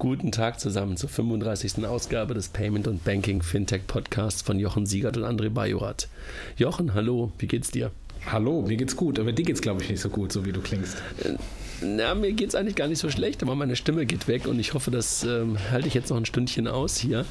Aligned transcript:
Guten 0.00 0.30
Tag 0.30 0.60
zusammen 0.60 0.96
zur 0.96 1.08
35. 1.08 1.84
Ausgabe 1.84 2.32
des 2.32 2.50
Payment 2.50 2.86
und 2.86 3.02
Banking 3.02 3.42
Fintech 3.42 3.88
Podcasts 3.88 4.42
von 4.42 4.60
Jochen 4.60 4.86
Siegert 4.86 5.16
und 5.16 5.24
André 5.24 5.50
Bajorat. 5.50 6.06
Jochen, 6.56 6.94
hallo, 6.94 7.32
wie 7.38 7.48
geht's 7.48 7.72
dir? 7.72 7.90
Hallo, 8.24 8.62
mir 8.62 8.76
geht's 8.76 8.94
gut, 8.94 9.18
aber 9.18 9.32
dir 9.32 9.44
geht's 9.44 9.60
glaube 9.60 9.82
ich 9.82 9.90
nicht 9.90 10.00
so 10.00 10.08
gut, 10.08 10.30
so 10.30 10.46
wie 10.46 10.52
du 10.52 10.60
klingst. 10.60 10.98
Na, 11.82 12.14
mir 12.14 12.32
geht's 12.32 12.54
eigentlich 12.54 12.76
gar 12.76 12.86
nicht 12.86 13.00
so 13.00 13.10
schlecht, 13.10 13.42
aber 13.42 13.56
meine 13.56 13.74
Stimme 13.74 14.06
geht 14.06 14.28
weg 14.28 14.46
und 14.46 14.60
ich 14.60 14.72
hoffe, 14.72 14.92
das 14.92 15.24
ähm, 15.24 15.58
halte 15.72 15.88
ich 15.88 15.94
jetzt 15.94 16.10
noch 16.10 16.16
ein 16.16 16.26
Stündchen 16.26 16.68
aus 16.68 16.96
hier. 16.96 17.24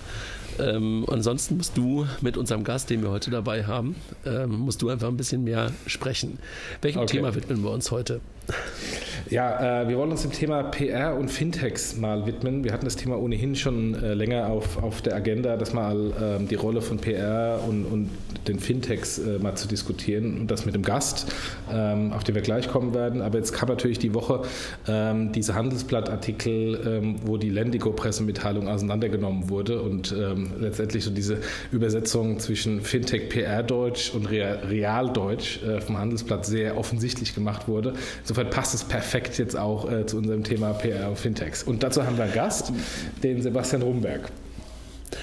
Ähm, 0.60 1.06
ansonsten 1.10 1.56
musst 1.56 1.78
du 1.78 2.06
mit 2.20 2.36
unserem 2.36 2.66
Gast, 2.66 2.90
den 2.90 3.02
wir 3.02 3.12
heute 3.12 3.32
dabei 3.32 3.64
haben, 3.64 3.96
ähm, 4.26 4.60
musst 4.60 4.82
du 4.82 4.90
einfach 4.90 5.08
ein 5.08 5.16
bisschen 5.16 5.46
mehr 5.46 5.72
sprechen. 5.86 6.38
Welchem 6.82 7.04
okay. 7.04 7.16
Thema 7.16 7.34
widmen 7.34 7.64
wir 7.64 7.72
uns 7.72 7.92
heute? 7.92 8.20
Ja, 9.30 9.82
äh, 9.82 9.89
wir 9.89 9.98
wollen 9.98 10.12
uns 10.12 10.21
dem 10.21 10.32
Thema 10.32 10.64
PR 10.64 11.16
und 11.18 11.30
Fintechs 11.30 11.98
mal 11.98 12.25
widmen. 12.25 12.64
Wir 12.64 12.71
hatten 12.71 12.86
das 12.86 12.96
Thema 12.96 13.20
ohnehin 13.20 13.55
schon 13.55 14.02
äh, 14.02 14.14
länger 14.14 14.48
auf, 14.48 14.82
auf 14.82 15.02
der 15.02 15.15
Agenda, 15.15 15.57
das 15.57 15.74
mal 15.74 16.14
ähm, 16.21 16.47
die 16.47 16.56
Rolle 16.56 16.82
von 16.82 16.97
PR 16.97 17.60
und, 17.68 17.86
und 17.86 18.10
den 18.47 18.60
Fintechs 18.60 19.19
äh, 19.19 19.38
mal 19.39 19.55
zu 19.55 19.68
diskutieren 19.68 20.39
und 20.39 20.50
das 20.50 20.66
mit 20.66 20.75
dem 20.75 20.83
Gast, 20.83 21.33
ähm, 21.71 22.14
auf 22.14 22.24
den 22.24 22.36
wir 22.36 22.42
gleich 22.42 22.69
kommen 22.69 22.93
werden. 22.93 23.21
Aber 23.21 23.38
jetzt 23.38 23.52
kam 23.52 23.68
natürlich 23.68 24.00
die 24.00 24.14
Woche 24.14 24.43
ähm, 24.88 25.33
diese 25.33 25.55
Handelsblattartikel, 25.55 26.80
ähm, 26.86 27.16
wo 27.25 27.36
die 27.36 27.50
Lendigo-Pressemitteilung 27.50 28.69
auseinandergenommen 28.69 29.50
wurde 29.50 29.82
und 29.82 30.16
ähm, 30.18 30.52
letztendlich 30.60 31.04
so 31.04 31.11
diese 31.11 31.39
Übersetzung 31.71 32.39
zwischen 32.39 32.80
Fintech 32.81 33.28
PR-Deutsch 33.28 34.14
und 34.14 34.28
Realdeutsch 34.28 35.61
äh, 35.64 35.81
vom 35.81 35.97
Handelsblatt 35.97 36.45
sehr 36.45 36.78
offensichtlich 36.78 37.36
gemacht 37.36 37.67
wurde. 37.67 37.94
So 38.23 38.38
insofern 38.38 38.50
passt 38.52 38.75
es 38.75 38.83
perfekt 38.83 39.17
jetzt 39.38 39.58
auch 39.58 39.92
äh, 39.92 40.06
zu 40.06 40.17
unserem 40.17 40.44
Thema 40.44 40.73
PR 40.73 41.09
und 41.09 41.17
Fintechs. 41.17 41.64
Und 41.64 41.84
dazu 41.84 42.06
haben 42.06 42.17
wir 42.17 42.25
einen 42.25 42.34
Gast, 42.34 42.72
den 43.23 43.42
Sebastian 43.42 43.81
Rumberg. 43.81 44.30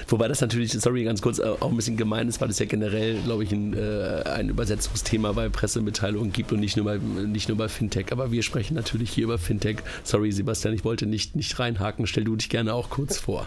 Wobei 0.09 0.29
das 0.29 0.41
natürlich, 0.41 0.73
sorry, 0.73 1.05
ganz 1.05 1.23
kurz, 1.23 1.41
auch 1.41 1.71
ein 1.71 1.77
bisschen 1.77 1.97
gemein 1.97 2.29
ist, 2.29 2.41
weil 2.41 2.51
es 2.51 2.59
ja 2.59 2.67
generell, 2.67 3.21
glaube 3.23 3.45
ich, 3.45 3.53
ein, 3.53 3.75
äh, 3.75 4.23
ein 4.29 4.49
Übersetzungsthema 4.49 5.33
bei 5.33 5.49
Pressemitteilungen 5.49 6.33
gibt 6.33 6.53
und 6.53 6.61
nicht 6.61 6.77
nur, 6.77 6.87
bei, 6.87 6.99
nicht 6.99 7.49
nur 7.49 7.59
bei 7.59 7.69
Fintech. 7.69 8.13
Aber 8.13 8.31
wir 8.31 8.43
sprechen 8.43 8.75
natürlich 8.75 9.11
hier 9.11 9.25
über 9.25 9.39
Fintech. 9.39 9.79
Sorry, 10.03 10.33
Sebastian, 10.33 10.75
ich 10.75 10.85
wollte 10.85 11.07
nicht, 11.07 11.37
nicht 11.37 11.59
reinhaken. 11.59 12.07
Stell 12.07 12.25
du 12.25 12.37
dich 12.37 12.49
gerne 12.49 12.75
auch 12.75 12.91
kurz 12.91 13.19
vor. 13.19 13.47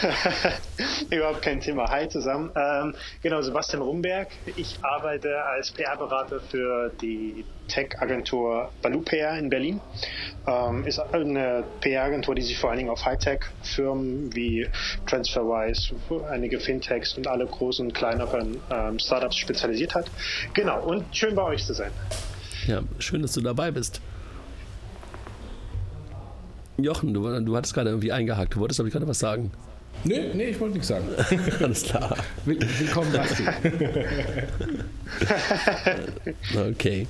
Überhaupt 1.10 1.42
kein 1.42 1.60
Thema. 1.60 1.88
Hi 1.90 2.08
zusammen. 2.08 2.50
Ähm, 2.54 2.94
genau, 3.22 3.40
Sebastian 3.42 3.82
Rumberg. 3.82 4.28
Ich 4.56 4.78
arbeite 4.82 5.42
als 5.44 5.70
PR-Berater 5.72 6.40
für 6.40 6.90
die 7.00 7.44
Tech-Agentur 7.70 8.70
Balupea 8.82 9.36
in 9.38 9.48
Berlin. 9.48 9.80
Ähm, 10.46 10.86
ist 10.86 10.98
eine 10.98 11.64
PR-Agentur, 11.80 12.34
die 12.34 12.42
sich 12.42 12.58
vor 12.58 12.70
allen 12.70 12.78
Dingen 12.78 12.90
auf 12.90 13.04
Hightech-Firmen 13.04 14.34
wie 14.34 14.68
TransferWise, 15.06 15.69
einige 16.28 16.60
Fintechs 16.60 17.16
und 17.16 17.26
alle 17.26 17.46
großen 17.46 17.86
und 17.86 17.92
kleineren 17.92 18.56
ähm, 18.70 18.98
Startups 18.98 19.36
spezialisiert 19.36 19.94
hat. 19.94 20.06
Genau, 20.54 20.82
und 20.82 21.04
schön 21.14 21.34
bei 21.34 21.42
euch 21.42 21.64
zu 21.64 21.74
sein. 21.74 21.90
Ja, 22.66 22.82
schön, 22.98 23.22
dass 23.22 23.32
du 23.32 23.40
dabei 23.40 23.70
bist. 23.70 24.00
Jochen, 26.76 27.12
du, 27.12 27.40
du 27.40 27.56
hattest 27.56 27.74
gerade 27.74 27.90
irgendwie 27.90 28.12
eingehakt. 28.12 28.54
Du 28.54 28.60
wolltest, 28.60 28.78
glaube 28.78 28.88
ich, 28.88 28.92
gerade 28.92 29.06
was 29.06 29.18
sagen. 29.18 29.50
Nee, 30.04 30.30
nee, 30.32 30.44
ich 30.44 30.60
wollte 30.60 30.74
nichts 30.74 30.88
sagen. 30.88 31.04
Alles 31.60 31.82
klar. 31.82 32.16
Willkommen, 32.46 33.12
Basti. 33.12 33.44
okay. 36.70 37.06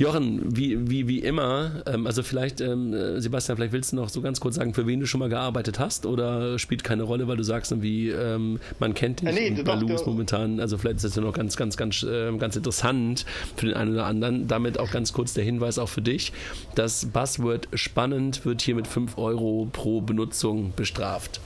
Jochen, 0.00 0.56
wie, 0.56 0.90
wie, 0.90 1.08
wie 1.08 1.18
immer, 1.18 1.82
ähm, 1.86 2.06
also 2.06 2.22
vielleicht, 2.22 2.62
ähm, 2.62 3.20
Sebastian, 3.20 3.56
vielleicht 3.56 3.74
willst 3.74 3.92
du 3.92 3.96
noch 3.96 4.08
so 4.08 4.22
ganz 4.22 4.40
kurz 4.40 4.54
sagen, 4.54 4.72
für 4.72 4.86
wen 4.86 4.98
du 4.98 5.06
schon 5.06 5.18
mal 5.18 5.28
gearbeitet 5.28 5.78
hast 5.78 6.06
oder 6.06 6.58
spielt 6.58 6.82
keine 6.84 7.02
Rolle, 7.02 7.28
weil 7.28 7.36
du 7.36 7.42
sagst, 7.42 7.70
irgendwie, 7.70 8.08
ähm, 8.08 8.60
man 8.78 8.94
kennt 8.94 9.20
dich 9.20 9.28
ja, 9.28 9.34
nee, 9.34 9.50
und 9.50 9.62
Baloo 9.62 9.94
ist 9.94 10.06
momentan, 10.06 10.58
also 10.58 10.78
vielleicht 10.78 10.96
ist 10.96 11.04
das 11.04 11.16
ja 11.16 11.22
noch 11.22 11.34
ganz, 11.34 11.54
ganz, 11.56 11.76
ganz, 11.76 12.02
äh, 12.02 12.34
ganz 12.38 12.56
interessant 12.56 13.26
für 13.56 13.66
den 13.66 13.74
einen 13.74 13.92
oder 13.92 14.06
anderen. 14.06 14.48
Damit 14.48 14.78
auch 14.78 14.90
ganz 14.90 15.12
kurz 15.12 15.34
der 15.34 15.44
Hinweis 15.44 15.78
auch 15.78 15.90
für 15.90 16.02
dich. 16.02 16.32
Das 16.74 17.04
Buzzword 17.04 17.68
spannend 17.74 18.46
wird 18.46 18.62
hier 18.62 18.76
mit 18.76 18.86
5 18.86 19.18
Euro 19.18 19.68
pro 19.70 20.00
Benutzung 20.00 20.72
bestraft. 20.74 21.40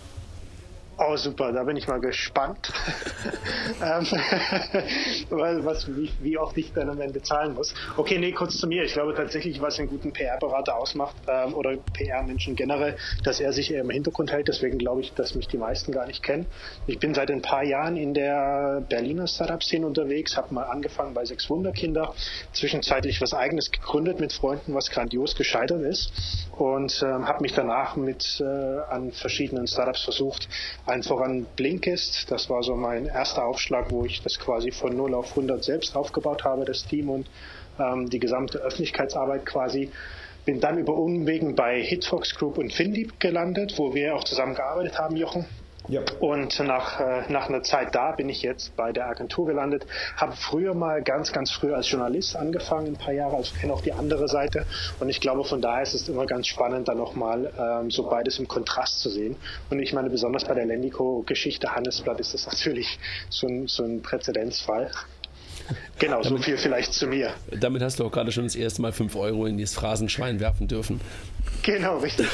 Oh, 0.97 1.17
super, 1.17 1.51
da 1.51 1.65
bin 1.65 1.77
ich 1.77 1.89
mal 1.89 2.01
gespannt, 2.01 2.73
ähm, 3.83 4.07
was, 5.65 5.89
wie, 5.89 6.13
wie 6.21 6.39
oft 6.39 6.57
ich 6.57 6.73
dann 6.73 6.89
am 6.89 7.01
Ende 7.01 7.21
zahlen 7.21 7.55
muss. 7.55 7.75
Okay, 7.97 8.19
nee, 8.19 8.31
kurz 8.31 8.59
zu 8.59 8.69
mir. 8.69 8.85
Ich 8.85 8.93
glaube 8.93 9.13
tatsächlich, 9.15 9.61
was 9.61 9.81
einen 9.81 9.89
guten 9.89 10.13
PR-Berater 10.13 10.77
ausmacht 10.77 11.17
ähm, 11.27 11.53
oder 11.55 11.77
PR-Menschen 11.95 12.55
generell, 12.55 12.97
dass 13.25 13.41
er 13.41 13.53
sich 13.53 13.73
eher 13.73 13.81
im 13.81 13.91
Hintergrund 13.91 14.31
hält. 14.31 14.47
Deswegen 14.47 14.79
glaube 14.79 15.01
ich, 15.01 15.13
dass 15.15 15.35
mich 15.35 15.49
die 15.49 15.59
meisten 15.59 15.91
gar 15.91 16.07
nicht 16.07 16.23
kennen. 16.23 16.47
Ich 16.87 17.01
bin 17.01 17.13
seit 17.13 17.29
ein 17.29 17.43
paar 17.43 17.65
Jahren 17.65 17.97
in 17.97 18.15
der 18.15 18.85
Berliner 18.89 19.27
Startup-Szene 19.27 19.85
unterwegs, 19.85 20.37
habe 20.37 20.55
mal 20.55 20.65
angefangen 20.65 21.13
bei 21.13 21.25
Sechs 21.25 21.51
Wunderkinder, 21.51 22.15
zwischenzeitlich 22.53 23.21
was 23.21 23.35
Eigenes 23.35 23.73
gegründet 23.73 24.21
mit 24.21 24.33
Freunden, 24.33 24.75
was 24.75 24.91
grandios 24.91 25.35
gescheitert 25.35 25.83
ist 25.83 26.13
und 26.59 27.03
ähm, 27.03 27.27
habe 27.27 27.43
mich 27.43 27.53
danach 27.53 27.97
mit 27.97 28.41
äh, 28.41 28.45
an 28.91 29.13
verschiedenen 29.13 29.67
Startups 29.67 30.05
versucht, 30.05 30.49
allen 30.87 31.03
voran 31.03 31.47
Blinkist, 31.57 32.31
das 32.31 32.49
war 32.49 32.63
so 32.63 32.77
mein 32.77 33.07
erster 33.07 33.45
Aufschlag, 33.45 33.91
wo 33.91 34.05
ich 34.05 34.23
das 34.23 34.39
quasi 34.39 34.71
von 34.71 34.97
0 34.97 35.15
auf 35.15 35.31
100 35.31 35.63
selbst 35.65 35.97
aufgebaut 35.97 36.45
habe, 36.45 36.65
das 36.65 36.85
Team 36.85 37.11
und 37.11 37.27
ähm, 37.79 38.09
die 38.09 38.21
gesamte 38.21 38.59
Öffentlichkeitsarbeit 38.59 39.47
quasi. 39.47 39.91
Bin 40.45 40.61
dann 40.61 40.79
über 40.79 40.95
Umwegen 40.95 41.55
bei 41.55 41.81
Hitfox 41.81 42.35
Group 42.35 42.59
und 42.59 42.73
Findeep 42.73 43.19
gelandet, 43.19 43.75
wo 43.79 43.95
wir 43.95 44.15
auch 44.15 44.25
zusammen 44.25 44.55
gearbeitet 44.55 44.99
haben, 44.99 45.17
Jochen. 45.17 45.47
Ja. 45.89 46.01
Und 46.21 46.59
nach, 46.61 46.99
äh, 46.99 47.31
nach 47.31 47.49
einer 47.49 47.63
Zeit 47.63 47.95
da 47.95 48.13
bin 48.13 48.29
ich 48.31 48.41
jetzt 48.41 48.75
bei 48.75 48.93
der 48.93 49.07
Agentur 49.07 49.47
gelandet. 49.47 49.87
Habe 50.17 50.33
früher 50.33 50.75
mal 50.75 51.03
ganz, 51.03 51.33
ganz 51.33 51.51
früh 51.51 51.75
als 51.75 51.91
Journalist 51.91 52.37
angefangen, 52.37 52.89
ein 52.89 52.97
paar 52.97 53.13
Jahre, 53.13 53.37
also 53.37 53.55
kenne 53.55 53.73
auch 53.75 53.83
die 53.83 53.93
andere 53.93 54.27
Seite. 54.29 54.65
Und 55.01 55.11
ich 55.11 55.21
glaube, 55.21 55.45
von 55.45 55.61
daher 55.61 55.83
ist 55.83 55.95
es 55.95 56.09
immer 56.09 56.25
ganz 56.25 56.47
spannend, 56.47 56.89
da 56.89 56.95
nochmal 56.95 57.53
ähm, 57.59 57.91
so 57.91 58.09
beides 58.09 58.39
im 58.39 58.49
Kontrast 58.49 59.01
zu 59.01 59.11
sehen. 59.11 59.37
Und 59.69 59.81
ich 59.81 59.93
meine, 59.93 60.09
besonders 60.09 60.45
bei 60.45 60.55
der 60.55 60.65
Lendico-Geschichte 60.65 61.75
Handelsblatt 61.75 62.19
ist 62.19 62.33
das 62.33 62.47
natürlich 62.47 62.99
so 63.29 63.47
ein, 63.47 63.67
so 63.67 63.85
ein 63.85 64.01
Präzedenzfall. 64.01 64.91
Genau, 65.99 66.23
damit, 66.23 66.29
so 66.29 66.45
viel 66.45 66.57
vielleicht 66.57 66.95
zu 66.95 67.07
mir. 67.07 67.31
Damit 67.51 67.83
hast 67.83 68.01
du 68.01 68.07
auch 68.07 68.13
gerade 68.13 68.33
schon 68.33 68.45
das 68.45 68.57
erste 68.57 68.81
Mal 68.83 68.93
5 68.93 69.15
Euro 69.17 69.47
in 69.47 69.59
dieses 69.59 69.75
Phrasenschwein 69.75 70.41
werfen 70.41 70.67
dürfen. 70.67 71.01
Genau, 71.63 71.99
richtig. 71.99 72.27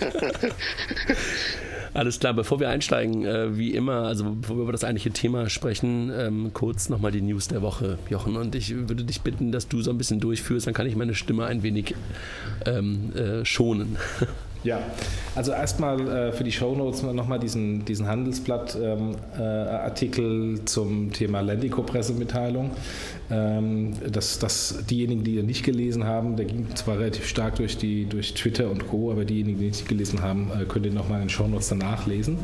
Alles 1.96 2.20
klar, 2.20 2.34
bevor 2.34 2.60
wir 2.60 2.68
einsteigen, 2.68 3.24
äh, 3.24 3.56
wie 3.56 3.72
immer, 3.72 4.02
also 4.02 4.36
bevor 4.38 4.56
wir 4.58 4.64
über 4.64 4.72
das 4.72 4.84
eigentliche 4.84 5.12
Thema 5.12 5.48
sprechen, 5.48 6.12
ähm, 6.14 6.50
kurz 6.52 6.90
nochmal 6.90 7.10
die 7.10 7.22
News 7.22 7.48
der 7.48 7.62
Woche, 7.62 7.96
Jochen. 8.10 8.36
Und 8.36 8.54
ich 8.54 8.74
würde 8.86 9.02
dich 9.02 9.22
bitten, 9.22 9.50
dass 9.50 9.66
du 9.66 9.80
so 9.80 9.92
ein 9.92 9.96
bisschen 9.96 10.20
durchführst, 10.20 10.66
dann 10.66 10.74
kann 10.74 10.86
ich 10.86 10.94
meine 10.94 11.14
Stimme 11.14 11.46
ein 11.46 11.62
wenig 11.62 11.94
ähm, 12.66 13.14
äh, 13.16 13.46
schonen. 13.46 13.96
Ja, 14.66 14.80
also 15.36 15.52
erstmal 15.52 16.08
äh, 16.08 16.32
für 16.32 16.42
die 16.42 16.50
Shownotes 16.50 17.04
nochmal 17.04 17.38
diesen, 17.38 17.84
diesen 17.84 18.08
Handelsblatt-Artikel 18.08 20.24
ähm, 20.24 20.56
äh, 20.56 20.64
zum 20.64 21.12
Thema 21.12 21.40
Lendico-Pressemitteilung. 21.40 22.72
Ähm, 23.30 23.92
das, 24.10 24.40
das, 24.40 24.84
diejenigen, 24.90 25.22
die 25.22 25.36
ihn 25.36 25.46
nicht 25.46 25.64
gelesen 25.64 26.02
haben, 26.02 26.34
der 26.34 26.46
ging 26.46 26.66
zwar 26.74 26.98
relativ 26.98 27.28
stark 27.28 27.54
durch, 27.56 27.78
die, 27.78 28.06
durch 28.06 28.34
Twitter 28.34 28.68
und 28.68 28.88
Co., 28.88 29.12
aber 29.12 29.24
diejenigen, 29.24 29.60
die 29.60 29.66
nicht 29.66 29.88
gelesen 29.88 30.20
haben, 30.20 30.50
äh, 30.50 30.64
könnt 30.64 30.84
ihr 30.84 30.92
nochmal 30.92 31.20
in 31.20 31.26
den 31.26 31.30
Shownotes 31.30 31.68
danach 31.68 32.08
lesen. 32.08 32.38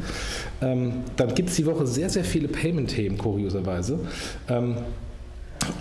Ähm, 0.60 0.92
dann 1.16 1.34
gibt 1.34 1.48
es 1.48 1.56
die 1.56 1.66
Woche 1.66 1.88
sehr, 1.88 2.08
sehr 2.08 2.22
viele 2.22 2.46
Payment-Themen, 2.46 3.18
kurioserweise. 3.18 3.98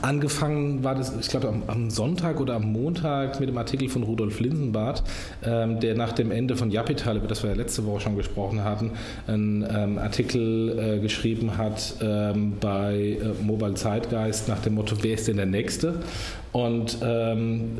Angefangen 0.02 0.84
war 0.84 0.96
das, 0.96 1.14
ich 1.20 1.30
glaube, 1.30 1.54
am, 1.68 1.90
Sonntag 1.90 2.40
oder 2.40 2.56
am 2.56 2.72
Montag 2.72 3.40
mit 3.40 3.50
dem 3.50 3.58
Artikel 3.58 3.90
von 3.90 4.04
Rudolf 4.04 4.40
Linsenbart, 4.40 5.04
ähm, 5.44 5.80
der 5.80 5.96
nach 5.96 6.12
dem 6.12 6.32
Ende 6.32 6.56
von 6.56 6.72
Japital, 6.72 7.18
über 7.18 7.28
das 7.28 7.44
wir 7.44 7.52
ja 7.52 7.56
letzte 7.56 7.86
Woche 7.86 8.02
schon 8.02 8.16
gesprochen 8.16 8.64
hatten, 8.64 8.92
einen 9.28 9.66
ähm, 9.70 9.98
Artikel 9.98 10.78
äh, 10.98 11.00
geschrieben 11.00 11.58
hat 11.58 11.96
ähm, 12.02 12.54
bei 12.60 13.20
äh, 13.22 13.44
Mobile 13.44 13.76
Zeitgeist 13.76 14.48
nach 14.48 14.60
dem 14.60 14.76
Motto, 14.76 14.96
wer 15.02 15.14
ist 15.14 15.28
denn 15.28 15.38
der 15.38 15.46
Nächste? 15.46 15.96
Und 16.52 16.98
ähm, 17.02 17.78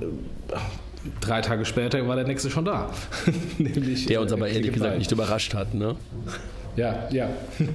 drei 1.20 1.42
Tage 1.42 1.66
später 1.66 2.08
war 2.08 2.16
der 2.16 2.28
Nächste 2.28 2.50
schon 2.50 2.66
da. 2.66 2.92
Nämlich, 3.58 4.06
der 4.06 4.22
uns 4.22 4.32
aber 4.32 4.48
äh, 4.48 4.56
ehrlich 4.56 4.74
gesagt 4.74 4.98
nicht 4.98 5.12
überrascht 5.12 5.54
hat, 5.54 5.74
ne? 5.74 5.96
Ja, 6.76 7.08
ja. 7.12 7.30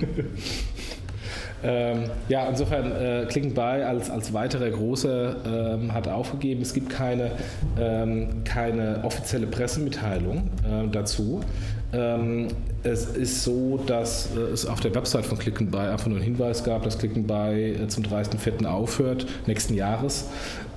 Ähm, 1.64 2.04
ja, 2.28 2.46
insofern 2.46 2.92
äh, 2.92 3.26
Buy 3.54 3.82
als, 3.82 4.10
als 4.10 4.32
weiterer 4.32 4.70
großer 4.70 5.36
ähm, 5.74 5.92
hat 5.92 6.08
aufgegeben. 6.08 6.62
Es 6.62 6.74
gibt 6.74 6.90
keine, 6.90 7.32
ähm, 7.80 8.44
keine 8.44 9.00
offizielle 9.02 9.46
Pressemitteilung 9.46 10.50
äh, 10.64 10.88
dazu. 10.90 11.40
Ähm, 11.92 12.48
es 12.82 13.06
ist 13.06 13.44
so, 13.44 13.78
dass 13.86 14.36
äh, 14.36 14.40
es 14.40 14.66
auf 14.66 14.80
der 14.80 14.94
Website 14.94 15.24
von 15.24 15.38
Click 15.38 15.70
Buy 15.70 15.88
einfach 15.88 16.06
nur 16.06 16.16
einen 16.16 16.24
Hinweis 16.24 16.62
gab, 16.62 16.82
dass 16.82 16.98
Click 16.98 17.26
Buy 17.26 17.72
äh, 17.72 17.88
zum 17.88 18.04
30.04. 18.04 18.66
aufhört, 18.66 19.26
nächsten 19.46 19.74
Jahres. 19.74 20.28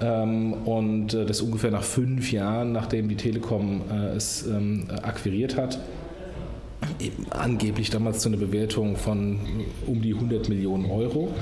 Ähm, 0.02 0.54
und 0.66 1.14
äh, 1.14 1.26
das 1.26 1.42
ungefähr 1.42 1.72
nach 1.72 1.84
fünf 1.84 2.32
Jahren, 2.32 2.72
nachdem 2.72 3.10
die 3.10 3.16
Telekom 3.16 3.82
es 4.16 4.46
ähm, 4.48 4.86
akquiriert 5.04 5.58
hat. 5.58 5.80
Angeblich 7.30 7.90
damals 7.90 8.20
zu 8.20 8.30
einer 8.30 8.38
Bewertung 8.38 8.96
von 8.96 9.40
um 9.86 10.02
die 10.02 10.14
100 10.14 10.50
Millionen 10.50 10.86
Euro. 10.86 11.34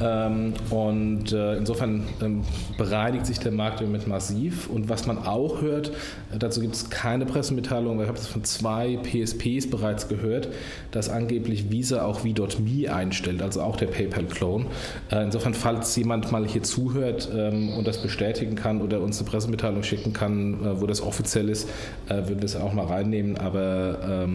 Ähm, 0.00 0.54
und 0.70 1.32
äh, 1.32 1.56
insofern 1.56 2.04
ähm, 2.22 2.42
bereinigt 2.76 3.26
sich 3.26 3.38
der 3.38 3.52
Markt 3.52 3.80
im 3.80 3.88
Moment 3.88 4.06
massiv. 4.06 4.68
Und 4.68 4.88
was 4.88 5.06
man 5.06 5.18
auch 5.18 5.60
hört, 5.60 5.88
äh, 6.32 6.38
dazu 6.38 6.60
gibt 6.60 6.74
es 6.74 6.90
keine 6.90 7.26
Pressemitteilung, 7.26 7.94
aber 7.94 8.02
ich 8.02 8.08
habe 8.08 8.18
es 8.18 8.26
von 8.26 8.44
zwei 8.44 8.98
PSPs 9.02 9.68
bereits 9.70 10.08
gehört, 10.08 10.48
dass 10.90 11.08
angeblich 11.08 11.70
Visa 11.70 12.04
auch 12.04 12.20
V.me 12.20 12.92
einstellt, 12.92 13.42
also 13.42 13.62
auch 13.62 13.76
der 13.76 13.86
PayPal-Clone. 13.86 14.66
Äh, 15.10 15.24
insofern, 15.24 15.54
falls 15.54 15.96
jemand 15.96 16.30
mal 16.30 16.46
hier 16.46 16.62
zuhört 16.62 17.28
ähm, 17.34 17.70
und 17.70 17.86
das 17.86 18.00
bestätigen 18.00 18.54
kann 18.54 18.80
oder 18.80 19.00
uns 19.00 19.18
eine 19.18 19.28
Pressemitteilung 19.28 19.82
schicken 19.82 20.12
kann, 20.12 20.80
wo 20.80 20.86
das 20.86 21.00
offiziell 21.00 21.48
ist, 21.48 21.68
würden 22.08 22.38
wir 22.38 22.44
es 22.44 22.56
auch 22.56 22.72
mal 22.72 22.86
reinnehmen. 22.86 23.36
Aber 23.36 24.26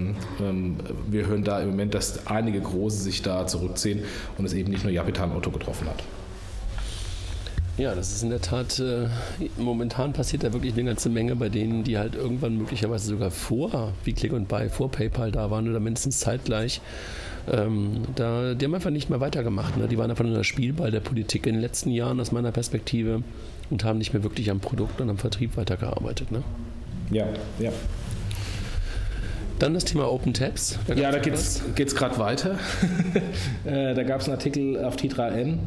wir 1.08 1.28
hören 1.28 1.44
da 1.44 1.62
im 1.62 1.70
Moment, 1.70 1.94
dass 1.94 2.28
einige 2.28 2.62
Große 2.62 3.02
sich 3.04 3.22
da 3.22 3.46
zurückziehen 3.48 4.04
und 4.38 4.46
es 4.46 4.54
eben 4.54 4.72
nicht 4.72 4.84
nur 4.84 4.92
Japitan 4.92 5.32
Otto 5.32 5.52
getroffen 5.54 5.88
hat. 5.88 6.04
Ja, 7.76 7.96
das 7.96 8.12
ist 8.14 8.22
in 8.22 8.30
der 8.30 8.42
Tat, 8.42 8.80
äh, 8.80 9.08
momentan 9.58 10.14
passiert 10.14 10.44
da 10.44 10.54
wirklich 10.54 10.74
eine 10.74 10.84
ganze 10.84 11.10
Menge 11.10 11.36
bei 11.36 11.50
denen, 11.50 11.84
die 11.84 11.98
halt 11.98 12.14
irgendwann 12.14 12.56
möglicherweise 12.56 13.08
sogar 13.08 13.32
vor, 13.32 13.94
wie 14.04 14.14
Click 14.14 14.32
und 14.32 14.48
Buy, 14.48 14.70
vor 14.70 14.92
PayPal 14.92 15.32
da 15.32 15.50
waren 15.50 15.68
oder 15.68 15.80
mindestens 15.80 16.20
zeitgleich. 16.20 16.82
Ähm, 17.52 18.04
da, 18.16 18.54
die 18.54 18.66
haben 18.66 18.76
einfach 18.76 18.92
nicht 18.92 19.10
mehr 19.10 19.22
weitergemacht. 19.22 19.76
Ne? 19.78 19.88
Die 19.88 19.98
waren 19.98 20.12
einfach 20.12 20.24
nur 20.24 20.36
der 20.36 20.44
Spielball 20.44 20.92
der 20.92 21.00
Politik 21.00 21.48
in 21.48 21.54
den 21.54 21.62
letzten 21.62 21.90
Jahren 21.90 22.20
aus 22.20 22.32
meiner 22.32 22.52
Perspektive 22.52 23.24
und 23.72 23.84
haben 23.84 23.98
nicht 23.98 24.14
mehr 24.14 24.22
wirklich 24.22 24.52
am 24.52 24.60
Produkt 24.60 25.02
und 25.02 25.10
am 25.10 25.18
Vertrieb 25.18 25.58
weitergearbeitet. 25.58 26.32
Ne? 26.32 26.44
Ja, 27.10 27.26
ja. 27.58 27.72
Dann 29.60 29.74
das 29.74 29.86
Thema 29.86 30.12
Open 30.12 30.34
Tabs. 30.34 30.80
Da 30.88 30.94
ja, 30.96 31.12
da 31.12 31.20
geht 31.20 31.36
es 31.36 31.96
gerade 31.96 32.18
weiter. 32.18 32.58
Äh, 33.66 33.94
da 33.94 34.04
gab 34.04 34.20
es 34.20 34.28
einen 34.28 34.36
Artikel 34.36 34.84
auf 34.84 34.98
T3N 34.98 35.58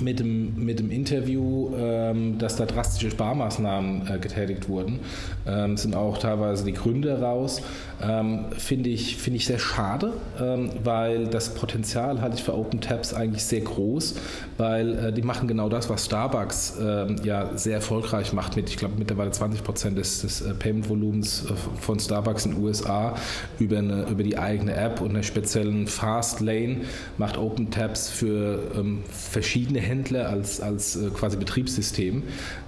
mit 0.00 0.20
dem, 0.20 0.64
mit 0.64 0.78
dem 0.78 0.90
Interview, 0.90 1.70
ähm, 1.76 2.38
dass 2.38 2.56
da 2.56 2.66
drastische 2.66 3.10
Sparmaßnahmen 3.10 4.08
äh, 4.08 4.18
getätigt 4.18 4.68
wurden. 4.68 5.00
Ähm, 5.46 5.76
sind 5.76 5.94
auch 5.94 6.18
teilweise 6.18 6.64
die 6.64 6.74
Gründe 6.74 7.20
raus. 7.20 7.62
Ähm, 8.00 8.46
Finde 8.56 8.90
ich, 8.90 9.16
find 9.16 9.36
ich 9.36 9.46
sehr 9.46 9.58
schade, 9.58 10.12
ähm, 10.40 10.70
weil 10.84 11.26
das 11.26 11.54
Potenzial 11.54 12.20
halte 12.20 12.36
ich 12.36 12.42
für 12.44 12.56
Open 12.56 12.80
Tabs 12.80 13.12
eigentlich 13.12 13.42
sehr 13.44 13.60
groß, 13.60 14.14
weil 14.56 14.98
äh, 14.98 15.12
die 15.12 15.22
machen 15.22 15.48
genau 15.48 15.68
das, 15.68 15.90
was 15.90 16.04
Starbucks 16.04 16.76
ähm, 16.80 17.16
ja 17.24 17.56
sehr 17.56 17.74
erfolgreich 17.74 18.32
macht 18.32 18.56
mit, 18.56 18.70
ich 18.70 18.76
glaube, 18.76 18.94
mittlerweile 18.98 19.32
20 19.32 19.64
Prozent 19.64 19.98
des, 19.98 20.20
des 20.20 20.40
äh, 20.42 20.54
Payment-Volumens 20.54 21.46
äh, 21.50 21.54
von 21.80 21.98
Starbucks 21.98 22.46
in 22.46 22.52
den 22.52 22.62
USA 22.62 23.16
über, 23.58 23.78
eine, 23.78 24.06
über 24.08 24.22
die 24.22 24.38
eigene 24.38 24.74
App 24.74 25.00
und 25.00 25.10
einer 25.10 25.24
speziellen 25.24 25.88
Fast 25.88 26.40
Lane 26.40 26.82
macht 27.16 27.36
Open 27.36 27.70
Tabs 27.70 28.08
für 28.10 28.62
ähm, 28.76 29.02
verschiedene 29.10 29.80
Händler 29.80 30.28
als, 30.28 30.60
als 30.60 30.94
äh, 30.94 31.10
quasi 31.10 31.36
Betriebssystem. 31.36 32.22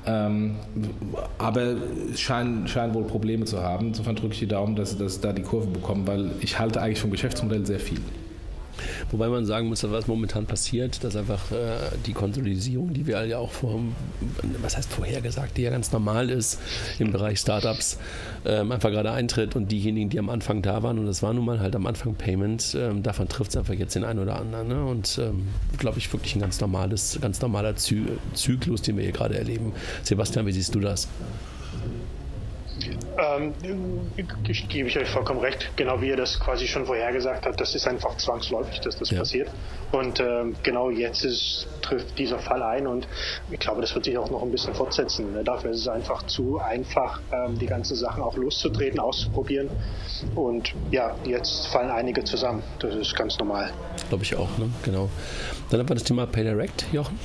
Ähm, 0.06 0.56
aber 1.38 1.76
scheinen, 2.16 2.66
scheinen 2.66 2.94
wohl 2.94 3.04
Probleme 3.04 3.44
zu 3.44 3.62
haben. 3.62 3.88
Insofern 3.88 4.16
drücke 4.16 4.32
ich 4.34 4.40
die 4.40 4.48
Daumen, 4.48 4.76
dass, 4.76 4.96
dass 4.96 5.20
da 5.20 5.32
die 5.32 5.42
Kurve 5.42 5.68
bekommen, 5.68 6.06
weil 6.06 6.30
ich 6.40 6.58
halte 6.58 6.80
eigentlich 6.80 7.00
vom 7.00 7.10
Geschäftsmodell 7.10 7.66
sehr 7.66 7.80
viel. 7.80 8.00
Wobei 9.10 9.28
man 9.28 9.46
sagen 9.46 9.68
muss, 9.68 9.82
was 9.90 10.06
momentan 10.06 10.46
passiert, 10.46 11.02
dass 11.04 11.16
einfach 11.16 11.50
äh, 11.50 11.76
die 12.06 12.12
Konsolidierung, 12.12 12.92
die 12.92 13.06
wir 13.06 13.24
ja 13.26 13.38
auch 13.38 13.50
vor, 13.50 13.80
was 14.62 14.76
heißt 14.76 14.92
vorhergesagt, 14.92 15.56
die 15.56 15.62
ja 15.62 15.70
ganz 15.70 15.92
normal 15.92 16.30
ist 16.30 16.60
im 16.98 17.12
Bereich 17.12 17.38
Startups, 17.38 17.98
ähm, 18.44 18.72
einfach 18.72 18.90
gerade 18.90 19.12
eintritt 19.12 19.56
und 19.56 19.70
diejenigen, 19.70 20.10
die 20.10 20.18
am 20.18 20.30
Anfang 20.30 20.62
da 20.62 20.82
waren, 20.82 20.98
und 20.98 21.06
das 21.06 21.22
war 21.22 21.32
nun 21.32 21.44
mal 21.44 21.60
halt 21.60 21.74
am 21.76 21.86
Anfang 21.86 22.14
Payment, 22.14 22.76
ähm, 22.78 23.02
davon 23.02 23.28
trifft 23.28 23.50
es 23.50 23.56
einfach 23.56 23.74
jetzt 23.74 23.94
den 23.94 24.04
einen 24.04 24.18
oder 24.18 24.36
anderen. 24.36 24.68
Ne? 24.68 24.84
Und 24.84 25.18
ähm, 25.18 25.48
glaube 25.78 25.98
ich, 25.98 26.12
wirklich 26.12 26.34
ein 26.36 26.40
ganz 26.40 26.60
normales, 26.60 27.18
ganz 27.20 27.40
normaler 27.40 27.76
Zy 27.76 28.04
Zyklus, 28.34 28.82
den 28.82 28.96
wir 28.96 29.04
hier 29.04 29.12
gerade 29.12 29.36
erleben. 29.36 29.72
Sebastian, 30.02 30.46
wie 30.46 30.52
siehst 30.52 30.74
du 30.74 30.80
das? 30.80 31.08
Ähm, 33.18 33.54
ich, 34.48 34.68
gebe 34.68 34.88
ich 34.88 34.98
euch 34.98 35.08
vollkommen 35.08 35.40
recht, 35.40 35.70
genau 35.76 36.00
wie 36.00 36.08
ihr 36.08 36.16
das 36.16 36.38
quasi 36.40 36.66
schon 36.66 36.86
vorhergesagt 36.86 37.46
habt, 37.46 37.60
das 37.60 37.74
ist 37.74 37.86
einfach 37.86 38.16
zwangsläufig, 38.16 38.80
dass 38.80 38.96
das 38.96 39.10
ja. 39.10 39.18
passiert. 39.18 39.50
Und 39.92 40.20
ähm, 40.20 40.54
genau 40.62 40.90
jetzt 40.90 41.24
ist, 41.24 41.66
trifft 41.82 42.18
dieser 42.18 42.38
Fall 42.38 42.62
ein 42.62 42.86
und 42.86 43.08
ich 43.50 43.58
glaube, 43.58 43.80
das 43.80 43.94
wird 43.94 44.04
sich 44.04 44.16
auch 44.16 44.30
noch 44.30 44.42
ein 44.42 44.50
bisschen 44.50 44.74
fortsetzen. 44.74 45.32
Ne? 45.32 45.44
Dafür 45.44 45.70
ist 45.70 45.80
es 45.80 45.88
einfach 45.88 46.24
zu 46.26 46.58
einfach, 46.58 47.20
ähm, 47.32 47.58
die 47.58 47.66
ganzen 47.66 47.96
Sachen 47.96 48.22
auch 48.22 48.36
loszutreten, 48.36 49.00
auszuprobieren. 49.00 49.68
Und 50.34 50.74
ja, 50.90 51.16
jetzt 51.24 51.66
fallen 51.68 51.90
einige 51.90 52.24
zusammen. 52.24 52.62
Das 52.78 52.94
ist 52.94 53.16
ganz 53.16 53.38
normal. 53.38 53.72
Glaube 54.08 54.24
ich 54.24 54.36
auch, 54.36 54.58
ne? 54.58 54.70
genau. 54.82 55.08
Dann 55.70 55.80
haben 55.80 55.88
wir 55.88 55.94
das 55.94 56.04
Thema 56.04 56.26
PayDirect, 56.26 56.86
Jochen. 56.92 57.18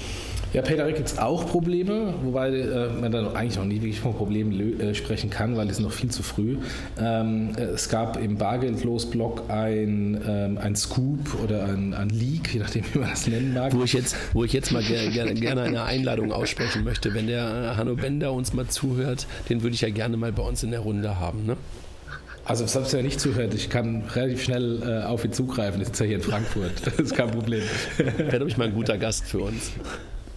Ja, 0.56 0.62
PayDirect 0.62 0.96
gibt 0.96 1.10
es 1.10 1.18
auch 1.18 1.46
Probleme, 1.48 2.14
wobei 2.24 2.48
äh, 2.48 2.88
man 2.88 3.12
dann 3.12 3.36
eigentlich 3.36 3.58
noch 3.58 3.66
nie 3.66 3.82
wirklich 3.82 4.00
von 4.00 4.14
Problemen 4.14 4.80
äh, 4.80 4.96
sprechen 4.96 5.30
kann, 5.30 5.58
weil 5.58 5.70
es 5.70 5.80
noch 5.80 5.92
viel 5.92 6.10
zu 6.12 6.24
früh. 6.24 6.56
Ähm, 6.98 7.50
äh, 7.58 7.64
es 7.64 7.90
gab 7.90 8.16
im 8.16 8.38
Bargeldlos-Blog 8.38 9.50
ein, 9.50 10.18
ähm, 10.26 10.58
ein 10.58 10.78
Scoop 10.78 11.44
oder 11.44 11.66
ein, 11.66 11.94
ein, 11.94 12.08
Leak, 12.08 12.54
je 12.54 12.62
nachdem, 12.62 12.86
wie 12.94 13.00
man 13.00 13.10
das 13.10 13.28
nennen 13.28 13.54
mag. 13.54 13.74
Wo 13.76 13.84
ich 13.84 13.92
jetzt, 13.92 14.16
wo 14.32 14.46
ich 14.46 14.54
jetzt 14.54 14.72
mal 14.72 14.82
ger 14.82 15.10
ger 15.10 15.26
gerne 15.34 15.64
eine 15.64 15.84
Einladung 15.84 16.32
aussprechen 16.32 16.86
möchte. 16.86 17.14
Wenn 17.14 17.28
der 17.28 17.74
äh, 17.74 17.76
Hanno 17.76 17.96
Bender 17.96 18.32
uns 18.32 18.54
mal 18.54 18.68
zuhört, 18.68 19.28
den 19.50 19.62
würde 19.62 19.74
ich 19.74 19.82
ja 19.82 19.90
gerne 19.90 20.16
mal 20.16 20.32
bei 20.32 20.44
uns 20.44 20.64
in 20.64 20.72
der 20.72 20.80
Runde 20.80 21.20
haben. 21.20 21.46
Ne? 21.46 21.58
Also, 22.46 22.66
falls 22.66 22.94
er 22.94 23.04
nicht 23.04 23.20
zuhört, 23.20 23.54
ich 23.54 23.70
kann 23.70 24.04
relativ 24.14 24.42
schnell 24.44 24.82
äh, 24.84 25.04
auf 25.04 25.26
ihn 25.26 25.34
zugreifen. 25.34 25.82
Ich 25.82 25.88
sitze 25.88 26.06
ja 26.06 26.08
hier 26.08 26.18
in 26.20 26.24
Frankfurt. 26.24 26.72
Das 26.86 26.94
ist 26.94 27.14
kein 27.14 27.32
Problem. 27.32 27.64
Wäre, 27.98 28.30
glaube 28.30 28.48
ich, 28.48 28.56
mal 28.56 28.68
ein 28.68 28.74
guter 28.74 28.98
Gast 28.98 29.26
für 29.26 29.40
uns. 29.40 29.74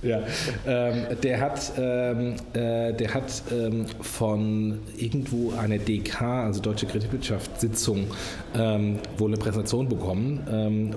Ja, 0.00 0.23
ähm, 0.65 1.06
der 1.23 1.41
hat, 1.41 1.73
ähm, 1.77 2.35
äh, 2.53 2.93
der 2.93 3.15
hat 3.15 3.43
ähm, 3.50 3.87
von 4.00 4.79
irgendwo 4.97 5.53
einer 5.59 5.79
DK, 5.79 6.21
also 6.21 6.61
Deutsche 6.61 6.87
Kreditwirtschaftssitzung, 6.87 8.06
ähm, 8.55 9.00
wohl 9.17 9.31
eine 9.31 9.39
Präsentation 9.39 9.89
bekommen, 9.89 10.47
ähm, 10.50 10.91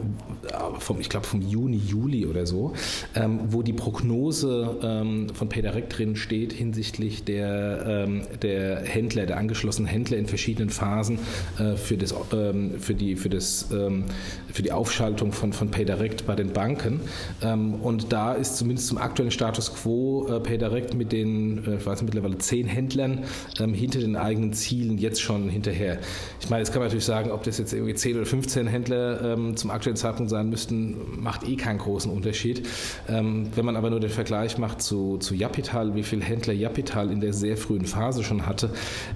vom, 0.77 0.99
ich 0.99 1.09
glaube 1.09 1.25
vom 1.25 1.41
Juni, 1.41 1.77
Juli 1.77 2.27
oder 2.27 2.45
so, 2.45 2.73
ähm, 3.15 3.39
wo 3.47 3.63
die 3.63 3.73
Prognose 3.73 4.51
von 5.33 5.49
PayDirect 5.49 5.97
drin 5.97 6.15
steht 6.15 6.53
hinsichtlich 6.53 7.23
der, 7.23 8.07
der 8.41 8.81
Händler, 8.81 9.25
der 9.25 9.37
angeschlossenen 9.37 9.89
Händler 9.89 10.17
in 10.17 10.27
verschiedenen 10.27 10.69
Phasen 10.69 11.19
äh, 11.57 11.75
für, 11.75 11.97
das, 11.97 12.13
für, 12.79 12.93
die, 12.93 13.15
für, 13.15 13.29
das, 13.29 13.67
für 13.67 14.61
die 14.61 14.71
Aufschaltung 14.71 15.31
von, 15.31 15.53
von 15.53 15.71
PayDirect 15.71 16.25
bei 16.25 16.35
den 16.35 16.51
Banken. 16.51 17.01
und 17.41 18.11
da 18.11 18.33
ist 18.33 18.57
zumindest 18.57 18.90
zum 18.91 18.97
aktuellen 18.97 19.31
Status 19.31 19.73
quo 19.73 20.27
äh, 20.27 20.41
PayDirect 20.41 20.95
mit 20.95 21.13
den, 21.13 21.65
äh, 21.65 21.75
ich 21.75 21.85
weiß 21.85 22.01
nicht, 22.01 22.13
mittlerweile 22.13 22.37
zehn 22.39 22.67
Händlern 22.67 23.23
ähm, 23.57 23.73
hinter 23.73 23.99
den 23.99 24.17
eigenen 24.17 24.51
Zielen 24.51 24.97
jetzt 24.97 25.21
schon 25.21 25.47
hinterher. 25.47 25.99
Ich 26.41 26.49
meine, 26.49 26.61
jetzt 26.61 26.73
kann 26.73 26.81
man 26.81 26.87
natürlich 26.87 27.05
sagen, 27.05 27.31
ob 27.31 27.43
das 27.43 27.57
jetzt 27.57 27.71
irgendwie 27.71 27.93
10 27.93 28.17
oder 28.17 28.25
15 28.25 28.67
Händler 28.67 29.33
ähm, 29.33 29.55
zum 29.55 29.71
aktuellen 29.71 29.95
Zeitpunkt 29.95 30.29
sein 30.29 30.49
müssten, 30.49 31.21
macht 31.21 31.47
eh 31.47 31.55
keinen 31.55 31.77
großen 31.77 32.11
Unterschied. 32.11 32.67
Ähm, 33.07 33.47
wenn 33.55 33.63
man 33.63 33.77
aber 33.77 33.89
nur 33.89 34.01
den 34.01 34.09
Vergleich 34.09 34.57
macht 34.57 34.81
zu, 34.81 35.17
zu 35.19 35.35
Japital, 35.35 35.95
wie 35.95 36.03
viele 36.03 36.23
Händler 36.23 36.53
Japital 36.53 37.11
in 37.11 37.21
der 37.21 37.31
sehr 37.31 37.55
frühen 37.55 37.85
Phase 37.85 38.25
schon 38.25 38.45
hatte, 38.45 38.71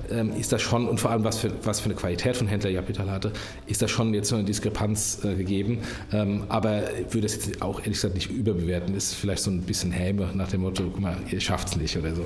ähm, 0.10 0.32
ist 0.39 0.53
das 0.53 0.62
schon, 0.62 0.88
und 0.88 1.01
vor 1.01 1.12
allem 1.12 1.25
was 1.25 1.39
für, 1.39 1.51
was 1.63 1.82
für 1.82 1.88
eine 1.88 1.96
Qualität 1.96 2.38
von 2.38 2.48
Händler 2.48 2.70
Japital 2.70 3.12
hatte, 3.12 3.34
ist 3.67 3.82
das 3.82 3.91
schon 3.91 4.13
jetzt 4.13 4.29
so 4.29 4.36
eine 4.36 4.46
Diskrepanz 4.46 5.20
äh, 5.25 5.36
gegeben. 5.36 5.79
Ähm, 6.13 6.46
aber 6.48 6.94
ich 6.94 7.13
würde 7.13 7.27
das 7.27 7.36
jetzt 7.36 7.62
auch 7.62 7.79
ehrlich 7.79 7.96
gesagt 7.96 8.15
nicht 8.15 8.32
überbewerten. 8.32 8.96
Ist 8.96 9.15
vielleicht 9.15 9.44
so 9.44 9.51
ein 9.51 9.64
bisschen 9.65 9.91
Häme 9.91 10.29
nach 10.34 10.50
dem 10.50 10.62
Motto, 10.62 10.84
guck 10.84 11.00
mal, 11.00 11.17
ihr 11.29 11.39
schafft 11.39 11.69
es 11.69 11.75
nicht 11.75 11.98
oder 11.98 12.15
so. 12.15 12.25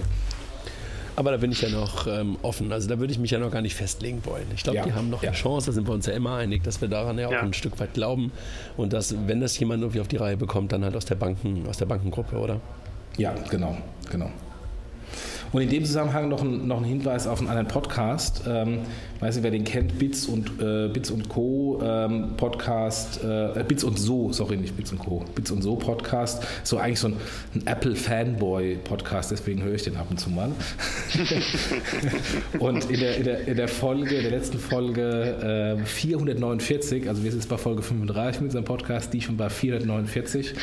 Aber 1.16 1.32
da 1.32 1.38
bin 1.38 1.52
ich 1.52 1.62
ja 1.62 1.68
noch 1.68 2.08
ähm, 2.08 2.38
offen. 2.44 2.72
Also 2.72 2.88
da 2.88 2.98
würde 2.98 3.12
ich 3.12 3.20
mich 3.20 3.32
ja 3.32 3.40
noch 3.40 3.52
gar 3.52 3.62
nicht 3.62 3.76
festlegen 3.76 4.22
wollen. 4.24 4.46
Ich 4.56 4.64
glaube, 4.64 4.78
ja. 4.78 4.86
die 4.86 4.94
haben 4.94 5.10
noch 5.10 5.22
ja. 5.22 5.30
eine 5.30 5.38
Chance, 5.38 5.66
da 5.66 5.72
sind 5.74 5.86
wir 5.86 5.94
uns 5.94 6.06
ja 6.06 6.14
immer 6.14 6.38
einig, 6.38 6.64
dass 6.64 6.80
wir 6.80 6.88
daran 6.88 7.20
ja 7.20 7.28
auch 7.28 7.32
ja. 7.32 7.42
ein 7.42 7.52
Stück 7.52 7.78
weit 7.80 7.94
glauben. 7.94 8.32
Und 8.78 8.94
dass, 8.94 9.14
wenn 9.28 9.42
das 9.42 9.60
jemand 9.60 9.82
irgendwie 9.82 10.00
auf 10.00 10.08
die 10.08 10.16
Reihe 10.16 10.38
bekommt, 10.38 10.72
dann 10.72 10.86
halt 10.86 10.96
aus 10.96 11.04
der 11.04 11.16
Banken, 11.16 11.68
aus 11.68 11.78
der 11.78 11.88
Bankengruppe, 11.88 12.38
oder? 12.38 12.62
Ja, 13.18 13.36
genau, 13.50 13.78
genau. 14.10 14.32
Und 15.52 15.62
in 15.62 15.70
dem 15.70 15.86
Zusammenhang 15.86 16.30
noch 16.30 16.42
ein, 16.42 16.68
noch 16.68 16.78
ein 16.78 16.84
Hinweis 16.84 17.26
auf 17.26 17.40
einen 17.40 17.50
anderen 17.50 17.68
Podcast. 17.68 18.44
Ähm, 18.48 18.80
weiß 19.20 19.36
nicht, 19.36 19.44
wer 19.44 19.52
den 19.52 19.64
kennt, 19.64 19.98
Bits 19.98 20.26
und, 20.26 20.62
äh, 20.62 20.90
Bits 20.90 21.10
und 21.10 21.28
Co. 21.28 21.82
Ähm, 21.84 22.36
Podcast, 22.38 23.24
äh, 23.24 23.64
Bits 23.68 23.84
und 23.84 23.98
So, 23.98 24.32
sorry, 24.32 24.58
nicht 24.58 24.78
Bits 24.78 24.92
und 24.92 25.00
Co. 25.00 25.26
Bits 25.34 25.50
und 25.52 25.62
So 25.62 25.76
Podcast. 25.76 26.44
So 26.64 26.78
eigentlich 26.78 27.00
so 27.00 27.08
ein, 27.08 27.16
ein 27.56 27.66
Apple-Fanboy-Podcast, 27.66 29.32
deswegen 29.32 29.64
höre 29.64 29.74
ich 29.74 29.84
den 29.84 29.98
ab 29.98 30.08
und 30.10 30.20
zu 30.20 30.30
mal. 30.30 30.52
und 32.60 32.90
in 32.90 33.00
der, 33.00 33.18
in, 33.18 33.24
der, 33.24 33.48
in 33.48 33.58
der 33.58 33.68
Folge, 33.68 34.16
in 34.16 34.22
der 34.24 34.32
letzten 34.32 34.60
Folge 34.60 35.78
äh, 35.82 35.86
449, 35.86 37.10
also 37.10 37.24
wir 37.24 37.32
sind 37.32 37.40
jetzt 37.40 37.50
bei 37.50 37.58
Folge 37.58 37.82
35 37.82 38.42
mit 38.42 38.50
unserem 38.50 38.66
Podcast, 38.66 39.14
die 39.14 39.22
schon 39.22 39.38
bei 39.38 39.50
449, 39.50 40.54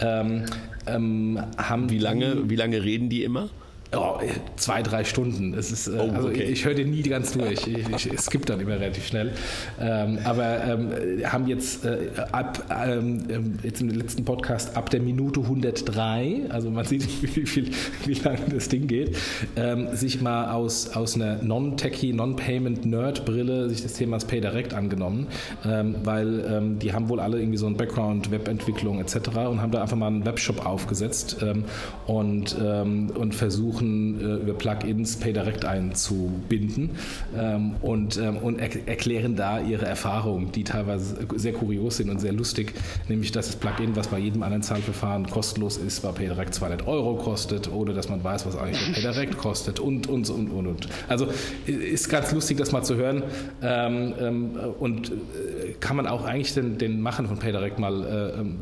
ähm, 0.00 0.44
ähm, 0.86 1.40
haben. 1.56 1.90
Wie 1.90 1.98
lange, 1.98 2.50
wie 2.50 2.56
lange 2.56 2.82
reden 2.82 3.08
die 3.08 3.22
immer? 3.22 3.48
Oh, 3.94 4.18
zwei, 4.56 4.82
drei 4.82 5.04
Stunden. 5.04 5.52
Es 5.52 5.70
ist, 5.70 5.86
äh, 5.86 5.98
oh, 5.98 6.10
also 6.14 6.28
okay. 6.28 6.44
ich, 6.44 6.50
ich 6.50 6.64
höre 6.64 6.72
den 6.72 6.90
nie 6.90 7.02
ganz 7.02 7.32
durch. 7.32 7.66
Ich, 7.66 7.88
ich, 7.90 8.10
es 8.10 8.30
gibt 8.30 8.48
dann 8.48 8.58
immer 8.58 8.72
relativ 8.80 9.06
schnell. 9.06 9.32
Ähm, 9.78 10.18
aber 10.24 10.64
ähm, 10.64 10.90
haben 11.24 11.46
jetzt 11.46 11.84
äh, 11.84 12.08
ab 12.32 12.64
ähm, 12.70 13.24
ähm 13.28 13.58
jetzt 13.62 13.82
im 13.82 13.90
letzten 13.90 14.24
Podcast 14.24 14.78
ab 14.78 14.88
der 14.88 15.00
Minute 15.00 15.40
103, 15.40 16.44
also 16.48 16.70
man 16.70 16.86
sieht, 16.86 17.06
wie, 17.22 17.44
viel, 17.44 17.70
wie 18.06 18.14
lange 18.14 18.40
das 18.50 18.68
Ding 18.68 18.86
geht, 18.86 19.14
ähm, 19.56 19.94
sich 19.94 20.22
mal 20.22 20.52
aus, 20.52 20.96
aus 20.96 21.14
einer 21.14 21.42
non-techie, 21.42 22.14
non-payment-Nerd-Brille 22.14 23.68
sich 23.68 23.82
des 23.82 23.92
Themas 23.92 24.24
Pay 24.24 24.40
Direct 24.40 24.72
angenommen, 24.72 25.26
ähm, 25.66 25.96
weil 26.02 26.72
die 26.80 26.92
haben 26.92 27.08
wohl 27.08 27.20
alle 27.20 27.38
irgendwie 27.38 27.58
so 27.58 27.66
einen 27.66 27.76
Background, 27.76 28.30
Webentwicklung 28.30 29.00
etc. 29.00 29.16
und 29.50 29.60
haben 29.60 29.70
da 29.70 29.82
einfach 29.82 29.96
mal 29.96 30.06
einen 30.06 30.24
Webshop 30.24 30.64
aufgesetzt 30.64 31.44
und, 32.06 32.54
und 32.54 33.34
versuchen 33.34 33.81
versuchen, 33.82 34.20
äh, 34.20 34.42
über 34.42 34.54
Plugins 34.54 35.16
PayDirect 35.16 35.64
einzubinden 35.64 36.90
ähm, 37.36 37.74
und, 37.82 38.18
ähm, 38.18 38.36
und 38.38 38.58
er 38.58 38.70
erklären 38.86 39.36
da 39.36 39.60
ihre 39.60 39.86
Erfahrungen, 39.86 40.52
die 40.52 40.64
teilweise 40.64 41.16
sehr 41.36 41.52
kurios 41.52 41.96
sind 41.96 42.10
und 42.10 42.20
sehr 42.20 42.32
lustig, 42.32 42.74
nämlich 43.08 43.32
dass 43.32 43.46
das 43.46 43.56
Plugin, 43.56 43.96
was 43.96 44.08
bei 44.08 44.18
jedem 44.18 44.42
anderen 44.42 44.62
Zahlverfahren 44.62 45.26
kostenlos 45.28 45.76
ist, 45.76 46.00
bei 46.02 46.12
PayDirect 46.12 46.54
200 46.54 46.86
Euro 46.86 47.16
kostet 47.16 47.70
oder 47.70 47.92
dass 47.92 48.08
man 48.08 48.22
weiß, 48.22 48.46
was 48.46 48.56
eigentlich 48.56 48.92
PayDirect 48.94 49.36
kostet 49.36 49.80
und, 49.80 50.08
und, 50.08 50.30
und, 50.30 50.48
und, 50.50 50.66
und. 50.66 50.88
Also 51.08 51.28
ist 51.66 52.08
ganz 52.08 52.32
lustig, 52.32 52.58
das 52.58 52.72
mal 52.72 52.82
zu 52.82 52.96
hören 52.96 53.22
ähm, 53.62 54.14
ähm, 54.20 54.50
und 54.78 55.10
äh, 55.10 55.72
kann 55.80 55.96
man 55.96 56.06
auch 56.06 56.24
eigentlich 56.24 56.54
den, 56.54 56.78
den 56.78 57.00
Machen 57.00 57.26
von 57.26 57.38
PayDirect 57.38 57.78
mal 57.78 58.04
äh, 58.04 58.40
ähm, 58.40 58.58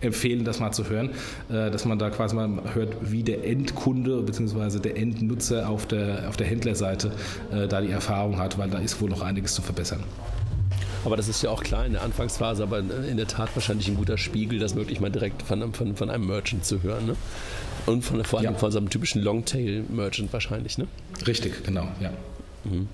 empfehlen, 0.00 0.44
das 0.44 0.60
mal 0.60 0.72
zu 0.72 0.88
hören, 0.88 1.10
äh, 1.48 1.70
dass 1.70 1.84
man 1.84 1.98
da 1.98 2.10
quasi 2.10 2.34
mal 2.34 2.48
hört, 2.74 2.96
wie 3.00 3.22
der 3.22 3.44
Endkunde 3.44 4.17
bzw. 4.22 4.78
der 4.78 4.96
Endnutzer 4.96 5.68
auf 5.68 5.86
der, 5.86 6.28
auf 6.28 6.36
der 6.36 6.46
Händlerseite 6.46 7.12
äh, 7.52 7.68
da 7.68 7.80
die 7.80 7.90
Erfahrung 7.90 8.38
hat, 8.38 8.58
weil 8.58 8.70
da 8.70 8.78
ist 8.78 9.00
wohl 9.00 9.10
noch 9.10 9.22
einiges 9.22 9.54
zu 9.54 9.62
verbessern. 9.62 10.02
Aber 11.04 11.16
das 11.16 11.28
ist 11.28 11.42
ja 11.42 11.50
auch 11.50 11.62
klar 11.62 11.86
in 11.86 11.92
der 11.92 12.02
Anfangsphase, 12.02 12.62
aber 12.62 12.80
in 12.80 13.16
der 13.16 13.26
Tat 13.26 13.50
wahrscheinlich 13.54 13.88
ein 13.88 13.96
guter 13.96 14.18
Spiegel, 14.18 14.58
das 14.58 14.74
wirklich 14.74 15.00
mal 15.00 15.10
direkt 15.10 15.42
von, 15.42 15.72
von, 15.72 15.96
von 15.96 16.10
einem 16.10 16.26
Merchant 16.26 16.64
zu 16.64 16.82
hören. 16.82 17.06
Ne? 17.06 17.16
Und 17.86 18.02
von, 18.02 18.22
vor 18.24 18.40
allem 18.40 18.52
ja. 18.52 18.58
von 18.58 18.70
so 18.70 18.78
einem 18.78 18.90
typischen 18.90 19.22
Longtail-Merchant 19.22 20.32
wahrscheinlich. 20.32 20.76
Ne? 20.76 20.86
Richtig, 21.26 21.64
genau, 21.64 21.88
ja. 22.00 22.10
Mhm. 22.64 22.88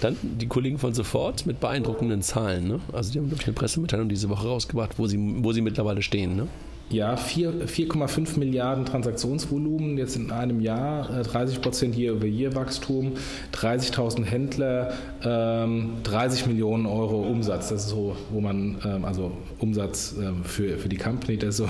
Dann 0.00 0.16
die 0.22 0.46
Kollegen 0.46 0.78
von 0.78 0.94
Sofort 0.94 1.44
mit 1.44 1.60
beeindruckenden 1.60 2.22
Zahlen. 2.22 2.68
Ne? 2.68 2.80
Also 2.92 3.12
die 3.12 3.18
haben, 3.18 3.26
glaube 3.28 3.42
ich, 3.42 3.48
eine 3.48 3.54
Pressemitteilung 3.54 4.08
diese 4.08 4.28
Woche 4.28 4.46
rausgebracht, 4.46 4.98
wo 4.98 5.06
sie, 5.06 5.18
wo 5.18 5.52
sie 5.52 5.60
mittlerweile 5.60 6.02
stehen. 6.02 6.36
Ne? 6.36 6.48
Ja, 6.90 7.16
4,5 7.16 8.38
Milliarden 8.38 8.86
Transaktionsvolumen 8.86 9.98
jetzt 9.98 10.16
in 10.16 10.30
einem 10.30 10.60
Jahr, 10.60 11.22
30 11.22 11.58
äh, 11.58 11.60
Prozent 11.60 11.98
Year-over-Year-Wachstum, 11.98 13.12
30.000 13.52 14.24
Händler, 14.24 14.94
30 15.20 16.42
ähm, 16.42 16.48
Millionen 16.48 16.86
Euro 16.86 17.20
Umsatz. 17.24 17.68
Das 17.68 17.82
ist 17.84 17.88
so, 17.90 18.16
wo 18.30 18.40
man, 18.40 18.78
ähm, 18.86 19.04
also 19.04 19.32
Umsatz 19.58 20.14
ähm, 20.18 20.44
für, 20.44 20.78
für 20.78 20.88
die 20.88 20.96
Company, 20.96 21.36
das 21.36 21.50
ist 21.50 21.56
so 21.58 21.68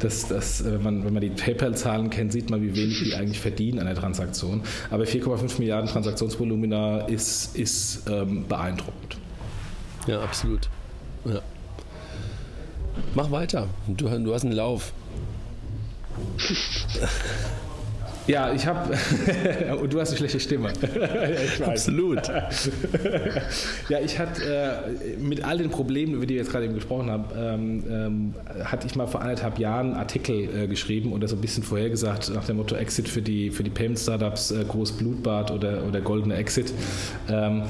das, 0.00 0.26
das, 0.26 0.64
wenn, 0.64 0.82
man, 0.82 1.04
wenn 1.04 1.12
man 1.12 1.22
die 1.22 1.30
PayPal-Zahlen 1.30 2.10
kennt, 2.10 2.32
sieht 2.32 2.50
man, 2.50 2.60
wie 2.60 2.74
wenig 2.74 3.00
die 3.04 3.14
eigentlich 3.14 3.38
verdienen 3.38 3.78
an 3.78 3.86
der 3.86 3.94
Transaktion. 3.94 4.62
Aber 4.90 5.04
4,5 5.04 5.60
Milliarden 5.60 5.88
Transaktionsvolumina 5.88 7.02
ist, 7.02 7.56
ist 7.56 8.04
beeindruckend. 8.04 9.16
Ja, 10.08 10.20
absolut. 10.22 10.68
Ja. 11.24 11.40
Mach 13.14 13.30
weiter. 13.30 13.66
Du, 13.86 14.08
du 14.08 14.34
hast 14.34 14.44
einen 14.44 14.52
Lauf. 14.52 14.92
Ja, 18.28 18.52
ich 18.52 18.66
habe. 18.66 18.94
und 19.80 19.92
du 19.92 20.00
hast 20.00 20.10
eine 20.10 20.18
schlechte 20.18 20.38
Stimme. 20.38 20.70
ja, 21.58 21.66
Absolut. 21.66 22.28
ja, 23.88 24.00
ich 24.00 24.18
hatte 24.18 24.44
äh, 24.44 25.16
mit 25.16 25.42
all 25.44 25.58
den 25.58 25.70
Problemen, 25.70 26.14
über 26.14 26.26
die 26.26 26.34
wir 26.34 26.42
jetzt 26.42 26.52
gerade 26.52 26.66
eben 26.66 26.74
gesprochen 26.74 27.10
haben, 27.10 27.24
ähm, 27.34 27.84
ähm, 27.90 28.34
hatte 28.64 28.86
ich 28.86 28.94
mal 28.96 29.06
vor 29.06 29.22
anderthalb 29.22 29.58
Jahren 29.58 29.88
einen 29.88 29.96
Artikel 29.96 30.34
äh, 30.54 30.66
geschrieben 30.68 31.12
und 31.12 31.22
das 31.22 31.32
ein 31.32 31.40
bisschen 31.40 31.62
vorhergesagt 31.62 32.30
nach 32.34 32.44
dem 32.44 32.58
Motto 32.58 32.76
Exit 32.76 33.08
für 33.08 33.22
die, 33.22 33.50
für 33.50 33.64
die 33.64 33.70
Payment 33.70 33.98
Startups, 33.98 34.50
äh, 34.50 34.62
groß 34.68 34.92
Blutbad 34.92 35.50
oder, 35.50 35.84
oder 35.88 36.02
goldene 36.02 36.34
Exit. 36.34 36.72
Ähm, 37.30 37.62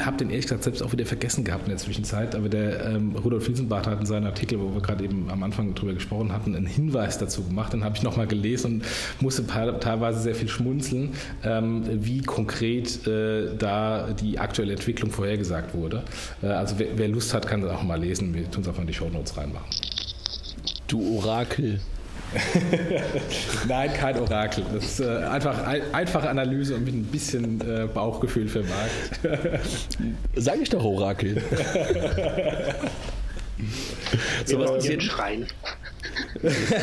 habe 0.00 0.16
den 0.18 0.30
ehrlich 0.30 0.44
gesagt 0.44 0.64
selbst 0.64 0.82
auch 0.82 0.92
wieder 0.92 1.06
vergessen 1.06 1.44
gehabt 1.44 1.64
in 1.64 1.70
der 1.70 1.78
Zwischenzeit, 1.78 2.34
aber 2.34 2.48
der 2.48 2.86
ähm, 2.86 3.16
Rudolf 3.16 3.48
Wiesenbart 3.48 3.86
hat 3.86 4.00
in 4.00 4.06
seinem 4.06 4.26
Artikel, 4.26 4.60
wo 4.60 4.74
wir 4.74 4.82
gerade 4.82 5.04
eben 5.04 5.30
am 5.30 5.42
Anfang 5.42 5.74
drüber 5.74 5.94
gesprochen 5.94 6.32
hatten, 6.32 6.54
einen 6.54 6.66
Hinweis 6.66 7.18
dazu 7.18 7.44
gemacht. 7.44 7.72
Den 7.72 7.84
habe 7.84 7.96
ich 7.96 8.02
nochmal 8.02 8.26
gelesen 8.26 8.74
und 8.74 8.84
musste 9.22 9.42
teilweise 9.80 10.20
sehr 10.20 10.34
viel 10.34 10.48
schmunzeln, 10.48 11.14
ähm, 11.44 11.84
wie 12.04 12.20
konkret 12.22 13.06
äh, 13.06 13.54
da 13.56 14.10
die 14.12 14.38
aktuelle 14.38 14.72
Entwicklung 14.72 15.10
vorhergesagt 15.10 15.74
wurde. 15.74 16.02
Äh, 16.42 16.46
also 16.48 16.78
wer, 16.78 16.88
wer, 16.96 17.08
Lust 17.08 17.34
hat, 17.34 17.46
kann 17.46 17.62
das 17.62 17.70
auch 17.72 17.82
mal 17.82 18.00
lesen. 18.00 18.34
Wir 18.34 18.50
tun 18.50 18.62
es 18.62 18.68
einfach 18.68 18.82
in 18.82 18.86
die 18.86 18.94
Show 18.94 19.08
Notes 19.08 19.36
reinmachen. 19.36 19.66
Du 20.86 21.18
Orakel. 21.18 21.80
Nein, 23.68 23.92
kein 23.94 24.18
Orakel. 24.18 24.64
Das 24.72 24.84
ist 24.84 25.00
äh, 25.00 25.18
einfach 25.24 25.64
ein, 25.64 25.82
einfache 25.92 26.28
Analyse 26.28 26.74
und 26.74 26.84
mit 26.84 26.94
ein 26.94 27.04
bisschen 27.04 27.60
äh, 27.60 27.86
Bauchgefühl 27.86 28.48
für 28.48 28.62
Markt. 28.62 29.20
Sag 30.34 30.60
ich 30.60 30.70
doch 30.70 30.82
Orakel. 30.84 31.40
so 34.44 34.58
was 34.58 34.72
passiert 34.72 35.02
schreien. 35.02 35.46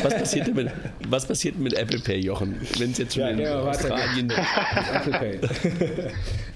Was 0.02 0.14
passiert 0.14 0.46
denn 0.46 0.54
mit, 0.54 0.70
was 1.08 1.26
passiert 1.26 1.58
mit 1.58 1.74
Apple 1.74 2.00
Pay, 2.00 2.18
Jochen? 2.18 2.60
Wenn 2.78 2.92
es 2.92 2.98
jetzt 2.98 3.14
schon 3.14 3.22
ja, 3.22 3.28
in 3.30 3.38
ja, 3.38 3.60
Australien. 3.60 4.30
Apple 4.30 5.12
Pay. 5.12 5.40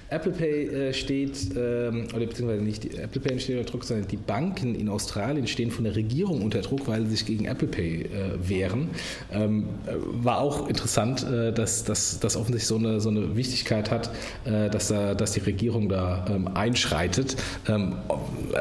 Apple 0.09 0.31
Pay 0.31 0.67
äh, 0.67 0.93
steht, 0.93 1.37
ähm, 1.57 2.07
oder 2.15 2.25
beziehungsweise 2.25 2.63
nicht 2.63 2.83
die, 2.83 2.97
Apple 2.97 3.19
Pay 3.19 3.39
steht 3.39 3.57
unter 3.57 3.69
Druck, 3.69 3.83
sondern 3.83 4.07
die 4.07 4.17
Banken 4.17 4.73
in 4.73 4.87
Australien 4.87 5.47
stehen 5.47 5.69
von 5.69 5.83
der 5.83 5.95
Regierung 5.95 6.41
unter 6.41 6.61
Druck, 6.61 6.87
weil 6.87 7.03
sie 7.05 7.11
sich 7.11 7.25
gegen 7.25 7.45
Apple 7.45 7.67
Pay 7.67 8.03
äh, 8.03 8.07
wehren. 8.49 8.89
Ähm, 9.31 9.65
äh, 9.85 9.91
war 10.23 10.39
auch 10.39 10.69
interessant, 10.69 11.25
dass 11.27 11.83
das 11.83 12.21
offensichtlich 12.23 12.65
so 12.65 12.77
eine, 12.77 12.99
so 13.01 13.09
eine 13.09 13.35
Wichtigkeit 13.35 13.91
hat, 13.91 14.11
dass, 14.45 14.87
da, 14.87 15.13
dass 15.13 15.33
die 15.33 15.39
Regierung 15.39 15.89
da 15.89 16.25
ähm, 16.29 16.47
einschreitet. 16.47 17.35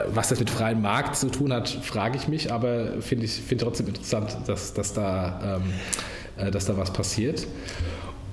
Was 0.08 0.28
das 0.28 0.38
mit 0.38 0.50
freiem 0.50 0.82
Markt 0.82 1.16
zu 1.16 1.28
tun 1.28 1.52
hat, 1.52 1.68
frage 1.68 2.16
ich 2.16 2.28
mich, 2.28 2.52
aber 2.52 3.00
finde 3.00 3.24
ich 3.24 3.32
find 3.32 3.60
trotzdem 3.60 3.88
interessant, 3.88 4.36
dass, 4.46 4.74
dass, 4.74 4.92
da, 4.92 5.60
dass 6.36 6.66
da 6.66 6.76
was 6.76 6.92
passiert. 6.92 7.46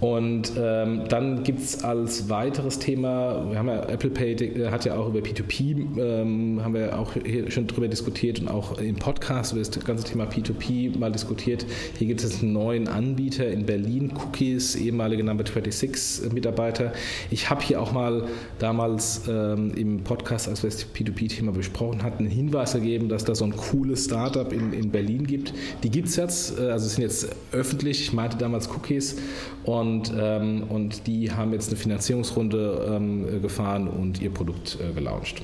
Und 0.04 0.52
ähm, 0.58 1.04
dann 1.08 1.44
gibt 1.44 1.62
es 1.62 1.82
als 1.82 2.28
weiteres 2.28 2.78
Thema, 2.78 3.50
wir 3.50 3.58
haben 3.58 3.70
ja 3.70 3.88
Apple 3.88 4.10
Pay 4.10 4.34
äh, 4.34 4.70
hat 4.70 4.84
ja 4.84 4.98
auch 4.98 5.08
über 5.08 5.20
P2P, 5.20 5.98
ähm, 5.98 6.60
haben 6.62 6.74
wir 6.74 7.00
auch 7.00 7.14
hier 7.14 7.50
schon 7.50 7.68
drüber 7.68 7.88
diskutiert 7.88 8.42
und 8.42 8.50
auch 8.50 8.80
im 8.80 8.96
Podcast 8.96 9.54
über 9.54 9.64
das 9.64 9.86
ganze 9.86 10.04
Thema 10.04 10.26
P2P 10.26 11.00
mal 11.00 11.10
diskutiert. 11.10 11.66
Hier 11.98 12.08
gibt 12.08 12.22
es 12.22 12.42
einen 12.42 12.52
neuen 12.52 12.90
Anbieter 12.90 13.48
in 13.48 13.66
Berlin, 13.66 14.12
Cookies, 14.14 14.76
ehemalige 14.76 15.24
Number 15.24 15.46
26 15.46 16.34
Mitarbeiter. 16.34 16.92
Ich 17.32 17.50
habe 17.50 17.64
hier 17.64 17.82
auch 17.82 17.94
mal 17.94 18.26
damals 18.60 19.22
ähm, 19.30 19.72
im 19.74 20.04
Podcast, 20.04 20.50
als 20.50 20.64
wir 20.64 20.70
das 20.70 20.86
P2P-Thema 20.94 21.54
besprochen 21.54 22.04
hatten, 22.04 22.26
einen 22.26 22.30
Hinweis 22.30 22.74
gegeben, 22.74 23.08
dass 23.08 23.24
da 23.24 23.36
so 23.36 23.46
ein 23.46 23.56
cooles 23.56 24.04
Startup 24.04 24.52
in, 24.52 24.74
in 24.74 24.92
Berlin 24.92 25.26
gibt. 25.26 25.54
Die 25.82 25.90
gibt 25.90 26.10
es 26.10 26.18
jetzt, 26.18 26.60
äh, 26.60 26.72
also 26.72 26.90
sind 26.90 27.04
jetzt 27.04 27.30
öffentlich, 27.54 28.02
ich 28.02 28.12
meinte 28.12 28.36
damals 28.36 28.70
Cookies 28.70 29.16
und, 29.64 29.93
ähm, 30.16 30.64
und 30.70 31.08
die 31.08 31.32
haben 31.32 31.54
jetzt 31.54 31.70
eine 31.70 31.78
Finanzierungsrunde 31.78 32.94
ähm, 32.96 33.42
gefahren 33.42 33.88
und 33.88 34.22
ihr 34.22 34.32
Produkt 34.32 34.78
äh, 34.80 34.94
gelauncht. 34.94 35.42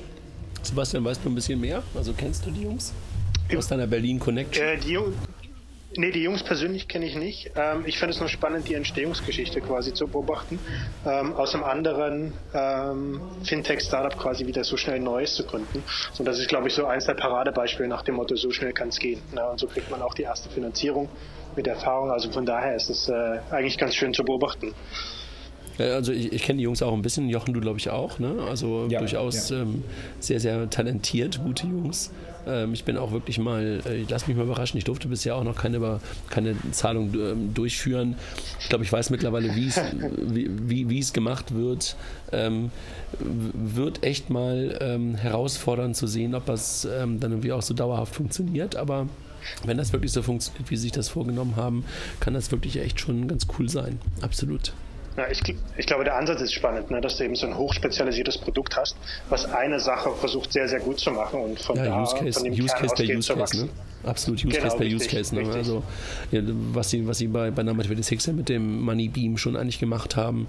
Sebastian, 0.62 1.04
weißt 1.04 1.24
du 1.24 1.30
ein 1.30 1.34
bisschen 1.34 1.60
mehr? 1.60 1.82
Also 1.94 2.12
kennst 2.12 2.46
du 2.46 2.50
die 2.50 2.62
Jungs? 2.62 2.92
Aus 3.56 3.68
deiner 3.68 3.86
Berlin 3.86 4.18
Connection? 4.18 4.64
Äh, 4.64 4.78
die, 4.78 4.98
nee, 5.96 6.10
die 6.12 6.22
Jungs 6.22 6.42
persönlich 6.44 6.86
kenne 6.86 7.06
ich 7.06 7.16
nicht. 7.16 7.50
Ähm, 7.56 7.82
ich 7.86 7.98
finde 7.98 8.14
es 8.14 8.20
nur 8.20 8.28
spannend, 8.28 8.68
die 8.68 8.74
Entstehungsgeschichte 8.74 9.60
quasi 9.60 9.92
zu 9.92 10.06
beobachten. 10.06 10.58
Ähm, 11.04 11.34
aus 11.34 11.54
einem 11.54 11.64
anderen 11.64 12.32
ähm, 12.54 13.20
Fintech-Startup 13.42 14.16
quasi 14.18 14.46
wieder 14.46 14.62
so 14.62 14.76
schnell 14.76 15.00
Neues 15.00 15.34
zu 15.34 15.44
gründen. 15.44 15.82
Und 16.18 16.24
das 16.26 16.38
ist, 16.38 16.48
glaube 16.48 16.68
ich, 16.68 16.74
so 16.74 16.86
eins 16.86 17.06
der 17.06 17.14
Paradebeispiele 17.14 17.88
nach 17.88 18.02
dem 18.02 18.16
Motto, 18.16 18.36
so 18.36 18.50
schnell 18.50 18.72
kann 18.72 18.88
es 18.88 18.98
gehen. 18.98 19.20
Na, 19.32 19.48
und 19.50 19.58
so 19.58 19.66
kriegt 19.66 19.90
man 19.90 20.02
auch 20.02 20.14
die 20.14 20.22
erste 20.22 20.48
Finanzierung 20.50 21.08
mit 21.56 21.66
Erfahrung. 21.66 22.10
Also 22.10 22.30
von 22.30 22.46
daher 22.46 22.74
ist 22.76 22.90
es 22.90 23.08
äh, 23.08 23.38
eigentlich 23.50 23.78
ganz 23.78 23.94
schön 23.94 24.14
zu 24.14 24.24
beobachten. 24.24 24.74
Also 25.78 26.12
ich, 26.12 26.32
ich 26.32 26.42
kenne 26.42 26.58
die 26.58 26.64
Jungs 26.64 26.82
auch 26.82 26.92
ein 26.92 27.02
bisschen, 27.02 27.28
Jochen, 27.28 27.54
du 27.54 27.60
glaube 27.60 27.78
ich 27.78 27.88
auch, 27.88 28.18
ne? 28.18 28.34
Also 28.48 28.86
ja, 28.90 28.98
durchaus 28.98 29.50
ja. 29.50 29.62
Ähm, 29.62 29.82
sehr, 30.18 30.40
sehr 30.40 30.68
talentiert, 30.68 31.40
gute 31.42 31.66
Jungs. 31.66 32.10
Ähm, 32.46 32.72
ich 32.72 32.84
bin 32.84 32.96
auch 32.96 33.12
wirklich 33.12 33.38
mal, 33.38 33.80
äh, 33.86 33.96
ich 33.96 34.10
lasse 34.10 34.26
mich 34.28 34.36
mal 34.36 34.44
überraschen, 34.44 34.78
ich 34.78 34.84
durfte 34.84 35.08
bisher 35.08 35.36
auch 35.36 35.44
noch 35.44 35.56
keine, 35.56 36.00
keine 36.28 36.56
Zahlung 36.72 37.14
ähm, 37.14 37.54
durchführen. 37.54 38.16
Ich 38.60 38.68
glaube, 38.68 38.84
ich 38.84 38.92
weiß 38.92 39.10
mittlerweile, 39.10 39.54
wie, 39.54 39.70
wie, 40.68 40.88
wie 40.88 40.98
es 40.98 41.12
gemacht 41.12 41.54
wird. 41.54 41.96
Ähm, 42.32 42.70
wird 43.18 44.04
echt 44.04 44.30
mal 44.30 44.78
ähm, 44.80 45.14
herausfordernd 45.14 45.96
zu 45.96 46.06
sehen, 46.06 46.34
ob 46.34 46.46
das 46.46 46.84
ähm, 46.84 47.20
dann 47.20 47.32
irgendwie 47.32 47.52
auch 47.52 47.62
so 47.62 47.74
dauerhaft 47.74 48.14
funktioniert, 48.14 48.76
aber 48.76 49.08
wenn 49.64 49.76
das 49.76 49.92
wirklich 49.92 50.12
so 50.12 50.22
funktioniert, 50.22 50.70
wie 50.70 50.76
sie 50.76 50.82
sich 50.82 50.92
das 50.92 51.08
vorgenommen 51.08 51.56
haben, 51.56 51.84
kann 52.20 52.34
das 52.34 52.50
wirklich 52.50 52.78
echt 52.78 53.00
schon 53.00 53.28
ganz 53.28 53.46
cool 53.58 53.68
sein. 53.68 53.98
Absolut. 54.22 54.72
Ja, 55.16 55.26
ich, 55.28 55.42
ich, 55.76 55.86
glaube, 55.86 56.04
der 56.04 56.16
Ansatz 56.16 56.40
ist 56.40 56.54
spannend, 56.54 56.90
ne, 56.90 57.00
dass 57.00 57.16
du 57.16 57.24
eben 57.24 57.34
so 57.34 57.46
ein 57.46 57.56
hochspezialisiertes 57.56 58.38
Produkt 58.38 58.76
hast, 58.76 58.96
was 59.28 59.44
eine 59.44 59.80
Sache 59.80 60.10
versucht 60.14 60.52
sehr, 60.52 60.68
sehr 60.68 60.80
gut 60.80 61.00
zu 61.00 61.10
machen 61.10 61.40
und 61.40 61.60
von 61.60 61.76
ja, 61.76 61.84
da 61.84 62.02
Use 62.02 62.16
Case, 62.16 62.32
von 62.32 62.44
dem 62.44 62.54
Use 62.54 62.66
Kern 62.68 62.88
Case 62.88 62.94
bei 62.96 63.16
Use 63.16 63.34
Case, 63.34 63.56
ne? 63.64 63.68
Absolut, 64.04 64.44
Use 64.44 64.56
genau, 64.56 64.62
Case 64.62 64.76
bei 64.78 64.86
Use 64.86 65.08
Case. 65.08 65.34
Ne? 65.34 65.52
Also, 65.52 65.82
ja, 66.30 66.40
was 66.72 66.90
sie, 66.90 67.06
was 67.06 67.18
sie 67.18 67.26
bei, 67.26 67.50
bei 67.50 67.62
Number 67.64 67.82
26 67.82 68.34
mit 68.34 68.48
dem 68.48 68.80
Money 68.82 69.08
Beam 69.08 69.36
schon 69.36 69.56
eigentlich 69.56 69.80
gemacht 69.80 70.16
haben, 70.16 70.46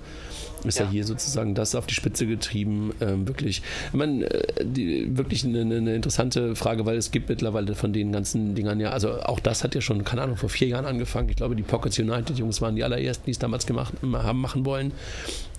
ist 0.66 0.80
ja, 0.80 0.86
ja 0.86 0.92
hier 0.92 1.06
sozusagen 1.06 1.56
das 1.56 1.76
auf 1.76 1.88
die 1.88 1.94
Spitze 1.94 2.28
getrieben. 2.28 2.94
Ähm, 3.02 3.28
wirklich, 3.28 3.62
ich 3.88 3.94
meine, 3.94 4.26
äh, 4.26 4.66
die, 4.66 5.18
wirklich 5.18 5.46
eine, 5.46 5.62
eine, 5.62 5.96
interessante 5.96 6.56
Frage, 6.56 6.86
weil 6.86 6.98
es 6.98 7.12
gibt 7.12 7.30
mittlerweile 7.30 7.76
von 7.76 7.94
den 7.94 8.12
ganzen 8.12 8.56
Dingern 8.56 8.80
ja, 8.80 8.92
also 8.92 9.22
auch 9.22 9.40
das 9.40 9.64
hat 9.64 9.76
ja 9.76 9.82
schon, 9.82 10.04
keine 10.04 10.24
Ahnung, 10.24 10.38
vor 10.38 10.50
vier 10.50 10.68
Jahren 10.68 10.86
angefangen. 10.86 11.30
Ich 11.30 11.36
glaube, 11.36 11.56
die 11.56 11.64
Pockets 11.64 11.98
United 12.00 12.38
Jungs 12.38 12.62
waren 12.62 12.76
die 12.76 12.84
allerersten, 12.84 13.26
die 13.26 13.32
es 13.32 13.40
damals 13.40 13.66
gemacht 13.66 13.94
haben 14.02 14.42
machen 14.42 14.66
wollen. 14.66 14.92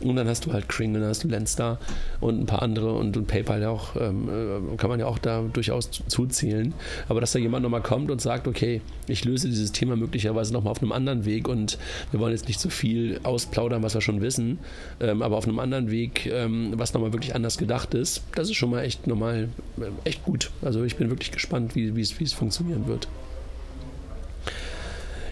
Und 0.01 0.17
dann 0.17 0.27
hast 0.29 0.47
du 0.47 0.53
halt 0.53 0.69
Kringle, 0.69 1.01
dann 1.01 1.11
hast 1.11 1.23
du 1.23 1.29
Lendstar 1.29 1.79
und 2.21 2.41
ein 2.41 2.47
paar 2.47 2.63
andere 2.63 2.93
und, 2.95 3.17
und 3.17 3.27
PayPal 3.27 3.63
ja 3.63 3.71
auch, 3.71 3.95
ähm, 3.97 4.29
äh, 4.29 4.77
kann 4.77 4.91
man 4.91 4.99
ja 4.99 5.07
auch 5.07 5.19
da 5.19 5.43
durchaus 5.53 5.91
zuzählen. 6.09 6.75
Aber 7.09 7.21
dass 7.21 7.33
da 7.33 7.39
jemand 7.39 7.63
nochmal 7.63 7.83
kommt 7.83 8.11
und 8.11 8.21
sagt, 8.21 8.49
okay, 8.49 8.81
ich 9.07 9.25
löse 9.25 9.49
dieses 9.49 9.71
Thema 9.73 9.97
möglicherweise 9.97 10.53
nochmal 10.53 10.73
auf 10.73 10.83
einem 10.83 10.93
anderen 10.93 11.25
Weg 11.25 11.49
und 11.49 11.79
wir 12.11 12.19
wollen 12.21 12.33
jetzt 12.33 12.49
nicht 12.49 12.61
so 12.61 12.69
viel 12.69 13.21
ausplaudern, 13.23 13.83
was 13.83 13.95
wir 13.95 14.01
schon 14.01 14.21
wissen, 14.21 14.59
ähm, 15.01 15.23
aber 15.23 15.37
auf 15.37 15.47
einem 15.47 15.59
anderen 15.59 15.91
Weg, 15.91 16.27
ähm, 16.27 16.73
was 16.77 16.95
nochmal 16.95 17.13
wirklich 17.13 17.35
anders 17.35 17.59
gedacht 17.59 17.95
ist, 17.95 18.23
das 18.35 18.49
ist 18.49 18.57
schon 18.57 18.71
mal 18.71 18.83
echt 18.83 19.07
nochmal 19.07 19.49
äh, 19.79 20.09
echt 20.09 20.25
gut. 20.25 20.51
Also 20.63 20.85
ich 20.85 20.97
bin 20.97 21.11
wirklich 21.11 21.33
gespannt, 21.33 21.75
wie 21.75 22.01
es 22.01 22.33
funktionieren 22.33 22.87
wird. 22.87 23.09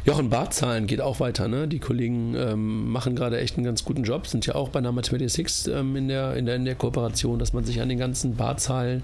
Jochen 0.04 0.30
Barzahlen 0.30 0.86
geht 0.86 1.00
auch 1.00 1.20
weiter. 1.20 1.46
Ne? 1.46 1.68
Die 1.68 1.78
Kollegen 1.78 2.34
ähm, 2.34 2.90
machen 2.90 3.14
gerade 3.14 3.38
echt 3.38 3.56
einen 3.56 3.64
ganz 3.64 3.84
guten 3.84 4.02
Job, 4.02 4.26
sind 4.26 4.46
ja 4.46 4.54
auch 4.54 4.70
bei 4.70 4.80
Number 4.80 5.02
26 5.02 5.74
ähm, 5.74 5.94
in, 5.94 6.08
der, 6.08 6.36
in, 6.36 6.46
der, 6.46 6.56
in 6.56 6.64
der 6.64 6.74
Kooperation, 6.74 7.38
dass 7.38 7.52
man 7.52 7.64
sich 7.64 7.80
an 7.80 7.88
den 7.88 7.98
ganzen 7.98 8.34
Barzahlen 8.34 9.02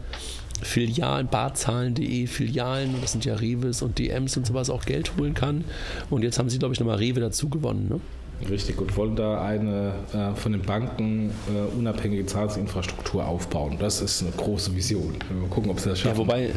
Filialen, 0.63 1.29
barzahlen.de 1.29 2.27
Filialen, 2.27 2.95
das 3.03 3.13
sind 3.13 3.27
ja 3.27 3.35
Reves 3.35 3.83
und 3.83 3.99
DMs 3.99 4.39
und 4.39 4.47
sowas, 4.47 4.71
auch 4.71 4.87
Geld 4.87 5.13
holen 5.19 5.35
kann. 5.35 5.65
Und 6.09 6.23
jetzt 6.23 6.39
haben 6.39 6.49
sie, 6.49 6.59
glaube 6.59 6.73
ich, 6.73 6.81
nochmal 6.81 6.97
Rewe 6.97 7.21
dazu 7.21 7.51
gewonnen. 7.51 7.89
Ne? 7.91 8.01
Richtig, 8.49 8.79
und 8.79 8.95
wollen 8.97 9.17
da 9.17 9.43
eine 9.43 9.95
äh, 10.13 10.35
von 10.35 10.53
den 10.53 10.61
Banken 10.61 11.31
äh, 11.49 11.77
unabhängige 11.77 12.27
Zahlungsinfrastruktur 12.27 13.27
aufbauen. 13.27 13.77
Das 13.79 14.03
ist 14.03 14.23
eine 14.23 14.31
große 14.33 14.77
Vision. 14.77 15.15
Wir 15.31 15.49
gucken, 15.49 15.71
ob 15.71 15.81
sie 15.81 15.89
das 15.89 16.01
schaffen. 16.01 16.17
Ja, 16.17 16.19
wobei, 16.19 16.45
äh, 16.45 16.53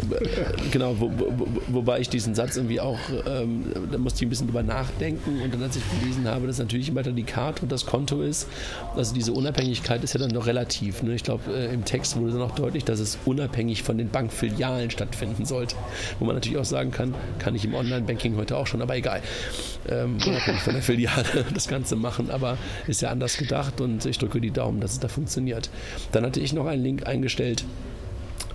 genau, 0.72 0.96
wo, 1.00 1.10
wo, 1.10 1.48
wobei 1.70 2.02
ich 2.02 2.10
diesen 2.10 2.36
Satz 2.36 2.58
irgendwie 2.58 2.82
auch, 2.82 3.00
ähm, 3.26 3.64
da 3.92 3.98
musste 3.98 4.18
ich 4.18 4.28
ein 4.28 4.30
bisschen 4.30 4.48
drüber 4.48 4.62
nachdenken 4.62 5.42
und 5.42 5.54
dann, 5.54 5.64
als 5.64 5.78
ich 5.78 5.84
gelesen 6.00 6.28
habe, 6.28 6.48
dass 6.48 6.60
natürlich 6.60 6.90
immer 6.90 7.02
dann 7.02 7.16
die 7.16 7.24
Karte 7.24 7.62
und 7.62 7.72
das 7.72 7.86
Konto 7.86 8.22
ist, 8.22 8.48
also 8.96 9.14
diese 9.14 9.32
Unabhängigkeit 9.32 10.04
ist 10.04 10.14
ja 10.14 10.20
dann 10.20 10.32
noch 10.32 10.48
relativ. 10.48 11.02
Ne? 11.02 11.16
Ich 11.16 11.24
glaube, 11.24 11.44
äh, 11.54 11.74
im 11.74 11.86
Text 11.86 12.18
wurde 12.18 12.34
dann 12.34 12.42
auch 12.42 12.56
deutlich, 12.56 12.84
dass 12.84 13.00
es 13.00 13.18
unabhängig 13.24 13.84
von 13.84 13.98
den 13.98 14.10
Bankfilialen 14.10 14.92
stattfinden 14.92 15.46
sollte. 15.46 15.76
Wo 16.20 16.26
man 16.26 16.36
natürlich 16.36 16.58
auch 16.58 16.66
sagen 16.66 16.92
kann, 16.92 17.16
kann 17.40 17.56
ich 17.56 17.64
im 17.64 17.74
Online-Banking 17.74 18.36
heute 18.36 18.58
auch 18.58 18.68
schon, 18.68 18.82
aber 18.82 18.98
egal. 18.98 19.22
Ähm, 19.90 20.18
unabhängig 20.26 20.62
von 20.62 20.74
der 20.74 20.84
Filiale. 20.84 21.26
Das 21.54 21.69
Ganze 21.70 21.96
machen, 21.96 22.30
aber 22.30 22.58
ist 22.88 23.02
ja 23.02 23.10
anders 23.10 23.38
gedacht 23.38 23.80
und 23.80 24.06
ich 24.06 24.18
drücke 24.18 24.42
die 24.42 24.52
Daumen, 24.52 24.82
dass 24.82 24.94
es 24.94 25.00
da 25.00 25.08
funktioniert. 25.08 25.70
Dann 26.12 26.26
hatte 26.26 26.42
ich 26.42 26.52
noch 26.52 26.66
einen 26.66 26.84
Link 26.84 27.08
eingestellt. 27.08 27.64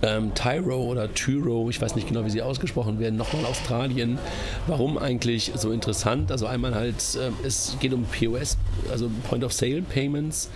Ähm, 0.01 0.33
Tyro 0.35 0.83
oder 0.83 1.13
Tyro, 1.13 1.69
ich 1.69 1.81
weiß 1.81 1.95
nicht 1.95 2.07
genau, 2.07 2.25
wie 2.25 2.29
sie 2.29 2.41
ausgesprochen 2.41 2.99
werden, 2.99 3.15
nochmal 3.15 3.45
Australien. 3.45 4.19
Warum 4.67 4.97
eigentlich 4.97 5.53
so 5.55 5.71
interessant? 5.71 6.31
Also 6.31 6.47
einmal 6.47 6.75
halt, 6.75 6.95
äh, 7.15 7.47
es 7.47 7.77
geht 7.79 7.93
um 7.93 8.03
POS, 8.03 8.57
also 8.91 9.09
Point 9.27 9.43
of 9.43 9.53
Sale 9.53 9.81
Payments. 9.81 10.49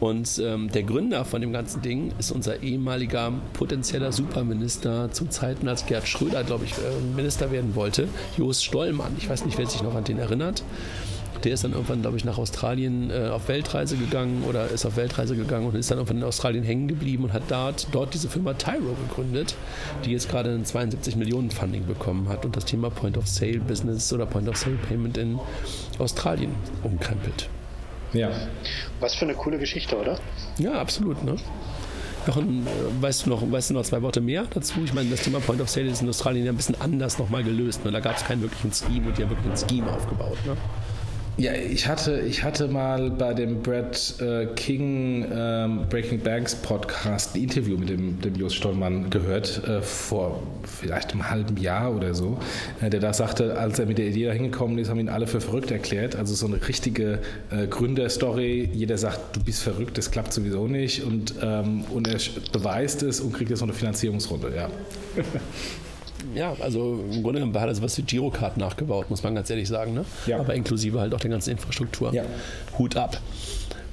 Und 0.00 0.40
ähm, 0.44 0.70
der 0.70 0.82
Gründer 0.82 1.24
von 1.24 1.40
dem 1.40 1.52
ganzen 1.52 1.80
Ding 1.80 2.12
ist 2.18 2.30
unser 2.30 2.62
ehemaliger 2.62 3.32
potenzieller 3.54 4.12
Superminister 4.12 5.10
zu 5.10 5.26
Zeiten, 5.26 5.68
als 5.68 5.86
Gerd 5.86 6.06
Schröder, 6.06 6.44
glaube 6.44 6.66
ich, 6.66 6.72
äh, 6.72 7.14
Minister 7.14 7.50
werden 7.50 7.74
wollte, 7.74 8.08
Jost 8.36 8.64
Stollmann. 8.64 9.14
Ich 9.18 9.28
weiß 9.28 9.46
nicht, 9.46 9.56
wer 9.56 9.66
sich 9.66 9.82
noch 9.82 9.94
an 9.94 10.04
den 10.04 10.18
erinnert. 10.18 10.62
Der 11.46 11.54
ist 11.54 11.62
dann 11.62 11.74
irgendwann, 11.74 12.00
glaube 12.00 12.16
ich, 12.16 12.24
nach 12.24 12.38
Australien 12.38 13.08
äh, 13.12 13.28
auf 13.28 13.46
Weltreise 13.46 13.96
gegangen 13.96 14.42
oder 14.48 14.68
ist 14.68 14.84
auf 14.84 14.96
Weltreise 14.96 15.36
gegangen 15.36 15.68
und 15.68 15.76
ist 15.76 15.88
dann 15.92 15.98
irgendwann 15.98 16.16
in 16.16 16.24
Australien 16.24 16.64
hängen 16.64 16.88
geblieben 16.88 17.22
und 17.22 17.32
hat 17.32 17.44
dort, 17.46 17.86
dort 17.92 18.14
diese 18.14 18.28
Firma 18.28 18.54
Tyro 18.54 18.96
gegründet, 19.08 19.54
die 20.04 20.10
jetzt 20.10 20.28
gerade 20.28 20.50
ein 20.50 20.64
72 20.64 21.14
Millionen 21.14 21.52
Funding 21.52 21.86
bekommen 21.86 22.28
hat 22.28 22.44
und 22.44 22.56
das 22.56 22.64
Thema 22.64 22.90
Point 22.90 23.16
of 23.16 23.28
Sale 23.28 23.60
Business 23.60 24.12
oder 24.12 24.26
Point 24.26 24.48
of 24.48 24.56
Sale 24.56 24.74
Payment 24.88 25.18
in 25.18 25.38
Australien 26.00 26.52
umkrempelt. 26.82 27.48
Ja. 28.12 28.30
Was 28.98 29.14
für 29.14 29.26
eine 29.26 29.34
coole 29.34 29.58
Geschichte, 29.58 29.96
oder? 29.96 30.18
Ja, 30.58 30.72
absolut. 30.72 31.22
Ne? 31.22 31.36
Jochen, 32.26 32.66
äh, 32.66 32.70
weißt 33.00 33.26
du, 33.26 33.30
noch, 33.30 33.48
weißt 33.48 33.70
du 33.70 33.74
noch 33.74 33.84
zwei 33.84 34.02
Worte 34.02 34.20
mehr 34.20 34.46
dazu? 34.52 34.80
Ich 34.84 34.92
meine, 34.92 35.10
das 35.10 35.22
Thema 35.22 35.38
Point 35.38 35.60
of 35.60 35.70
Sale 35.70 35.86
ist 35.86 36.02
in 36.02 36.08
Australien 36.08 36.44
ja 36.44 36.50
ein 36.50 36.56
bisschen 36.56 36.80
anders 36.80 37.20
nochmal 37.20 37.44
gelöst. 37.44 37.84
Ne? 37.84 37.92
Da 37.92 38.00
gab 38.00 38.16
es 38.16 38.24
keinen 38.24 38.42
wirklichen 38.42 38.72
Scheme 38.72 39.06
und 39.06 39.16
die 39.16 39.22
haben 39.22 39.30
wirklich 39.30 39.52
ein 39.52 39.68
Scheme 39.68 39.92
aufgebaut. 39.92 40.38
Ne? 40.44 40.56
Ja, 41.38 41.52
ich 41.52 41.86
hatte, 41.86 42.20
ich 42.20 42.42
hatte 42.44 42.66
mal 42.66 43.10
bei 43.10 43.34
dem 43.34 43.60
Brad 43.60 44.14
äh, 44.22 44.46
King 44.56 45.26
ähm, 45.30 45.82
Breaking 45.90 46.18
Banks 46.20 46.54
Podcast 46.54 47.34
ein 47.34 47.42
Interview 47.42 47.76
mit 47.76 47.90
dem, 47.90 48.18
dem 48.22 48.36
Jos 48.36 48.54
Stollmann 48.54 49.10
gehört, 49.10 49.62
äh, 49.68 49.82
vor 49.82 50.42
vielleicht 50.64 51.12
einem 51.12 51.28
halben 51.28 51.58
Jahr 51.58 51.94
oder 51.94 52.14
so, 52.14 52.38
äh, 52.80 52.88
der 52.88 53.00
da 53.00 53.12
sagte, 53.12 53.58
als 53.58 53.78
er 53.78 53.84
mit 53.84 53.98
der 53.98 54.06
Idee 54.06 54.24
da 54.24 54.32
hingekommen 54.32 54.78
ist, 54.78 54.88
haben 54.88 54.98
ihn 54.98 55.10
alle 55.10 55.26
für 55.26 55.42
verrückt 55.42 55.70
erklärt. 55.70 56.16
Also 56.16 56.34
so 56.34 56.46
eine 56.46 56.66
richtige 56.66 57.18
äh, 57.50 57.66
Gründerstory. 57.66 58.70
Jeder 58.72 58.96
sagt, 58.96 59.36
du 59.36 59.44
bist 59.44 59.62
verrückt, 59.62 59.98
das 59.98 60.10
klappt 60.10 60.32
sowieso 60.32 60.66
nicht. 60.68 61.04
Und, 61.04 61.34
ähm, 61.42 61.84
und 61.92 62.08
er 62.08 62.18
beweist 62.52 63.02
es 63.02 63.20
und 63.20 63.34
kriegt 63.34 63.50
jetzt 63.50 63.60
noch 63.60 63.68
eine 63.68 63.76
Finanzierungsrunde, 63.76 64.54
ja. 64.56 64.70
ja, 66.34 66.54
also 66.60 67.04
im 67.12 67.22
Grunde 67.22 67.40
genommen 67.40 67.58
hat 67.60 67.68
er 67.68 67.74
sowas 67.74 67.96
wie 67.98 68.02
Girocard 68.02 68.56
nachgebaut, 68.56 69.10
muss 69.10 69.22
man 69.22 69.34
ganz 69.34 69.50
ehrlich 69.50 69.68
sagen. 69.68 69.94
Ne? 69.94 70.04
Ja. 70.26 70.38
Aber 70.38 70.54
inklusive 70.54 71.00
halt 71.00 71.14
auch 71.14 71.20
der 71.20 71.30
ganzen 71.30 71.50
Infrastruktur. 71.50 72.12
Ja. 72.12 72.24
Hut 72.78 72.96
ab. 72.96 73.20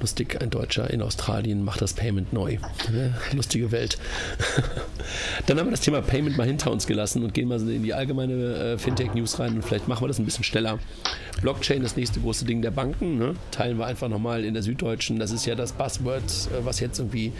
Lustig, 0.03 0.41
ein 0.41 0.49
Deutscher 0.49 0.89
in 0.89 1.01
Australien 1.01 1.63
macht 1.63 1.81
das 1.81 1.93
Payment 1.93 2.33
neu. 2.33 2.57
Lustige 3.31 3.71
Welt. 3.71 3.97
Dann 5.45 5.57
haben 5.57 5.67
wir 5.67 5.71
das 5.71 5.79
Thema 5.79 6.01
Payment 6.01 6.37
mal 6.37 6.45
hinter 6.45 6.71
uns 6.71 6.87
gelassen 6.87 7.23
und 7.23 7.33
gehen 7.33 7.47
mal 7.47 7.57
in 7.69 7.83
die 7.83 7.93
allgemeine 7.93 8.33
äh, 8.33 8.77
Fintech-News 8.77 9.39
rein 9.39 9.55
und 9.55 9.61
vielleicht 9.61 9.87
machen 9.87 10.03
wir 10.03 10.09
das 10.09 10.19
ein 10.19 10.25
bisschen 10.25 10.43
schneller. 10.43 10.77
Blockchain, 11.41 11.83
das 11.83 11.95
nächste 11.95 12.19
große 12.19 12.43
Ding 12.43 12.61
der 12.61 12.71
Banken, 12.71 13.17
ne? 13.17 13.35
teilen 13.51 13.77
wir 13.77 13.85
einfach 13.85 14.09
nochmal 14.09 14.43
in 14.43 14.53
der 14.53 14.61
Süddeutschen. 14.61 15.19
Das 15.19 15.31
ist 15.31 15.45
ja 15.45 15.55
das 15.55 15.71
Buzzword, 15.71 16.21
äh, 16.21 16.65
was 16.65 16.81
jetzt 16.81 16.99
irgendwie 16.99 17.31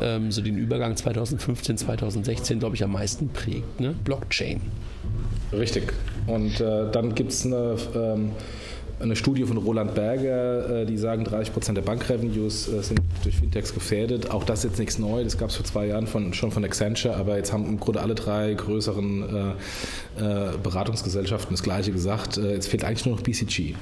ähm, 0.00 0.30
so 0.30 0.42
den 0.42 0.58
Übergang 0.58 0.94
2015, 0.94 1.76
2016, 1.76 2.60
glaube 2.60 2.76
ich, 2.76 2.84
am 2.84 2.92
meisten 2.92 3.30
prägt. 3.30 3.80
Ne? 3.80 3.96
Blockchain. 4.04 4.60
Richtig. 5.52 5.92
Und 6.28 6.60
äh, 6.60 6.88
dann 6.92 7.16
gibt 7.16 7.32
es 7.32 7.44
eine. 7.44 7.76
Ähm 7.96 8.30
eine 9.02 9.16
Studie 9.16 9.44
von 9.44 9.56
Roland 9.56 9.94
Berger, 9.94 10.82
äh, 10.82 10.86
die 10.86 10.96
sagen, 10.96 11.24
30 11.24 11.52
Prozent 11.52 11.76
der 11.76 11.82
Bankrevenues 11.82 12.68
äh, 12.68 12.82
sind 12.82 13.00
durch 13.22 13.36
Fintechs 13.36 13.74
gefährdet. 13.74 14.30
Auch 14.30 14.44
das 14.44 14.60
ist 14.60 14.70
jetzt 14.70 14.78
nichts 14.78 14.98
Neues, 14.98 15.32
das 15.32 15.38
gab 15.38 15.50
es 15.50 15.56
vor 15.56 15.64
zwei 15.64 15.86
Jahren 15.86 16.06
von, 16.06 16.32
schon 16.34 16.52
von 16.52 16.64
Accenture, 16.64 17.16
aber 17.16 17.36
jetzt 17.36 17.52
haben 17.52 17.66
im 17.66 17.80
Grunde 17.80 18.00
alle 18.00 18.14
drei 18.14 18.54
größeren 18.54 19.56
äh, 20.18 20.58
Beratungsgesellschaften 20.62 21.52
das 21.52 21.62
Gleiche 21.62 21.92
gesagt. 21.92 22.36
Jetzt 22.36 22.68
fehlt 22.68 22.84
eigentlich 22.84 23.04
nur 23.06 23.16
noch 23.16 23.22
BCG. 23.22 23.74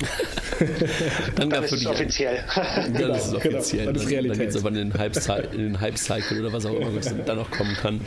dann, 1.36 1.50
dann 1.50 1.64
ist 1.64 1.72
es 1.72 1.86
offiziell. 1.86 2.44
Dann 2.54 3.10
ist 3.10 3.26
es 3.26 3.34
offiziell. 3.34 3.86
Genau, 3.86 3.98
dann, 3.98 4.28
dann, 4.28 4.38
geht 4.38 4.48
es 4.50 4.56
aber 4.56 4.68
in 5.52 5.58
den 5.58 5.80
Hype-Cycle 5.80 6.40
oder 6.40 6.52
was 6.52 6.66
auch 6.66 6.74
immer, 6.74 6.94
was 6.94 7.14
dann 7.24 7.36
noch 7.36 7.50
kommen 7.50 7.74
kann. 7.80 8.00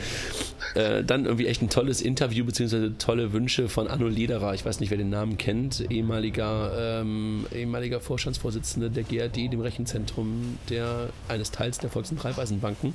Äh, 0.74 1.04
dann 1.04 1.24
irgendwie 1.24 1.46
echt 1.46 1.62
ein 1.62 1.70
tolles 1.70 2.00
Interview 2.00 2.44
beziehungsweise 2.44 2.96
tolle 2.98 3.32
Wünsche 3.32 3.68
von 3.68 3.88
Arno 3.88 4.08
Lederer. 4.08 4.54
Ich 4.54 4.64
weiß 4.64 4.80
nicht, 4.80 4.90
wer 4.90 4.98
den 4.98 5.10
Namen 5.10 5.38
kennt. 5.38 5.90
Ehemaliger, 5.90 7.00
ähm, 7.00 7.46
ehemaliger 7.54 8.00
Vorstandsvorsitzender 8.00 8.88
der 8.90 9.04
GRD, 9.04 9.48
dem 9.48 9.60
Rechenzentrum 9.60 10.58
der, 10.68 11.10
eines 11.28 11.50
Teils 11.50 11.78
der 11.78 11.90
Volks- 11.90 12.10
und 12.10 12.24
Raiffeisenbanken, 12.24 12.94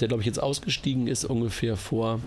der, 0.00 0.08
glaube 0.08 0.22
ich, 0.22 0.26
jetzt 0.26 0.42
ausgestiegen 0.42 1.06
ist 1.06 1.24
ungefähr 1.24 1.76
vor 1.76 2.20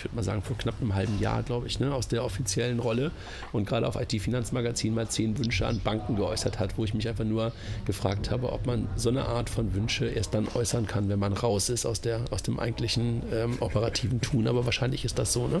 ich 0.00 0.04
würde 0.06 0.16
mal 0.16 0.22
sagen, 0.22 0.40
vor 0.42 0.56
knapp 0.56 0.76
einem 0.80 0.94
halben 0.94 1.20
Jahr, 1.20 1.42
glaube 1.42 1.66
ich, 1.66 1.78
ne, 1.78 1.92
aus 1.94 2.08
der 2.08 2.24
offiziellen 2.24 2.78
Rolle 2.78 3.10
und 3.52 3.68
gerade 3.68 3.86
auf 3.86 3.96
IT-Finanzmagazin 4.00 4.94
mal 4.94 5.08
zehn 5.08 5.36
Wünsche 5.36 5.66
an 5.66 5.80
Banken 5.80 6.16
geäußert 6.16 6.58
hat, 6.58 6.78
wo 6.78 6.84
ich 6.84 6.94
mich 6.94 7.06
einfach 7.06 7.24
nur 7.24 7.52
gefragt 7.84 8.30
habe, 8.30 8.50
ob 8.52 8.66
man 8.66 8.88
so 8.96 9.10
eine 9.10 9.26
Art 9.26 9.50
von 9.50 9.74
Wünsche 9.74 10.06
erst 10.06 10.32
dann 10.32 10.48
äußern 10.54 10.86
kann, 10.86 11.10
wenn 11.10 11.18
man 11.18 11.34
raus 11.34 11.68
ist 11.68 11.84
aus, 11.84 12.00
der, 12.00 12.24
aus 12.30 12.42
dem 12.42 12.58
eigentlichen 12.58 13.22
ähm, 13.30 13.58
operativen 13.60 14.22
Tun. 14.22 14.48
Aber 14.48 14.64
wahrscheinlich 14.64 15.04
ist 15.04 15.18
das 15.18 15.34
so, 15.34 15.46
ne? 15.48 15.60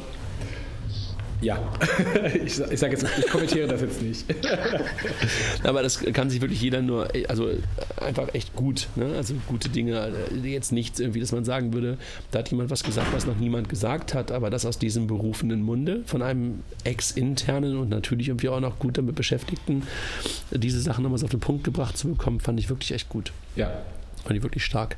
Ja, 1.40 1.72
ich, 2.34 2.60
ich 2.60 2.78
sage 2.78 2.92
jetzt, 2.92 3.06
ich 3.18 3.26
kommentiere 3.28 3.66
das 3.66 3.80
jetzt 3.80 4.02
nicht. 4.02 4.24
Aber 5.64 5.82
das 5.82 6.02
kann 6.12 6.28
sich 6.28 6.40
wirklich 6.40 6.60
jeder 6.60 6.82
nur, 6.82 7.08
also 7.28 7.48
einfach 7.96 8.34
echt 8.34 8.54
gut, 8.54 8.88
ne? 8.94 9.14
also 9.16 9.34
gute 9.46 9.70
Dinge, 9.70 10.12
jetzt 10.42 10.72
nichts 10.72 11.00
irgendwie, 11.00 11.20
dass 11.20 11.32
man 11.32 11.44
sagen 11.44 11.72
würde, 11.72 11.96
da 12.30 12.40
hat 12.40 12.50
jemand 12.50 12.70
was 12.70 12.82
gesagt, 12.82 13.08
was 13.12 13.26
noch 13.26 13.36
niemand 13.36 13.68
gesagt 13.68 14.12
hat, 14.12 14.32
aber 14.32 14.50
das 14.50 14.66
aus 14.66 14.78
diesem 14.78 15.06
berufenen 15.06 15.62
Munde 15.62 16.02
von 16.06 16.22
einem 16.22 16.62
Ex-internen 16.84 17.78
und 17.78 17.88
natürlich 17.88 18.28
irgendwie 18.28 18.50
auch 18.50 18.60
noch 18.60 18.78
gut 18.78 18.98
damit 18.98 19.14
Beschäftigten, 19.14 19.84
diese 20.50 20.80
Sachen 20.80 21.02
nochmals 21.02 21.24
auf 21.24 21.30
den 21.30 21.40
Punkt 21.40 21.64
gebracht 21.64 21.96
zu 21.96 22.08
bekommen, 22.08 22.40
fand 22.40 22.60
ich 22.60 22.68
wirklich 22.68 22.92
echt 22.92 23.08
gut. 23.08 23.32
Ja. 23.56 23.70
Fand 24.24 24.36
ich 24.36 24.42
wirklich 24.42 24.64
stark. 24.64 24.96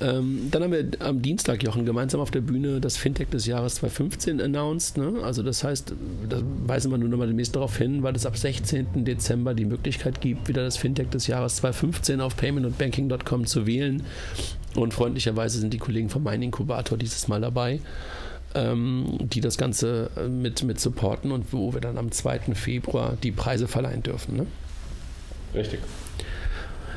Ähm, 0.00 0.48
dann 0.50 0.64
haben 0.64 0.72
wir 0.72 0.86
am 1.00 1.22
Dienstag, 1.22 1.62
Jochen, 1.62 1.84
gemeinsam 1.84 2.20
auf 2.20 2.30
der 2.30 2.40
Bühne 2.40 2.80
das 2.80 2.96
Fintech 2.96 3.28
des 3.28 3.46
Jahres 3.46 3.76
2015 3.76 4.40
announced. 4.40 4.96
Ne? 4.98 5.22
Also 5.22 5.42
das 5.42 5.62
heißt, 5.62 5.94
da 6.28 6.42
weisen 6.66 6.90
wir 6.90 6.98
nur 6.98 7.08
nochmal 7.08 7.28
demnächst 7.28 7.54
darauf 7.54 7.76
hin, 7.76 8.02
weil 8.02 8.16
es 8.16 8.26
ab 8.26 8.36
16. 8.36 9.04
Dezember 9.04 9.54
die 9.54 9.64
Möglichkeit 9.64 10.20
gibt, 10.20 10.48
wieder 10.48 10.64
das 10.64 10.76
Fintech 10.76 11.10
des 11.10 11.28
Jahres 11.28 11.56
2015 11.56 12.20
auf 12.20 12.36
paymentandbanking.com 12.36 13.46
zu 13.46 13.66
wählen. 13.66 14.02
Und 14.74 14.92
freundlicherweise 14.92 15.60
sind 15.60 15.72
die 15.72 15.78
Kollegen 15.78 16.08
vom 16.08 16.24
Mein 16.24 16.42
Inkubator 16.42 16.98
dieses 16.98 17.28
Mal 17.28 17.40
dabei, 17.40 17.78
ähm, 18.56 19.18
die 19.20 19.40
das 19.40 19.56
Ganze 19.56 20.10
äh, 20.16 20.26
mit, 20.26 20.64
mit 20.64 20.80
supporten 20.80 21.30
und 21.30 21.52
wo 21.52 21.72
wir 21.72 21.80
dann 21.80 21.98
am 21.98 22.10
2. 22.10 22.54
Februar 22.54 23.16
die 23.22 23.30
Preise 23.30 23.68
verleihen 23.68 24.02
dürfen. 24.02 24.36
Ne? 24.36 24.46
Richtig. 25.54 25.78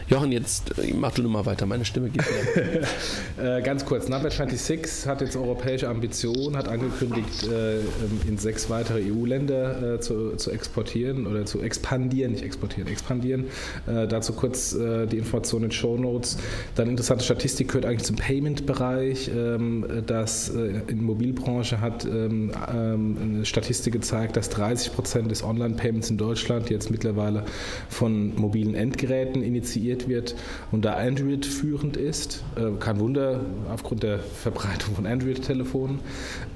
Jochen, 0.10 0.32
jetzt 0.32 0.80
äh, 0.80 0.94
mach 0.94 1.12
du 1.12 1.22
nochmal 1.22 1.46
weiter, 1.46 1.66
meine 1.66 1.84
Stimme 1.84 2.10
geht 2.10 2.24
wieder. 2.24 3.58
äh, 3.58 3.62
ganz 3.62 3.84
kurz, 3.84 4.08
Number 4.08 4.30
26 4.30 5.06
hat 5.06 5.20
jetzt 5.20 5.36
europäische 5.36 5.90
Ambitionen, 5.90 6.56
hat 6.56 6.70
angekündigt, 6.70 7.44
äh, 7.44 7.80
in 8.26 8.38
sechs 8.38 8.70
weitere 8.70 9.02
EU-Länder 9.12 9.96
äh, 9.96 10.00
zu, 10.00 10.38
zu, 10.38 10.52
exportieren 10.52 11.28
oder 11.28 11.46
zu 11.46 11.60
expandieren, 11.60 12.32
nicht 12.32 12.44
exportieren, 12.46 12.88
expandieren. 12.90 13.48
Äh, 13.86 14.08
dazu 14.08 14.32
kurz 14.32 14.74
äh, 14.74 15.08
die 15.08 15.18
Informationen 15.18 15.66
in 15.66 15.72
Show 15.72 15.98
Notes. 15.98 16.38
Dann 16.76 16.88
interessante 16.88 17.26
Statistik 17.26 17.68
gehört 17.68 17.86
eigentlich 17.86 18.04
zum 18.04 18.16
Payment-Bereich. 18.16 19.30
Ähm, 19.36 19.86
das 20.06 20.48
in 20.48 20.86
der 20.88 20.96
Mobilbranche 20.96 21.82
hat 21.82 22.06
ähm, 22.06 22.52
ähm, 22.74 23.18
eine 23.22 23.46
Statistik 23.46 23.92
gezeigt, 23.92 24.38
dass 24.38 24.50
30 24.50 24.94
Prozent 24.94 25.32
des 25.32 25.44
Online-Payments 25.44 26.10
in 26.10 26.18
Deutschland 26.18 26.70
jetzt 26.70 26.92
mittlerweile 26.92 27.44
von 27.90 28.34
mobilen 28.36 28.74
Endgeräten 28.74 29.44
initiiert 29.44 29.97
installiert 29.98 30.08
wird 30.08 30.36
und 30.72 30.86
da 30.86 30.94
Android 30.94 31.46
führend 31.46 31.98
ist. 31.98 32.44
Äh, 32.56 32.78
kein 32.80 33.00
Wunder, 33.00 33.42
aufgrund 33.72 34.04
der 34.04 34.20
Verbreitung 34.20 34.96
von 34.96 35.06
Android-Telefonen. 35.06 36.00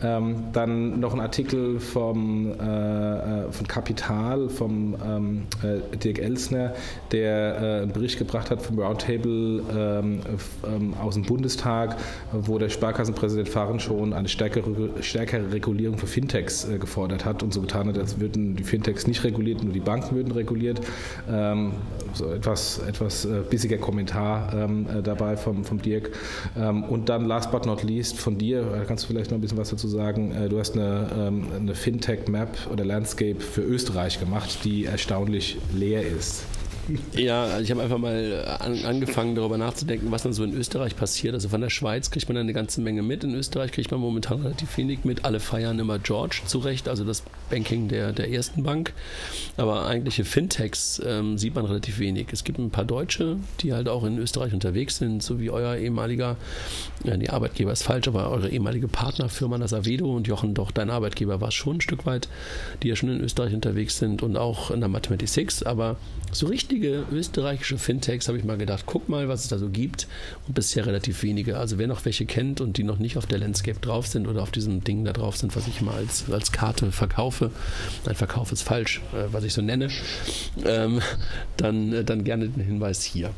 Ähm, 0.04 0.36
dann 0.54 1.00
noch 1.00 1.14
ein 1.14 1.20
Artikel 1.20 1.80
vom, 1.80 2.52
äh, 2.60 3.48
äh 3.48 3.52
von 3.52 3.68
Kapital, 3.68 4.50
vom 4.50 4.96
ähm, 5.06 5.44
äh, 5.64 5.98
Dirk 5.98 6.20
Elsner, 6.20 6.74
der 7.12 7.56
äh, 7.56 7.82
einen 7.84 7.92
Bericht 7.92 8.18
gebracht 8.18 8.52
hat 8.52 8.62
vom 8.62 8.80
Roundtable 8.80 9.64
ähm, 9.76 10.20
ähm, 10.66 10.94
aus 10.96 11.16
dem 11.16 11.24
Bundestag, 11.24 11.98
wo 12.32 12.58
der 12.58 12.70
Sparkassenpräsident 12.70 13.50
Fahren 13.50 13.80
schon 13.80 14.14
eine 14.14 14.28
stärkere, 14.28 15.02
stärkere 15.02 15.52
Regulierung 15.52 15.98
für 15.98 16.08
Fintechs 16.08 16.68
äh, 16.68 16.78
gefordert 16.78 17.26
hat 17.26 17.44
und 17.44 17.54
so 17.54 17.62
getan 17.62 17.88
hat, 17.88 17.98
als 17.98 18.20
würden 18.20 18.56
die 18.56 18.64
Fintechs 18.64 19.08
nicht 19.08 19.24
reguliert, 19.24 19.64
nur 19.64 19.74
die 19.74 19.80
Banken 19.80 20.16
würden 20.16 20.32
reguliert. 20.32 20.82
Ähm, 21.30 21.74
so 22.14 22.30
etwas, 22.30 22.80
etwas 22.80 23.26
äh, 23.32 23.42
bissiger 23.50 23.78
Kommentar 23.78 24.54
ähm, 24.54 24.88
äh, 24.88 25.02
dabei 25.02 25.38
vom, 25.38 25.64
vom 25.64 25.82
Dirk. 25.82 26.12
Ähm, 26.58 26.84
und 26.84 27.10
dann 27.10 27.26
last 27.26 27.52
but 27.52 27.66
not 27.66 27.84
least 27.84 28.20
von 28.20 28.38
dir, 28.38 28.62
äh, 28.62 28.86
kannst 28.86 29.04
du 29.04 29.08
vielleicht 29.08 29.32
noch 29.32 29.38
ein 29.38 29.42
bisschen 29.42 29.58
was 29.58 29.70
dazu 29.70 29.88
sagen. 29.88 30.34
Du 30.50 30.60
hast 30.60 30.76
eine, 30.76 31.08
ähm, 31.18 31.48
eine 31.56 31.76
Fintech-Map 31.76 32.70
oder 32.72 32.86
Landscape 32.86 33.40
für 33.40 33.62
Österreich 33.62 34.20
gemacht, 34.20 34.60
die 34.64 34.86
erstaunlich 34.86 35.58
leer 35.74 36.02
ist. 36.06 36.44
Ja, 37.14 37.60
ich 37.60 37.72
habe 37.72 37.82
einfach 37.82 37.98
mal 37.98 38.58
an, 38.60 38.84
angefangen, 38.86 39.36
darüber 39.36 39.58
nachzudenken, 39.58 40.12
was 40.12 40.24
dann 40.24 40.34
so 40.34 40.44
in 40.44 40.54
Österreich 40.54 40.96
passiert. 40.96 41.34
Also 41.34 41.50
von 41.50 41.62
der 41.62 41.70
Schweiz 41.70 42.12
kriegt 42.12 42.28
man 42.28 42.38
eine 42.38 42.54
ganze 42.54 42.82
Menge 42.82 43.02
mit. 43.02 43.24
In 43.24 43.36
Österreich 43.36 43.72
kriegt 43.72 43.92
man 43.92 44.00
momentan 44.00 44.42
relativ 44.42 44.78
wenig 44.78 45.04
mit. 45.04 45.26
Alle 45.26 45.40
feiern 45.40 45.80
immer 45.80 46.00
George 46.00 46.42
zurecht, 46.46 46.88
also 46.88 47.04
das 47.04 47.24
Banking 47.52 47.88
der, 47.88 48.14
der 48.14 48.32
ersten 48.32 48.64
Bank. 48.64 48.94
Aber 49.58 49.86
eigentliche 49.86 50.26
Fintechs 50.26 51.02
ähm, 51.06 51.38
sieht 51.38 51.54
man 51.54 51.66
relativ 51.66 52.00
wenig. 52.00 52.28
Es 52.32 52.44
gibt 52.44 52.58
ein 52.58 52.72
paar 52.72 52.86
Deutsche, 52.86 53.38
die 53.60 53.74
halt 53.74 53.88
auch 53.88 54.04
in 54.04 54.18
Österreich 54.18 54.54
unterwegs 54.54 54.98
sind, 54.98 55.22
so 55.22 55.40
wie 55.40 55.52
euer 55.52 55.76
ehemaliger, 55.76 56.38
ja, 57.04 57.18
die 57.18 57.30
Arbeitgeber 57.30 57.72
ist 57.72 57.84
falsch, 57.84 58.08
aber 58.08 58.30
eure 58.32 58.50
ehemalige 58.50 58.88
Partnerfirma, 58.88 59.58
das 59.58 59.74
Avedo 59.74 60.16
und 60.16 60.28
Jochen, 60.28 60.54
doch 60.54 60.72
dein 60.72 60.90
Arbeitgeber 60.90 61.42
war 61.42 61.52
schon 61.52 61.78
ein 61.78 61.82
Stück 61.82 62.06
weit, 62.06 62.28
die 62.82 62.88
ja 62.88 62.96
schon 62.96 63.10
in 63.10 63.22
Österreich 63.22 63.54
unterwegs 63.54 63.98
sind 63.98 64.24
und 64.24 64.38
auch 64.38 64.72
in 64.72 64.80
der 64.80 64.90
Mathematics. 64.90 65.64
Aber 65.64 65.98
so 66.32 66.48
richtige 66.48 67.04
österreichische 67.12 67.78
Fintechs 67.78 68.28
habe 68.28 68.38
ich 68.38 68.44
mal 68.44 68.58
gedacht, 68.58 68.84
guck 68.86 69.10
mal, 69.10 69.28
was 69.28 69.44
es 69.44 69.50
da 69.50 69.58
so 69.58 69.70
gibt. 69.70 70.08
Und 70.48 70.54
bisher 70.54 70.86
relativ 70.86 71.24
wenige. 71.24 71.58
Also 71.58 71.78
wer 71.78 71.88
noch 71.88 72.06
welche 72.06 72.26
kennt 72.26 72.62
und 72.62 72.78
die 72.78 72.84
noch 72.84 73.00
nicht 73.00 73.18
auf 73.18 73.26
der 73.26 73.40
Landscape 73.40 73.80
drauf 73.80 74.08
sind 74.08 74.28
oder 74.28 74.42
auf 74.42 74.52
diesem 74.52 74.84
Ding 74.84 75.04
da 75.04 75.12
drauf 75.12 75.36
sind, 75.36 75.56
was 75.56 75.68
ich 75.68 75.82
mal 75.82 75.96
als, 75.96 76.32
als 76.32 76.52
Karte 76.52 76.92
verkaufe, 76.92 77.41
nein, 78.06 78.16
Verkauf 78.16 78.52
ist 78.52 78.62
falsch, 78.62 79.02
äh, 79.14 79.32
was 79.32 79.44
ich 79.44 79.54
so 79.54 79.62
nenne, 79.62 79.90
ähm, 80.66 81.02
dann, 81.58 81.94
äh, 81.94 82.04
dann 82.04 82.24
gerne 82.24 82.50
den 82.50 82.64
Hinweis 82.64 83.04
hier. 83.04 83.32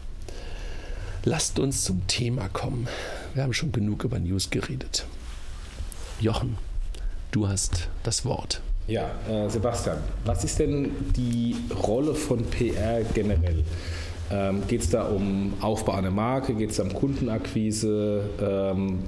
Lasst 1.26 1.60
uns 1.60 1.84
zum 1.84 2.06
Thema 2.08 2.50
kommen. 2.50 2.88
Wir 3.34 3.44
haben 3.44 3.54
schon 3.54 3.72
genug 3.72 4.04
über 4.04 4.20
News 4.20 4.50
geredet. 4.50 5.06
Jochen, 6.20 6.58
du 7.32 7.48
hast 7.48 7.88
das 8.04 8.26
Wort. 8.26 8.62
Ja, 8.88 9.12
äh, 9.30 9.50
Sebastian, 9.50 9.98
was 10.26 10.44
ist 10.44 10.60
denn 10.60 10.92
die 11.16 11.56
Rolle 11.74 12.14
von 12.14 12.44
PR 12.44 13.04
generell? 13.14 13.64
Ähm, 14.30 14.64
Geht 14.68 14.82
es 14.82 14.90
da 14.90 15.04
um 15.04 15.54
Aufbau 15.62 15.94
einer 15.94 16.12
Marke? 16.12 16.54
Geht 16.54 16.72
es 16.72 16.80
um 16.80 16.94
Kundenakquise? 16.94 18.30
Ähm, 18.42 19.00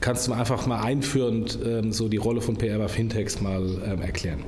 kannst 0.00 0.26
du 0.26 0.30
mal 0.30 0.40
einfach 0.40 0.66
mal 0.66 0.82
einführend 0.82 1.58
ähm, 1.64 1.92
so 1.92 2.08
die 2.08 2.16
Rolle 2.16 2.40
von 2.40 2.56
PR 2.56 2.78
bei 2.78 2.88
Fintechs 2.88 3.40
mal 3.40 3.62
ähm, 3.84 4.02
erklären? 4.02 4.44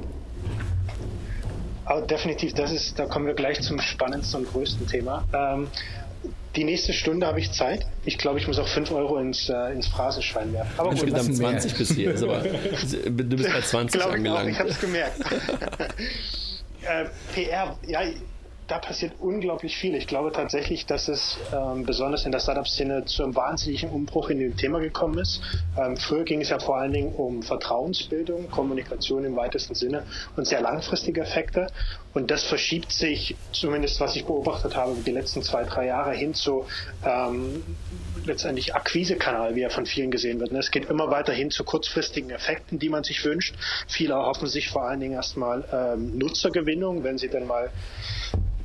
Aber 1.84 2.02
definitiv, 2.02 2.54
das 2.54 2.72
ist, 2.72 2.98
da 2.98 3.06
kommen 3.06 3.26
wir 3.26 3.34
gleich 3.34 3.60
zum 3.62 3.80
spannendsten 3.80 4.40
und 4.40 4.52
größten 4.52 4.86
Thema. 4.86 5.24
Ähm, 5.32 5.66
die 6.56 6.64
nächste 6.64 6.92
Stunde 6.92 7.26
habe 7.26 7.40
ich 7.40 7.52
Zeit. 7.52 7.86
Ich 8.04 8.18
glaube, 8.18 8.38
ich 8.38 8.46
muss 8.46 8.58
auch 8.58 8.68
5 8.68 8.90
Euro 8.92 9.18
ins, 9.18 9.48
äh, 9.48 9.72
ins 9.72 9.86
Phrasenschwein 9.86 10.52
werfen. 10.52 10.72
Aber 10.78 10.90
insgesamt 10.92 11.36
20 11.36 11.74
bis 11.76 11.92
hier. 11.92 12.14
Aber, 12.22 12.38
du 13.04 13.36
bist 13.36 13.52
bei 13.52 13.60
20 13.60 14.00
Glaub 14.00 14.12
angelangt. 14.12 14.48
Ich, 14.48 14.54
ich 14.54 14.60
habe 14.60 14.70
es 14.70 14.80
gemerkt. 14.80 15.20
äh, 16.82 17.04
PR, 17.34 17.76
ja, 17.86 18.00
da 18.70 18.78
passiert 18.78 19.14
unglaublich 19.18 19.76
viel. 19.76 19.96
Ich 19.96 20.06
glaube 20.06 20.30
tatsächlich, 20.30 20.86
dass 20.86 21.08
es 21.08 21.38
ähm, 21.52 21.84
besonders 21.84 22.24
in 22.24 22.30
der 22.30 22.38
Startup-Szene 22.38 23.04
zu 23.04 23.24
einem 23.24 23.34
wahnsinnigen 23.34 23.90
Umbruch 23.90 24.30
in 24.30 24.38
dem 24.38 24.56
Thema 24.56 24.78
gekommen 24.78 25.18
ist. 25.18 25.40
Ähm, 25.76 25.96
früher 25.96 26.22
ging 26.22 26.40
es 26.40 26.50
ja 26.50 26.60
vor 26.60 26.78
allen 26.78 26.92
Dingen 26.92 27.12
um 27.12 27.42
Vertrauensbildung, 27.42 28.48
Kommunikation 28.48 29.24
im 29.24 29.34
weitesten 29.34 29.74
Sinne 29.74 30.04
und 30.36 30.46
sehr 30.46 30.60
langfristige 30.60 31.22
Effekte. 31.22 31.66
Und 32.14 32.30
das 32.30 32.44
verschiebt 32.44 32.92
sich, 32.92 33.34
zumindest 33.52 34.00
was 34.00 34.14
ich 34.14 34.24
beobachtet 34.24 34.76
habe, 34.76 34.94
die 35.04 35.10
letzten 35.10 35.42
zwei, 35.42 35.64
drei 35.64 35.86
Jahre 35.86 36.14
hin 36.14 36.34
zu 36.34 36.66
ähm, 37.04 37.64
letztendlich 38.24 38.76
Akquisekanal, 38.76 39.56
wie 39.56 39.62
er 39.62 39.70
von 39.70 39.86
vielen 39.86 40.12
gesehen 40.12 40.38
wird. 40.38 40.52
Es 40.52 40.70
geht 40.70 40.88
immer 40.88 41.10
weiter 41.10 41.32
hin 41.32 41.50
zu 41.50 41.64
kurzfristigen 41.64 42.30
Effekten, 42.30 42.78
die 42.78 42.88
man 42.88 43.02
sich 43.02 43.24
wünscht. 43.24 43.56
Viele 43.88 44.14
erhoffen 44.14 44.46
sich 44.46 44.68
vor 44.68 44.84
allen 44.84 45.00
Dingen 45.00 45.14
erstmal 45.14 45.64
ähm, 45.72 46.16
Nutzergewinnung, 46.18 47.02
wenn 47.02 47.18
sie 47.18 47.28
dann 47.28 47.46
mal 47.46 47.70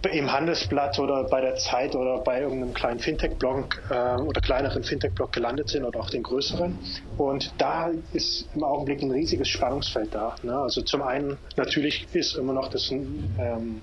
im 0.09 0.31
Handelsblatt 0.31 0.99
oder 0.99 1.23
bei 1.23 1.41
der 1.41 1.55
Zeit 1.55 1.95
oder 1.95 2.19
bei 2.19 2.41
irgendeinem 2.41 2.73
kleinen 2.73 2.99
Fintech-Blog 2.99 3.81
äh, 3.89 4.21
oder 4.21 4.41
kleineren 4.41 4.83
Fintech-Blog 4.83 5.31
gelandet 5.31 5.69
sind 5.69 5.83
oder 5.83 5.99
auch 5.99 6.09
den 6.09 6.23
größeren. 6.23 6.77
Und 7.17 7.53
da 7.57 7.91
ist 8.13 8.47
im 8.55 8.63
Augenblick 8.63 9.01
ein 9.01 9.11
riesiges 9.11 9.49
Spannungsfeld 9.49 10.13
da. 10.13 10.35
Ne? 10.43 10.57
Also 10.57 10.81
zum 10.81 11.01
einen 11.01 11.37
natürlich 11.55 12.07
ist 12.13 12.35
immer 12.35 12.53
noch 12.53 12.69
das 12.69 12.91
ähm, 12.91 13.81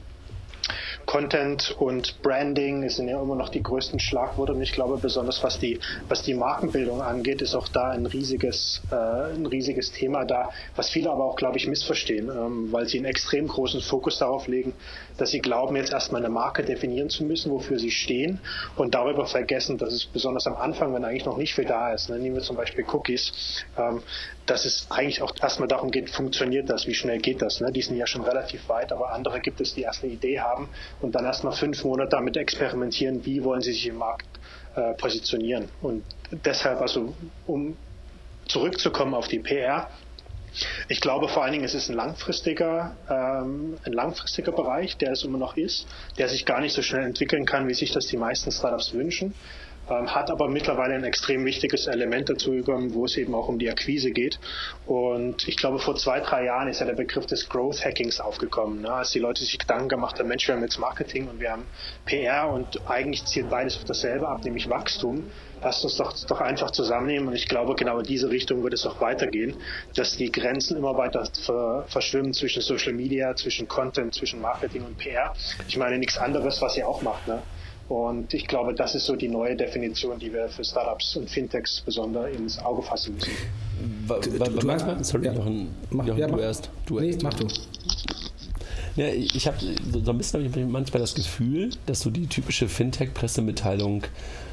Content 1.07 1.75
und 1.79 2.23
Branding 2.23 2.89
sind 2.89 3.09
ja 3.09 3.21
immer 3.21 3.37
noch 3.37 3.49
die 3.49 3.63
größten 3.63 3.99
Schlagworte. 3.99 4.53
Und 4.53 4.63
ich 4.63 4.73
glaube 4.73 4.99
besonders 4.99 5.43
was 5.43 5.59
die 5.59 5.81
was 6.09 6.23
die 6.23 6.35
Markenbildung 6.35 7.03
angeht, 7.03 7.43
ist 7.43 7.55
auch 7.55 7.69
da 7.69 7.91
ein 7.91 8.07
riesiges 8.07 8.83
äh, 8.91 8.95
ein 8.95 9.47
riesiges 9.47 9.93
Thema 9.93 10.25
da, 10.25 10.51
was 10.77 10.91
viele 10.91 11.11
aber 11.11 11.25
auch 11.25 11.37
glaube 11.37 11.59
ich 11.59 11.67
missverstehen, 11.67 12.29
ähm, 12.29 12.73
weil 12.73 12.87
sie 12.87 12.99
einen 12.99 13.07
extrem 13.07 13.49
großen 13.49 13.81
Fokus 13.81 14.19
darauf 14.19 14.47
legen, 14.47 14.75
dass 15.19 15.31
sie 15.31 15.41
glauben 15.41 15.77
jetzt 15.77 15.93
erstmal 15.93 16.23
eine 16.23 16.33
Marke 16.33 16.63
definieren 16.63 17.11
zu 17.11 17.25
müssen, 17.25 17.53
wofür 17.53 17.79
sie 17.79 17.91
stehen 17.91 18.41
und 18.77 18.95
darüber 18.95 19.27
vergessen, 19.27 19.79
dass 19.79 19.93
es 19.93 20.07
besonders 20.07 20.47
am 20.47 20.57
Anfang, 20.57 20.95
wenn 20.95 21.05
eigentlich 21.05 21.27
noch 21.27 21.37
nicht 21.37 21.55
viel 21.55 21.65
da 21.65 21.93
ist, 21.93 22.09
ne, 22.09 22.19
nehmen 22.19 22.37
wir 22.37 22.43
zum 22.43 22.57
Beispiel 22.57 22.85
Cookies, 22.93 23.65
ähm, 23.77 24.03
dass 24.47 24.65
es 24.65 24.87
eigentlich 24.91 25.23
auch 25.23 25.33
erstmal 25.41 25.69
darum 25.69 25.91
geht, 25.91 26.11
funktioniert 26.11 26.69
das, 26.69 26.87
wie 26.87 26.95
schnell 26.95 27.19
geht 27.19 27.43
das. 27.43 27.61
Ne? 27.61 27.71
Die 27.73 27.83
sind 27.83 27.97
ja 27.97 28.07
schon 28.07 28.23
relativ 28.23 28.69
weit, 28.69 28.93
aber 28.93 29.13
andere 29.13 29.41
gibt 29.41 29.61
es, 29.61 29.75
die 29.75 29.83
erst 29.83 30.03
eine 30.03 30.13
Idee 30.13 30.41
haben 30.41 30.69
und 31.01 31.15
dann 31.15 31.25
erstmal 31.25 31.53
fünf 31.53 31.85
Monate 31.85 32.11
damit 32.11 32.37
experimentieren, 32.37 33.25
wie 33.25 33.45
wollen 33.45 33.61
sie 33.61 33.73
sich 33.73 33.87
im 33.87 33.97
Markt 33.97 34.27
äh, 34.75 34.95
positionieren. 34.95 35.69
Und 35.81 36.05
deshalb, 36.45 36.81
also 36.81 37.15
um 37.47 37.77
zurückzukommen 38.47 39.15
auf 39.15 39.29
die 39.29 39.39
PR, 39.39 39.89
Ich 40.89 41.01
glaube 41.01 41.29
vor 41.29 41.43
allen 41.43 41.53
Dingen, 41.53 41.65
es 41.65 41.75
ist 41.75 41.89
ein 41.89 41.97
langfristiger, 41.97 42.95
ähm, 43.09 43.79
ein 43.85 43.93
langfristiger 43.93 44.53
Bereich, 44.53 44.97
der 44.99 45.13
es 45.13 45.25
immer 45.25 45.39
noch 45.39 45.57
ist, 45.57 45.87
der 46.19 46.29
sich 46.29 46.45
gar 46.45 46.61
nicht 46.61 46.75
so 46.75 46.83
schnell 46.83 47.05
entwickeln 47.05 47.47
kann, 47.47 47.69
wie 47.69 47.75
sich 47.75 47.93
das 47.93 48.07
die 48.07 48.19
meisten 48.19 48.53
Startups 48.53 48.93
wünschen 48.93 49.35
hat 49.89 50.31
aber 50.31 50.49
mittlerweile 50.49 50.95
ein 50.95 51.05
extrem 51.05 51.45
wichtiges 51.45 51.87
Element 51.87 52.29
dazu 52.29 52.53
bekommen, 52.53 52.95
wo 52.95 53.05
es 53.05 53.17
eben 53.17 53.35
auch 53.35 53.49
um 53.49 53.59
die 53.59 53.69
Akquise 53.69 54.11
geht. 54.11 54.39
Und 54.87 55.47
ich 55.49 55.57
glaube, 55.57 55.79
vor 55.79 55.97
zwei, 55.97 56.21
drei 56.21 56.45
Jahren 56.45 56.69
ist 56.69 56.81
ja 56.81 56.87
der 56.87 56.95
Begriff 56.95 57.27
des 57.27 57.49
Growth 57.49 57.85
Hackings 57.85 58.21
aufgekommen, 58.21 58.83
ne? 58.83 58.93
als 58.93 59.11
die 59.11 59.19
Leute 59.19 59.43
sich 59.43 59.59
Gedanken 59.59 59.89
gemacht 59.89 60.19
haben, 60.19 60.29
Mensch, 60.29 60.47
wir 60.47 60.55
haben 60.55 60.63
jetzt 60.63 60.79
Marketing 60.79 61.29
und 61.29 61.41
wir 61.41 61.51
haben 61.51 61.67
PR 62.07 62.49
und 62.49 62.89
eigentlich 62.89 63.25
zielt 63.25 63.51
beides 63.51 63.77
auf 63.77 63.85
dasselbe 63.85 64.29
ab, 64.29 64.45
nämlich 64.45 64.69
Wachstum. 64.71 65.25
Lasst 65.63 65.85
uns 65.85 65.97
doch, 65.97 66.13
doch 66.27 66.41
einfach 66.41 66.73
zusammennehmen 66.73 67.29
und 67.29 67.35
ich 67.35 67.47
glaube, 67.47 67.75
genau 67.77 67.99
in 67.99 68.05
diese 68.05 68.31
Richtung 68.31 68.65
wird 68.65 68.75
es 68.75 68.85
auch 68.85 69.01
weitergehen, 69.01 69.55
dass 69.95 70.17
die 70.17 70.33
Grenzen 70.33 70.77
immer 70.77 70.97
weiter 70.97 71.25
ver 71.45 71.85
verschwimmen 71.87 72.33
zwischen 72.33 72.63
Social 72.63 72.93
Media, 72.93 73.37
zwischen 73.37 73.69
Content, 73.69 74.15
zwischen 74.15 74.41
Marketing 74.41 74.85
und 74.85 74.99
PR. 74.99 75.33
Ich 75.69 75.77
meine, 75.77 75.99
nichts 75.99 76.19
anderes, 76.19 76.61
was 76.61 76.77
ihr 76.77 76.89
auch 76.89 77.03
macht. 77.03 77.29
Ne? 77.29 77.43
Und 77.89 78.33
ich 78.33 78.47
glaube, 78.47 78.75
das 78.75 78.95
ist 78.95 79.07
so 79.07 79.17
die 79.17 79.29
neue 79.29 79.57
Definition, 79.57 80.19
die 80.19 80.33
wir 80.33 80.49
für 80.49 80.65
Startups 80.65 81.17
und 81.17 81.29
Fintechs 81.29 81.81
besonders 81.81 82.35
ins 82.35 82.59
Auge 82.59 82.83
fassen 82.83 83.15
müssen. 83.15 83.33
Du, 84.07 84.39
du, 84.39 84.39
du 84.39 85.05
sorry, 85.05 85.27
ja. 85.27 85.33
Jochen, 85.33 85.75
mach, 85.91 86.07
Jochen, 86.07 86.21
ja, 86.21 86.27
du 86.27 86.33
mach, 86.35 86.43
erst. 86.43 86.71
Du 86.87 87.01
nee, 87.01 87.09
erst. 87.09 87.23
mach 87.23 87.35
du. 87.35 87.47
Ja, 88.97 89.07
ich 89.07 89.47
habe 89.47 89.57
so 89.61 90.11
ein 90.11 90.19
bisschen 90.19 90.45
hab 90.45 90.57
ich 90.57 90.67
manchmal 90.67 91.01
das 91.01 91.15
Gefühl, 91.15 91.71
dass 91.87 92.01
so 92.01 92.11
die 92.11 92.27
typische 92.27 92.69
Fintech-Pressemitteilung 92.69 94.05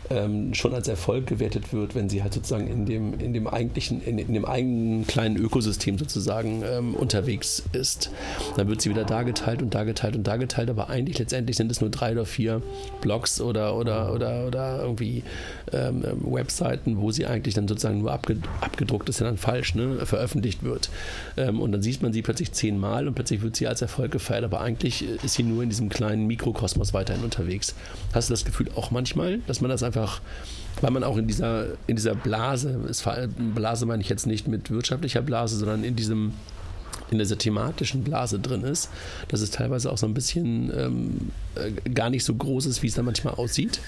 ähm, 0.09 0.53
schon 0.53 0.73
als 0.73 0.87
Erfolg 0.87 1.27
gewertet 1.27 1.71
wird, 1.73 1.95
wenn 1.95 2.09
sie 2.09 2.23
halt 2.23 2.33
sozusagen 2.33 2.67
in 2.67 2.85
dem, 2.85 3.19
in 3.19 3.33
dem 3.33 3.47
eigentlichen, 3.47 4.01
in, 4.01 4.17
in 4.17 4.33
dem 4.33 4.45
eigenen 4.45 5.05
kleinen 5.05 5.37
Ökosystem 5.37 5.97
sozusagen 5.97 6.63
ähm, 6.65 6.95
unterwegs 6.95 7.63
ist. 7.73 8.11
Dann 8.55 8.67
wird 8.67 8.81
sie 8.81 8.89
wieder 8.89 9.05
da 9.05 9.23
geteilt 9.23 9.61
und 9.61 9.75
da 9.75 9.83
geteilt 9.83 10.15
und 10.15 10.25
da 10.25 10.37
geteilt, 10.37 10.69
aber 10.69 10.89
eigentlich 10.89 11.19
letztendlich 11.19 11.57
sind 11.57 11.71
es 11.71 11.81
nur 11.81 11.89
drei 11.89 12.13
oder 12.13 12.25
vier 12.25 12.61
Blogs 13.01 13.39
oder, 13.41 13.75
oder, 13.75 14.13
oder, 14.13 14.47
oder 14.47 14.81
irgendwie 14.81 15.23
ähm, 15.71 16.03
Webseiten, 16.21 16.97
wo 16.99 17.11
sie 17.11 17.25
eigentlich 17.25 17.53
dann 17.53 17.67
sozusagen 17.67 17.99
nur 17.99 18.11
abge, 18.11 18.37
abgedruckt 18.61 19.09
ist 19.09 19.19
ja 19.19 19.27
dann 19.27 19.37
falsch, 19.37 19.75
ne, 19.75 20.05
veröffentlicht 20.05 20.63
wird. 20.63 20.89
Ähm, 21.37 21.61
und 21.61 21.71
dann 21.71 21.81
sieht 21.81 22.01
man 22.01 22.13
sie 22.13 22.21
plötzlich 22.21 22.51
zehnmal 22.51 23.07
und 23.07 23.13
plötzlich 23.13 23.41
wird 23.41 23.55
sie 23.55 23.67
als 23.67 23.81
Erfolg 23.81 24.11
gefeiert, 24.11 24.28
aber 24.43 24.61
eigentlich 24.61 25.03
ist 25.23 25.35
sie 25.35 25.43
nur 25.43 25.63
in 25.63 25.69
diesem 25.69 25.89
kleinen 25.89 26.27
Mikrokosmos 26.27 26.93
weiterhin 26.93 27.23
unterwegs. 27.23 27.75
Hast 28.13 28.29
du 28.29 28.33
das 28.33 28.45
Gefühl 28.45 28.69
auch 28.75 28.91
manchmal, 28.91 29.39
dass 29.47 29.61
man 29.61 29.69
das 29.69 29.83
einfach 29.83 29.99
einfach, 29.99 30.21
weil 30.81 30.91
man 30.91 31.03
auch 31.03 31.17
in 31.17 31.27
dieser, 31.27 31.65
in 31.87 31.95
dieser 31.95 32.15
Blase, 32.15 32.79
ist, 32.87 33.07
Blase 33.55 33.85
meine 33.85 34.01
ich 34.01 34.09
jetzt 34.09 34.27
nicht 34.27 34.47
mit 34.47 34.71
wirtschaftlicher 34.71 35.21
Blase, 35.21 35.57
sondern 35.57 35.83
in 35.83 35.95
diesem 35.95 36.33
in 37.11 37.17
dieser 37.17 37.39
thematischen 37.39 38.03
Blase 38.03 38.37
drin 38.37 38.61
ist, 38.61 38.91
dass 39.29 39.41
es 39.41 39.49
teilweise 39.49 39.91
auch 39.91 39.97
so 39.97 40.05
ein 40.05 40.13
bisschen 40.13 40.71
ähm, 40.77 41.31
äh, 41.55 41.89
gar 41.89 42.11
nicht 42.11 42.23
so 42.23 42.35
groß 42.35 42.67
ist, 42.67 42.83
wie 42.83 42.87
es 42.87 42.93
da 42.93 43.01
manchmal 43.01 43.33
aussieht. 43.33 43.79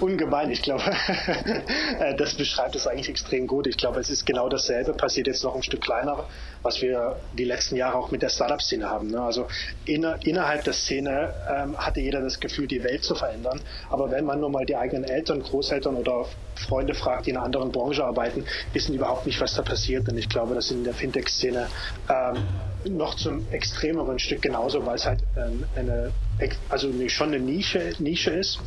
Ungemein, 0.00 0.50
ich 0.50 0.62
glaube, 0.62 0.82
äh, 1.98 2.14
das 2.16 2.34
beschreibt 2.34 2.74
es 2.76 2.86
eigentlich 2.86 3.08
extrem 3.08 3.46
gut. 3.46 3.66
Ich 3.66 3.76
glaube, 3.76 4.00
es 4.00 4.10
ist 4.10 4.26
genau 4.26 4.48
dasselbe, 4.48 4.92
passiert 4.92 5.26
jetzt 5.26 5.42
noch 5.44 5.54
ein 5.54 5.62
Stück 5.62 5.80
kleiner, 5.80 6.26
was 6.62 6.82
wir 6.82 7.16
die 7.32 7.44
letzten 7.44 7.76
Jahre 7.76 7.96
auch 7.96 8.10
mit 8.10 8.22
der 8.22 8.28
Startup-Szene 8.28 8.88
haben. 8.88 9.08
Ne? 9.08 9.20
Also 9.20 9.46
inner, 9.86 10.18
innerhalb 10.24 10.64
der 10.64 10.72
Szene 10.72 11.32
ähm, 11.48 11.76
hatte 11.78 12.00
jeder 12.00 12.20
das 12.20 12.40
Gefühl, 12.40 12.66
die 12.66 12.82
Welt 12.84 13.04
zu 13.04 13.14
verändern. 13.14 13.60
Aber 13.90 14.10
wenn 14.10 14.24
man 14.24 14.40
nur 14.40 14.50
mal 14.50 14.66
die 14.66 14.76
eigenen 14.76 15.04
Eltern, 15.04 15.42
Großeltern 15.42 15.96
oder 15.96 16.26
Freunde 16.54 16.94
fragt, 16.94 17.26
die 17.26 17.30
in 17.30 17.36
einer 17.36 17.46
anderen 17.46 17.72
Branche 17.72 18.04
arbeiten, 18.04 18.44
wissen 18.72 18.94
überhaupt 18.94 19.26
nicht, 19.26 19.40
was 19.40 19.54
da 19.54 19.62
passiert. 19.62 20.08
Und 20.08 20.18
ich 20.18 20.28
glaube, 20.28 20.54
das 20.54 20.66
ist 20.66 20.72
in 20.72 20.84
der 20.84 20.94
Fintech-Szene 20.94 21.68
ähm, 22.08 22.96
noch 22.96 23.14
zum 23.14 23.46
extremeren 23.50 24.18
Stück 24.18 24.42
genauso, 24.42 24.84
weil 24.84 24.96
es 24.96 25.06
halt 25.06 25.20
ähm, 25.36 25.64
eine, 25.74 26.12
also 26.68 26.88
schon 27.08 27.28
eine 27.28 27.40
Nische, 27.40 27.92
Nische 27.98 28.30
ist 28.30 28.60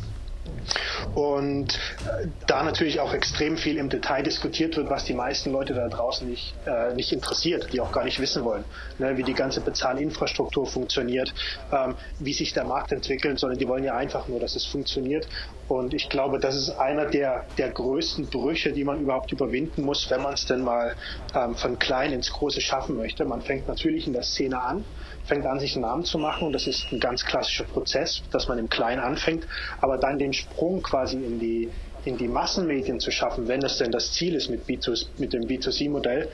und 1.14 1.74
äh, 1.74 2.26
da 2.46 2.62
natürlich 2.62 3.00
auch 3.00 3.12
extrem 3.12 3.56
viel 3.56 3.76
im 3.76 3.88
Detail 3.88 4.22
diskutiert 4.22 4.76
wird, 4.76 4.90
was 4.90 5.04
die 5.04 5.14
meisten 5.14 5.52
Leute 5.52 5.74
da 5.74 5.88
draußen 5.88 6.28
nicht, 6.28 6.54
äh, 6.66 6.94
nicht 6.94 7.12
interessiert, 7.12 7.72
die 7.72 7.80
auch 7.80 7.92
gar 7.92 8.04
nicht 8.04 8.20
wissen 8.20 8.44
wollen, 8.44 8.64
ne, 8.98 9.16
wie 9.16 9.22
die 9.22 9.34
ganze 9.34 9.60
Bezahlinfrastruktur 9.60 10.66
funktioniert, 10.66 11.34
ähm, 11.72 11.94
wie 12.18 12.32
sich 12.32 12.52
der 12.52 12.64
Markt 12.64 12.92
entwickelt, 12.92 13.38
sondern 13.38 13.58
die 13.58 13.68
wollen 13.68 13.84
ja 13.84 13.96
einfach 13.96 14.28
nur, 14.28 14.40
dass 14.40 14.56
es 14.56 14.64
funktioniert. 14.64 15.26
Und 15.68 15.94
ich 15.94 16.08
glaube, 16.08 16.38
das 16.38 16.56
ist 16.56 16.70
einer 16.70 17.06
der, 17.06 17.44
der 17.56 17.70
größten 17.70 18.26
Brüche, 18.26 18.72
die 18.72 18.84
man 18.84 19.00
überhaupt 19.00 19.32
überwinden 19.32 19.82
muss, 19.82 20.10
wenn 20.10 20.22
man 20.22 20.34
es 20.34 20.44
denn 20.46 20.62
mal 20.62 20.94
ähm, 21.34 21.54
von 21.54 21.78
klein 21.78 22.12
ins 22.12 22.32
Große 22.32 22.60
schaffen 22.60 22.96
möchte. 22.96 23.24
Man 23.24 23.40
fängt 23.40 23.68
natürlich 23.68 24.06
in 24.06 24.12
der 24.12 24.22
Szene 24.22 24.60
an 24.60 24.84
fängt 25.24 25.46
an, 25.46 25.60
sich 25.60 25.74
einen 25.74 25.82
Namen 25.82 26.04
zu 26.04 26.18
machen 26.18 26.46
und 26.46 26.52
das 26.52 26.66
ist 26.66 26.90
ein 26.92 27.00
ganz 27.00 27.24
klassischer 27.24 27.64
Prozess, 27.64 28.22
dass 28.30 28.48
man 28.48 28.58
im 28.58 28.68
Kleinen 28.68 29.00
anfängt, 29.00 29.46
aber 29.80 29.98
dann 29.98 30.18
den 30.18 30.32
Sprung 30.32 30.82
quasi 30.82 31.16
in 31.16 31.38
die 31.38 31.70
in 32.04 32.16
die 32.16 32.26
Massenmedien 32.26 32.98
zu 32.98 33.12
schaffen, 33.12 33.46
wenn 33.46 33.60
das 33.60 33.78
denn 33.78 33.92
das 33.92 34.10
Ziel 34.12 34.34
ist 34.34 34.50
mit, 34.50 34.66
B2, 34.66 35.06
mit 35.18 35.32
dem 35.32 35.42
B2C-Modell, 35.42 36.28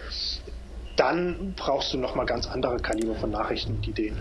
dann 0.99 1.55
brauchst 1.57 1.93
du 1.93 1.99
nochmal 1.99 2.27
ganz 2.27 2.49
andere 2.49 2.77
Kaliber 2.79 3.15
von 3.15 3.31
Nachrichten 3.31 3.77
und 3.77 3.87
Ideen. 3.87 4.19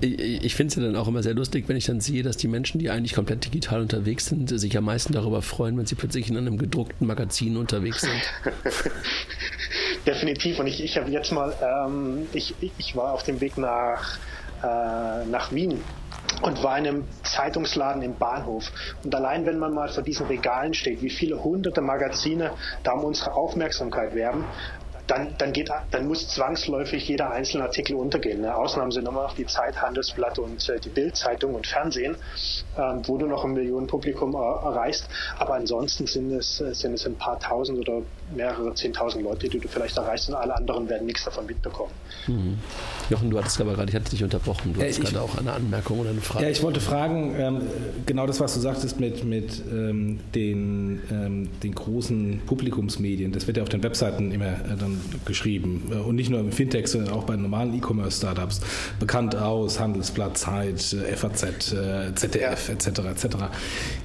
Ich, 0.00 0.18
ich 0.18 0.54
finde 0.54 0.70
es 0.70 0.76
ja 0.76 0.82
dann 0.82 0.96
auch 0.96 1.06
immer 1.06 1.22
sehr 1.22 1.34
lustig, 1.34 1.68
wenn 1.68 1.76
ich 1.76 1.84
dann 1.84 2.00
sehe, 2.00 2.22
dass 2.22 2.38
die 2.38 2.48
Menschen, 2.48 2.78
die 2.78 2.88
eigentlich 2.88 3.14
komplett 3.14 3.44
digital 3.44 3.82
unterwegs 3.82 4.26
sind, 4.26 4.48
sich 4.48 4.76
am 4.78 4.84
meisten 4.84 5.12
darüber 5.12 5.42
freuen, 5.42 5.76
wenn 5.76 5.84
sie 5.84 5.96
plötzlich 5.96 6.30
in 6.30 6.38
einem 6.38 6.56
gedruckten 6.56 7.06
Magazin 7.06 7.58
unterwegs 7.58 8.00
sind. 8.00 8.22
Definitiv. 10.06 10.58
Und 10.58 10.66
ich, 10.66 10.82
ich 10.82 10.96
habe 10.96 11.10
jetzt 11.10 11.30
mal, 11.30 11.54
ähm, 11.62 12.26
ich, 12.32 12.54
ich 12.60 12.96
war 12.96 13.12
auf 13.12 13.22
dem 13.22 13.42
Weg 13.42 13.58
nach, 13.58 14.18
äh, 14.62 15.26
nach 15.26 15.52
Wien 15.52 15.78
und 16.42 16.62
war 16.62 16.78
in 16.78 16.86
einem 16.86 17.04
Zeitungsladen 17.22 18.02
im 18.02 18.16
Bahnhof. 18.16 18.70
Und 19.02 19.14
allein 19.14 19.46
wenn 19.46 19.58
man 19.58 19.72
mal 19.72 19.88
vor 19.88 20.02
diesen 20.02 20.26
Regalen 20.26 20.74
steht, 20.74 21.02
wie 21.02 21.10
viele 21.10 21.42
hunderte 21.42 21.80
Magazine 21.80 22.50
da 22.82 22.92
um 22.92 23.04
unsere 23.04 23.34
Aufmerksamkeit 23.34 24.14
werben, 24.14 24.44
dann, 25.06 25.34
dann, 25.38 25.52
geht, 25.52 25.70
dann 25.90 26.06
muss 26.06 26.28
zwangsläufig 26.28 27.06
jeder 27.08 27.30
einzelne 27.30 27.64
Artikel 27.64 27.96
untergehen. 27.96 28.40
Ne? 28.40 28.54
Ausnahmen 28.54 28.90
sind 28.90 29.06
immer 29.06 29.24
noch 29.24 29.34
die 29.34 29.46
Zeit, 29.46 29.80
Handelsblatt 29.80 30.38
und 30.38 30.68
äh, 30.68 30.80
die 30.80 30.88
Bildzeitung 30.88 31.54
und 31.54 31.66
Fernsehen, 31.66 32.16
ähm, 32.76 33.02
wo 33.06 33.18
du 33.18 33.26
noch 33.26 33.44
ein 33.44 33.52
Millionenpublikum 33.52 34.34
äh, 34.34 34.38
erreichst. 34.38 35.08
Aber 35.38 35.54
ansonsten 35.54 36.06
sind 36.06 36.32
es, 36.32 36.60
äh, 36.60 36.74
sind 36.74 36.94
es 36.94 37.06
ein 37.06 37.16
paar 37.16 37.38
tausend 37.38 37.78
oder 37.78 38.02
mehrere 38.36 38.74
zehntausend 38.74 39.24
Leute, 39.24 39.48
die 39.48 39.58
du 39.58 39.68
vielleicht 39.68 39.96
erreichst 39.96 40.28
und 40.28 40.34
alle 40.34 40.54
anderen 40.56 40.88
werden 40.88 41.06
nichts 41.06 41.24
davon 41.24 41.46
mitbekommen. 41.46 41.92
Mhm. 42.26 42.58
Jochen, 43.10 43.30
du 43.30 43.38
hattest 43.38 43.60
aber 43.60 43.74
gerade, 43.74 43.90
ich 43.90 43.94
hatte 43.94 44.10
dich 44.10 44.22
unterbrochen, 44.22 44.72
du 44.72 44.80
hattest 44.80 45.00
gerade 45.02 45.20
auch 45.20 45.36
eine 45.36 45.52
Anmerkung 45.52 46.00
oder 46.00 46.10
eine 46.10 46.20
Frage. 46.20 46.44
Ja, 46.44 46.50
ich 46.50 46.62
wollte 46.62 46.80
fragen, 46.80 47.34
ähm, 47.38 47.60
genau 48.06 48.26
das, 48.26 48.40
was 48.40 48.54
du 48.54 48.60
sagtest 48.60 48.98
mit, 48.98 49.24
mit 49.24 49.62
ähm, 49.70 50.20
den, 50.34 51.02
ähm, 51.10 51.48
den 51.62 51.74
großen 51.74 52.42
Publikumsmedien, 52.46 53.32
das 53.32 53.46
wird 53.46 53.58
ja 53.58 53.62
auf 53.62 53.68
den 53.68 53.82
Webseiten 53.82 54.32
immer 54.32 54.52
äh, 54.52 54.76
dann 54.78 55.00
geschrieben 55.24 55.90
äh, 55.90 55.96
und 55.96 56.16
nicht 56.16 56.30
nur 56.30 56.40
im 56.40 56.52
Fintech, 56.52 56.86
sondern 56.88 57.12
auch 57.12 57.24
bei 57.24 57.36
normalen 57.36 57.74
E-Commerce-Startups, 57.74 58.60
bekannt 58.98 59.36
aus, 59.36 59.78
Handelsblatt, 59.78 60.38
Zeit, 60.38 60.92
äh, 60.94 61.16
FAZ, 61.16 61.72
äh, 61.72 62.14
ZDF 62.14 62.68
ja. 62.68 62.74
etc. 62.74 62.86
etc. 62.86 63.36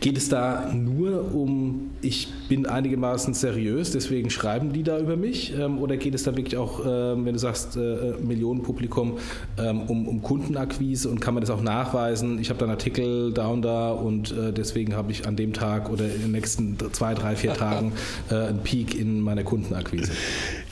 Geht 0.01 0.17
es 0.17 0.29
da 0.29 0.71
nur 0.73 1.33
um, 1.33 1.91
ich 2.01 2.27
bin 2.49 2.65
einigermaßen 2.65 3.33
seriös, 3.33 3.91
deswegen 3.91 4.18
deswegen 4.19 4.29
schreiben 4.29 4.73
die 4.73 4.83
da 4.83 4.99
über 4.99 5.15
mich? 5.15 5.57
Ähm, 5.57 5.79
oder 5.79 5.95
geht 5.95 6.13
es 6.13 6.23
da 6.23 6.35
wirklich 6.35 6.57
auch, 6.57 6.81
ähm, 6.85 7.25
wenn 7.25 7.33
du 7.33 7.39
sagst, 7.39 7.77
äh, 7.77 8.15
Millionenpublikum, 8.21 9.17
ähm, 9.57 9.83
um, 9.83 10.07
um 10.09 10.21
Kundenakquise 10.21 11.07
und 11.07 11.21
kann 11.21 11.33
man 11.33 11.41
das 11.41 11.49
auch 11.49 11.61
nachweisen? 11.61 12.37
Ich 12.39 12.49
habe 12.49 12.59
da 12.59 12.65
einen 12.65 12.73
Artikel 12.73 13.31
da 13.31 13.47
und 13.47 13.61
da 13.61 13.91
und 13.91 14.31
äh, 14.31 14.51
deswegen 14.51 14.93
habe 14.93 15.13
ich 15.13 15.25
an 15.25 15.37
dem 15.37 15.53
Tag 15.53 15.89
oder 15.89 16.05
in 16.05 16.21
den 16.21 16.31
nächsten 16.31 16.77
zwei, 16.91 17.13
drei, 17.13 17.37
vier 17.37 17.53
Tagen 17.53 17.93
äh, 18.29 18.35
einen 18.35 18.59
Peak 18.59 18.99
in 18.99 19.21
meiner 19.21 19.43
Kundenakquise. 19.43 20.11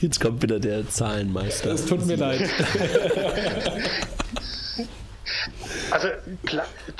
Jetzt 0.00 0.20
kommt 0.20 0.42
wieder 0.42 0.60
der 0.60 0.86
Zahlenmeister. 0.86 1.72
Es 1.72 1.86
tut 1.86 2.06
mir 2.06 2.16
leid. 2.16 2.42
Also 5.90 6.08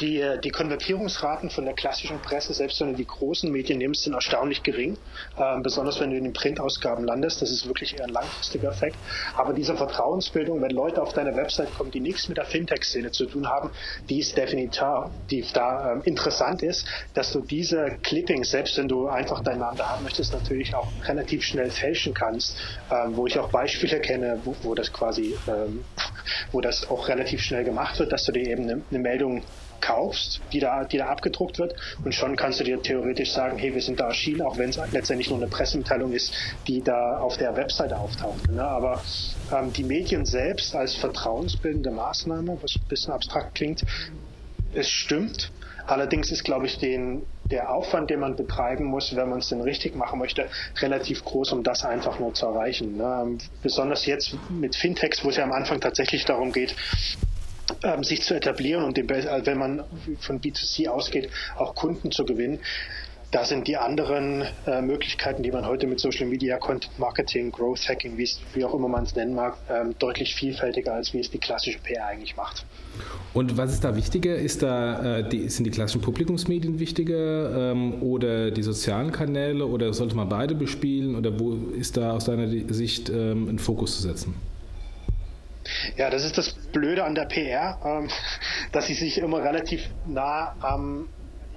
die, 0.00 0.24
die 0.42 0.50
Konvertierungsraten 0.50 1.50
von 1.50 1.64
der 1.64 1.74
klassischen 1.74 2.20
Presse, 2.20 2.54
selbst 2.54 2.80
wenn 2.80 2.92
du 2.92 2.96
die 2.96 3.06
großen 3.06 3.50
Medien 3.50 3.78
nimmst, 3.78 4.04
sind 4.04 4.14
erstaunlich 4.14 4.62
gering. 4.62 4.96
Ähm, 5.38 5.62
besonders 5.62 6.00
wenn 6.00 6.10
du 6.10 6.16
in 6.16 6.24
den 6.24 6.32
Printausgaben 6.32 7.04
landest. 7.04 7.42
Das 7.42 7.50
ist 7.50 7.66
wirklich 7.66 7.98
eher 7.98 8.04
ein 8.04 8.12
langfristiger 8.12 8.70
Effekt. 8.70 8.96
Aber 9.36 9.52
diese 9.52 9.76
Vertrauensbildung, 9.76 10.62
wenn 10.62 10.70
Leute 10.70 11.02
auf 11.02 11.12
deine 11.12 11.34
Website 11.36 11.74
kommen, 11.74 11.90
die 11.90 12.00
nichts 12.00 12.28
mit 12.28 12.36
der 12.36 12.44
Fintech-Szene 12.44 13.10
zu 13.10 13.26
tun 13.26 13.48
haben, 13.48 13.70
die 14.08 14.18
ist 14.18 14.36
definitiv 14.36 14.58
die 15.30 15.44
da 15.52 15.92
ähm, 15.92 16.02
interessant 16.04 16.62
ist, 16.62 16.86
dass 17.14 17.32
du 17.32 17.40
diese 17.40 17.98
Clippings, 18.02 18.50
selbst 18.50 18.76
wenn 18.78 18.88
du 18.88 19.08
einfach 19.08 19.42
deinen 19.42 19.60
Namen 19.60 19.78
da 19.78 19.88
haben 19.90 20.04
möchtest, 20.04 20.32
natürlich 20.32 20.74
auch 20.74 20.88
relativ 21.06 21.42
schnell 21.42 21.70
fälschen 21.70 22.14
kannst. 22.14 22.56
Ähm, 22.90 23.16
wo 23.16 23.26
ich 23.26 23.38
auch 23.38 23.50
Beispiele 23.50 24.00
kenne, 24.00 24.40
wo, 24.44 24.54
wo 24.62 24.74
das 24.74 24.92
quasi, 24.92 25.36
ähm, 25.46 25.84
wo 26.52 26.60
das 26.60 26.88
auch 26.90 27.08
relativ 27.08 27.40
schnell 27.42 27.64
gemacht 27.64 27.98
wird, 27.98 28.12
dass 28.12 28.24
du 28.24 28.32
dir 28.32 28.46
eben 28.46 28.64
eine, 28.64 28.82
eine 28.90 28.98
Meldung 28.98 29.42
kaufst, 29.80 30.40
die 30.52 30.60
da, 30.60 30.84
die 30.84 30.98
da 30.98 31.06
abgedruckt 31.06 31.58
wird. 31.58 31.74
Und 32.04 32.14
schon 32.14 32.36
kannst 32.36 32.60
du 32.60 32.64
dir 32.64 32.80
theoretisch 32.82 33.32
sagen, 33.32 33.58
hey, 33.58 33.74
wir 33.74 33.82
sind 33.82 34.00
da 34.00 34.08
erschienen, 34.08 34.42
auch 34.42 34.58
wenn 34.58 34.70
es 34.70 34.78
letztendlich 34.92 35.30
nur 35.30 35.38
eine 35.38 35.48
Pressemitteilung 35.48 36.12
ist, 36.12 36.32
die 36.66 36.82
da 36.82 37.18
auf 37.18 37.36
der 37.36 37.56
Webseite 37.56 37.98
auftaucht. 37.98 38.50
Ne? 38.50 38.62
Aber 38.62 39.02
ähm, 39.52 39.72
die 39.72 39.84
Medien 39.84 40.24
selbst 40.24 40.74
als 40.74 40.94
vertrauensbildende 40.94 41.90
Maßnahme, 41.90 42.58
was 42.60 42.76
ein 42.76 42.88
bisschen 42.88 43.12
abstrakt 43.12 43.54
klingt, 43.54 43.84
es 44.74 44.88
stimmt. 44.88 45.50
Allerdings 45.86 46.30
ist, 46.30 46.44
glaube 46.44 46.66
ich, 46.66 46.78
den, 46.78 47.22
der 47.50 47.72
Aufwand, 47.72 48.10
den 48.10 48.20
man 48.20 48.36
betreiben 48.36 48.84
muss, 48.84 49.16
wenn 49.16 49.30
man 49.30 49.38
es 49.38 49.48
denn 49.48 49.62
richtig 49.62 49.96
machen 49.96 50.18
möchte, 50.18 50.46
relativ 50.80 51.24
groß, 51.24 51.52
um 51.52 51.62
das 51.62 51.82
einfach 51.82 52.18
nur 52.18 52.34
zu 52.34 52.44
erreichen. 52.44 52.98
Ne? 52.98 53.38
Besonders 53.62 54.04
jetzt 54.04 54.36
mit 54.50 54.76
Fintechs, 54.76 55.24
wo 55.24 55.30
es 55.30 55.36
ja 55.36 55.44
am 55.44 55.52
Anfang 55.52 55.80
tatsächlich 55.80 56.26
darum 56.26 56.52
geht, 56.52 56.76
ähm, 57.82 58.04
sich 58.04 58.22
zu 58.22 58.34
etablieren 58.34 58.84
und 58.84 58.96
den, 58.96 59.10
also 59.10 59.46
wenn 59.46 59.58
man 59.58 59.84
von 60.20 60.40
B2C 60.40 60.88
ausgeht, 60.88 61.30
auch 61.56 61.74
Kunden 61.74 62.10
zu 62.10 62.24
gewinnen. 62.24 62.60
Da 63.30 63.44
sind 63.44 63.68
die 63.68 63.76
anderen 63.76 64.42
äh, 64.66 64.80
Möglichkeiten, 64.80 65.42
die 65.42 65.52
man 65.52 65.66
heute 65.66 65.86
mit 65.86 66.00
Social 66.00 66.26
Media, 66.26 66.56
Content 66.56 66.98
Marketing, 66.98 67.52
Growth 67.52 67.86
Hacking, 67.86 68.16
wie 68.16 68.64
auch 68.64 68.72
immer 68.72 68.88
man 68.88 69.04
es 69.04 69.14
nennen 69.16 69.34
mag, 69.34 69.58
ähm, 69.68 69.94
deutlich 69.98 70.34
vielfältiger, 70.34 70.94
als 70.94 71.12
wie 71.12 71.20
es 71.20 71.30
die 71.30 71.36
klassische 71.36 71.78
PR 71.78 72.06
eigentlich 72.06 72.36
macht. 72.36 72.64
Und 73.34 73.58
was 73.58 73.74
ist 73.74 73.84
da 73.84 73.94
wichtiger? 73.94 74.34
Ist 74.34 74.62
da, 74.62 75.18
äh, 75.18 75.28
die, 75.28 75.50
sind 75.50 75.64
die 75.64 75.70
klassischen 75.70 76.00
Publikumsmedien 76.00 76.78
wichtiger 76.78 77.72
ähm, 77.72 78.02
oder 78.02 78.50
die 78.50 78.62
sozialen 78.62 79.12
Kanäle 79.12 79.66
oder 79.66 79.92
sollte 79.92 80.16
man 80.16 80.30
beide 80.30 80.54
bespielen 80.54 81.14
oder 81.14 81.38
wo 81.38 81.52
ist 81.78 81.98
da 81.98 82.12
aus 82.12 82.24
deiner 82.24 82.48
Sicht 82.72 83.10
ähm, 83.10 83.46
ein 83.46 83.58
Fokus 83.58 83.96
zu 83.96 84.02
setzen? 84.08 84.36
Ja, 85.96 86.10
das 86.10 86.24
ist 86.24 86.38
das 86.38 86.50
Blöde 86.72 87.04
an 87.04 87.14
der 87.14 87.24
PR, 87.24 87.78
ähm, 87.84 88.08
dass 88.72 88.86
sie 88.86 88.94
sich 88.94 89.18
immer 89.18 89.42
relativ 89.42 89.88
nah 90.06 90.54
am 90.60 91.08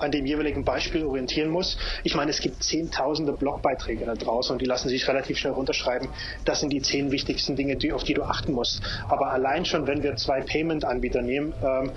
an 0.02 0.12
dem 0.12 0.26
jeweiligen 0.26 0.66
Beispiel 0.66 1.06
orientieren 1.06 1.50
muss. 1.50 1.78
Ich 2.04 2.16
meine, 2.16 2.32
es 2.32 2.40
gibt 2.40 2.64
zehntausende 2.64 3.34
Blogbeiträge 3.34 4.06
da 4.06 4.16
draußen 4.16 4.54
und 4.54 4.60
die 4.60 4.66
lassen 4.66 4.90
sich 4.90 5.08
relativ 5.08 5.38
schnell 5.38 5.54
runterschreiben. 5.54 6.10
Das 6.44 6.60
sind 6.60 6.74
die 6.74 6.82
zehn 6.82 7.12
wichtigsten 7.12 7.56
Dinge, 7.56 7.78
die, 7.78 7.94
auf 7.94 8.04
die 8.04 8.16
du 8.16 8.24
achten 8.24 8.54
musst. 8.54 8.82
Aber 9.08 9.32
allein 9.32 9.64
schon, 9.66 9.88
wenn 9.88 10.02
wir 10.02 10.16
zwei 10.16 10.42
Payment-Anbieter 10.42 11.22
nehmen, 11.22 11.54
ähm, 11.64 11.92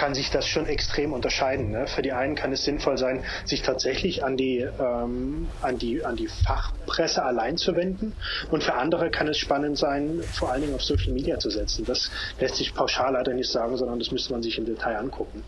kann 0.00 0.14
sich 0.14 0.30
das 0.30 0.46
schon 0.46 0.64
extrem 0.64 1.12
unterscheiden. 1.12 1.72
Ne? 1.72 1.86
Für 1.86 2.00
die 2.00 2.12
einen 2.12 2.34
kann 2.34 2.52
es 2.52 2.64
sinnvoll 2.64 2.96
sein, 2.96 3.22
sich 3.44 3.60
tatsächlich 3.60 4.24
an 4.24 4.38
die, 4.38 4.60
ähm, 4.60 5.46
an 5.60 5.76
die, 5.76 6.02
an 6.02 6.16
die 6.16 6.26
Fachpresse 6.26 7.22
allein 7.22 7.58
zu 7.58 7.76
wenden. 7.76 8.14
Und 8.50 8.64
für 8.64 8.72
andere 8.72 9.10
kann 9.10 9.28
es 9.28 9.36
spannend 9.36 9.76
sein, 9.76 10.22
vor 10.32 10.50
allen 10.50 10.62
Dingen 10.62 10.74
auf 10.74 10.82
Social 10.82 11.12
Media 11.12 11.38
zu 11.38 11.50
setzen. 11.50 11.84
Das 11.84 12.10
lässt 12.40 12.56
sich 12.56 12.72
pauschal 12.72 13.12
leider 13.12 13.34
nicht 13.34 13.50
sagen, 13.50 13.76
sondern 13.76 13.98
das 13.98 14.10
müsste 14.10 14.32
man 14.32 14.42
sich 14.42 14.56
im 14.56 14.64
Detail 14.64 14.96
angucken. 14.96 15.44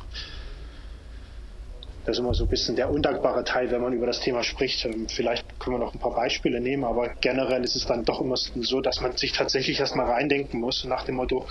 Das 2.05 2.17
ist 2.17 2.21
immer 2.21 2.35
so 2.35 2.45
ein 2.45 2.51
bisschen 2.51 2.75
der 2.75 2.91
undankbare 2.91 3.45
Teil, 3.45 3.71
wenn 3.71 3.81
man 3.81 3.93
über 3.93 4.07
das 4.07 4.21
Thema 4.21 4.43
spricht. 4.43 4.85
Ähm, 4.85 5.07
vielleicht 5.09 5.59
können 5.61 5.77
wir 5.77 5.85
noch 5.85 5.95
ein 5.95 6.01
paar 6.01 6.15
Beispiele 6.15 6.61
nehmen, 6.61 6.85
aber 6.85 7.11
generell 7.21 7.63
ist 7.63 7.77
es 7.77 7.87
dann 7.87 8.05
doch 8.05 8.21
immer 8.21 8.37
so, 8.37 8.81
dass 8.81 9.01
man 9.01 9.17
sich 9.17 9.33
tatsächlich 9.33 9.79
erstmal 9.79 10.07
reindenken 10.07 10.61
muss 10.61 10.85
nach 10.85 11.05
dem 11.05 11.17
Motto, 11.17 11.47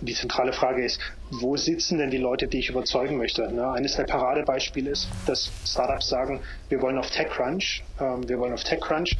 die 0.00 0.14
zentrale 0.14 0.52
Frage 0.52 0.84
ist, 0.84 1.00
wo 1.30 1.56
sitzen 1.56 1.98
denn 1.98 2.10
die 2.10 2.18
Leute, 2.18 2.48
die 2.48 2.60
ich 2.60 2.70
überzeugen 2.70 3.18
möchte? 3.18 3.52
Ne, 3.52 3.70
eines 3.70 3.96
der 3.96 4.04
Paradebeispiele 4.04 4.90
ist, 4.90 5.08
dass 5.26 5.50
Startups 5.66 6.08
sagen, 6.08 6.40
wir 6.68 6.80
wollen 6.80 6.96
auf 6.98 7.10
TechCrunch, 7.10 7.84
ähm, 8.00 8.28
wir 8.28 8.38
wollen 8.38 8.54
auf 8.54 8.64
TechCrunch 8.64 9.16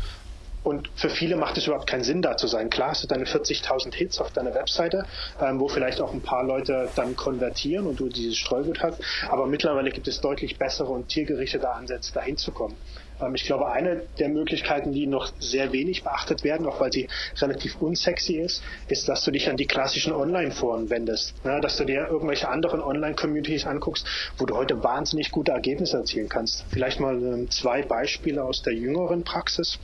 und 0.62 0.90
für 0.94 1.08
viele 1.08 1.36
macht 1.36 1.56
es 1.56 1.66
überhaupt 1.66 1.86
keinen 1.86 2.04
Sinn, 2.04 2.22
da 2.22 2.36
zu 2.36 2.46
sein. 2.46 2.68
Klar 2.70 2.90
hast 2.90 3.02
du 3.02 3.08
deine 3.08 3.24
40.000 3.24 3.94
Hits 3.94 4.20
auf 4.20 4.30
deiner 4.32 4.54
Webseite, 4.54 5.04
ähm, 5.40 5.58
wo 5.58 5.68
vielleicht 5.68 6.00
auch 6.00 6.12
ein 6.12 6.20
paar 6.20 6.44
Leute 6.44 6.88
dann 6.96 7.16
konvertieren 7.16 7.86
und 7.86 7.98
du 7.98 8.08
dieses 8.08 8.36
Streugut 8.36 8.82
hast. 8.82 9.00
Aber 9.28 9.46
mittlerweile 9.46 9.90
gibt 9.90 10.08
es 10.08 10.20
deutlich 10.20 10.58
bessere 10.58 10.88
und 10.88 11.10
zielgerichtete 11.10 11.70
Ansätze, 11.70 12.12
dahin 12.12 12.36
zu 12.36 12.52
kommen. 12.52 12.76
Ähm, 13.20 13.34
ich 13.34 13.44
glaube, 13.44 13.70
eine 13.70 14.02
der 14.18 14.28
Möglichkeiten, 14.28 14.92
die 14.92 15.06
noch 15.06 15.32
sehr 15.38 15.72
wenig 15.72 16.02
beachtet 16.02 16.44
werden, 16.44 16.66
auch 16.66 16.80
weil 16.80 16.92
sie 16.92 17.08
relativ 17.40 17.80
unsexy 17.80 18.36
ist, 18.36 18.62
ist, 18.88 19.08
dass 19.08 19.24
du 19.24 19.30
dich 19.30 19.48
an 19.48 19.56
die 19.56 19.66
klassischen 19.66 20.12
Online-Foren 20.12 20.90
wendest. 20.90 21.34
Ja, 21.44 21.60
dass 21.60 21.76
du 21.76 21.84
dir 21.84 22.08
irgendwelche 22.10 22.48
anderen 22.48 22.80
Online-Communities 22.80 23.66
anguckst, 23.66 24.06
wo 24.38 24.46
du 24.46 24.56
heute 24.56 24.82
wahnsinnig 24.82 25.30
gute 25.30 25.52
Ergebnisse 25.52 25.96
erzielen 25.98 26.28
kannst. 26.28 26.64
Vielleicht 26.70 27.00
mal 27.00 27.16
ähm, 27.16 27.50
zwei 27.50 27.82
Beispiele 27.82 28.42
aus 28.42 28.62
der 28.62 28.74
jüngeren 28.74 29.24
Praxis. 29.24 29.78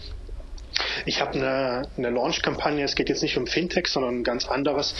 Ich 1.04 1.20
habe 1.20 1.34
eine, 1.34 1.82
eine 1.96 2.10
Launch-Kampagne, 2.10 2.84
es 2.84 2.94
geht 2.94 3.08
jetzt 3.08 3.22
nicht 3.22 3.36
um 3.36 3.46
Fintech, 3.46 3.86
sondern 3.86 4.20
ein 4.20 4.24
ganz 4.24 4.46
anderes, 4.46 4.94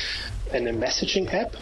eine 0.53 0.73
Messaging-App, 0.73 1.57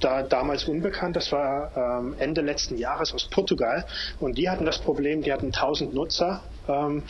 da 0.00 0.22
damals 0.22 0.64
unbekannt. 0.64 1.16
Das 1.16 1.30
war 1.32 2.00
ähm, 2.00 2.16
Ende 2.18 2.40
letzten 2.40 2.76
Jahres 2.78 3.12
aus 3.12 3.28
Portugal. 3.28 3.84
Und 4.18 4.38
die 4.38 4.48
hatten 4.48 4.64
das 4.64 4.78
Problem, 4.78 5.22
die 5.22 5.32
hatten 5.32 5.46
1000 5.46 5.94
Nutzer 5.94 6.42
ähm, 6.68 7.02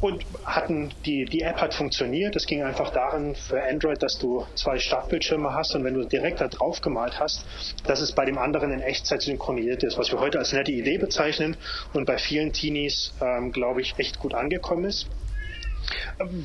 und 0.00 0.24
hatten 0.44 0.90
die, 1.04 1.24
die 1.26 1.42
App 1.42 1.60
hat 1.60 1.74
funktioniert. 1.74 2.34
Es 2.34 2.46
ging 2.46 2.62
einfach 2.62 2.90
darin 2.90 3.34
für 3.34 3.62
Android, 3.62 4.02
dass 4.02 4.18
du 4.18 4.46
zwei 4.54 4.78
Startbildschirme 4.78 5.54
hast 5.54 5.74
und 5.74 5.84
wenn 5.84 5.94
du 5.94 6.04
direkt 6.04 6.40
da 6.40 6.48
drauf 6.48 6.80
gemalt 6.80 7.20
hast, 7.20 7.44
dass 7.84 8.00
es 8.00 8.12
bei 8.12 8.24
dem 8.24 8.38
anderen 8.38 8.72
in 8.72 8.80
Echtzeit 8.80 9.22
synchronisiert 9.22 9.82
ist, 9.82 9.98
was 9.98 10.10
wir 10.10 10.18
heute 10.18 10.38
als 10.38 10.52
nette 10.52 10.72
Idee 10.72 10.98
bezeichnen 10.98 11.56
und 11.92 12.06
bei 12.06 12.18
vielen 12.18 12.52
Teenies, 12.52 13.12
ähm, 13.20 13.52
glaube 13.52 13.80
ich, 13.80 13.94
echt 13.98 14.18
gut 14.18 14.34
angekommen 14.34 14.84
ist 14.84 15.06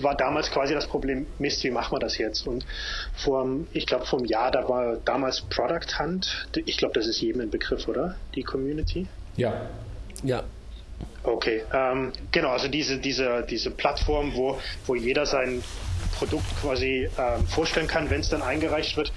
war 0.01 0.15
damals 0.15 0.51
quasi 0.51 0.73
das 0.73 0.87
Problem, 0.87 1.27
Mist, 1.39 1.63
wie 1.63 1.71
machen 1.71 1.93
wir 1.93 1.99
das 1.99 2.17
jetzt? 2.17 2.47
Und 2.47 2.65
vor, 3.15 3.47
ich 3.73 3.85
glaube, 3.85 4.05
vor 4.05 4.19
einem 4.19 4.27
Jahr, 4.27 4.51
da 4.51 4.67
war 4.67 4.97
damals 4.97 5.41
Product 5.41 5.99
Hunt, 5.99 6.47
ich 6.65 6.77
glaube, 6.77 6.93
das 6.93 7.07
ist 7.07 7.21
jedem 7.21 7.41
ein 7.41 7.49
Begriff, 7.49 7.87
oder? 7.87 8.15
Die 8.35 8.43
Community? 8.43 9.07
Ja. 9.35 9.69
Ja. 10.23 10.43
Okay, 11.23 11.63
ähm, 11.73 12.13
genau, 12.31 12.49
also 12.49 12.67
diese, 12.67 12.97
diese, 12.97 13.45
diese 13.47 13.69
Plattform, 13.71 14.35
wo, 14.35 14.59
wo 14.85 14.95
jeder 14.95 15.25
sein 15.25 15.63
Produkt 16.17 16.45
quasi 16.61 17.09
ähm, 17.17 17.45
vorstellen 17.47 17.87
kann, 17.87 18.09
wenn 18.09 18.21
es 18.21 18.29
dann 18.29 18.41
eingereicht 18.41 18.97
wird 18.97 19.11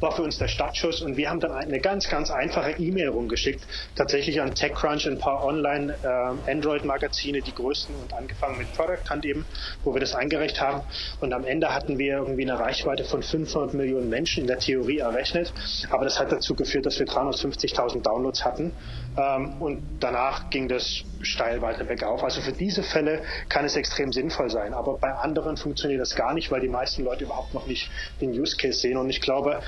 war 0.00 0.12
für 0.12 0.22
uns 0.22 0.38
der 0.38 0.48
Startschuss 0.48 1.02
und 1.02 1.16
wir 1.16 1.30
haben 1.30 1.40
dann 1.40 1.52
eine 1.52 1.80
ganz, 1.80 2.08
ganz 2.08 2.30
einfache 2.30 2.72
E-Mail 2.72 3.08
rumgeschickt, 3.08 3.66
tatsächlich 3.94 4.40
an 4.40 4.54
TechCrunch, 4.54 5.06
ein 5.06 5.18
paar 5.18 5.44
Online-Android-Magazine, 5.44 7.38
ähm, 7.38 7.44
die 7.44 7.54
größten 7.54 7.94
und 7.94 8.12
angefangen 8.12 8.58
mit 8.58 8.72
Product 8.72 9.10
Hunt 9.10 9.24
eben, 9.24 9.44
wo 9.84 9.94
wir 9.94 10.00
das 10.00 10.14
eingereicht 10.14 10.60
haben. 10.60 10.82
Und 11.20 11.32
am 11.32 11.44
Ende 11.44 11.74
hatten 11.74 11.98
wir 11.98 12.18
irgendwie 12.18 12.42
eine 12.42 12.58
Reichweite 12.58 13.04
von 13.04 13.22
500 13.22 13.74
Millionen 13.74 14.08
Menschen 14.08 14.42
in 14.42 14.46
der 14.46 14.58
Theorie 14.58 14.98
errechnet, 14.98 15.52
aber 15.90 16.04
das 16.04 16.18
hat 16.18 16.32
dazu 16.32 16.54
geführt, 16.54 16.86
dass 16.86 16.98
wir 16.98 17.06
350.000 17.06 18.02
Downloads 18.02 18.44
hatten. 18.44 18.72
Ähm, 19.16 19.60
und 19.60 19.82
danach 20.00 20.50
ging 20.50 20.68
das 20.68 21.04
steil 21.22 21.62
weiter 21.62 21.84
bergauf. 21.84 22.22
Also 22.22 22.40
für 22.40 22.52
diese 22.52 22.82
Fälle 22.82 23.22
kann 23.48 23.64
es 23.64 23.76
extrem 23.76 24.12
sinnvoll 24.12 24.50
sein, 24.50 24.74
aber 24.74 24.98
bei 24.98 25.12
anderen 25.12 25.56
funktioniert 25.56 26.00
das 26.00 26.14
gar 26.14 26.34
nicht, 26.34 26.50
weil 26.50 26.60
die 26.60 26.68
meisten 26.68 27.04
Leute 27.04 27.24
überhaupt 27.24 27.54
noch 27.54 27.66
nicht 27.66 27.90
den 28.20 28.30
Use 28.30 28.56
Case 28.56 28.78
sehen 28.80 28.96
und 28.96 29.10
ich 29.10 29.20
glaube, 29.20 29.60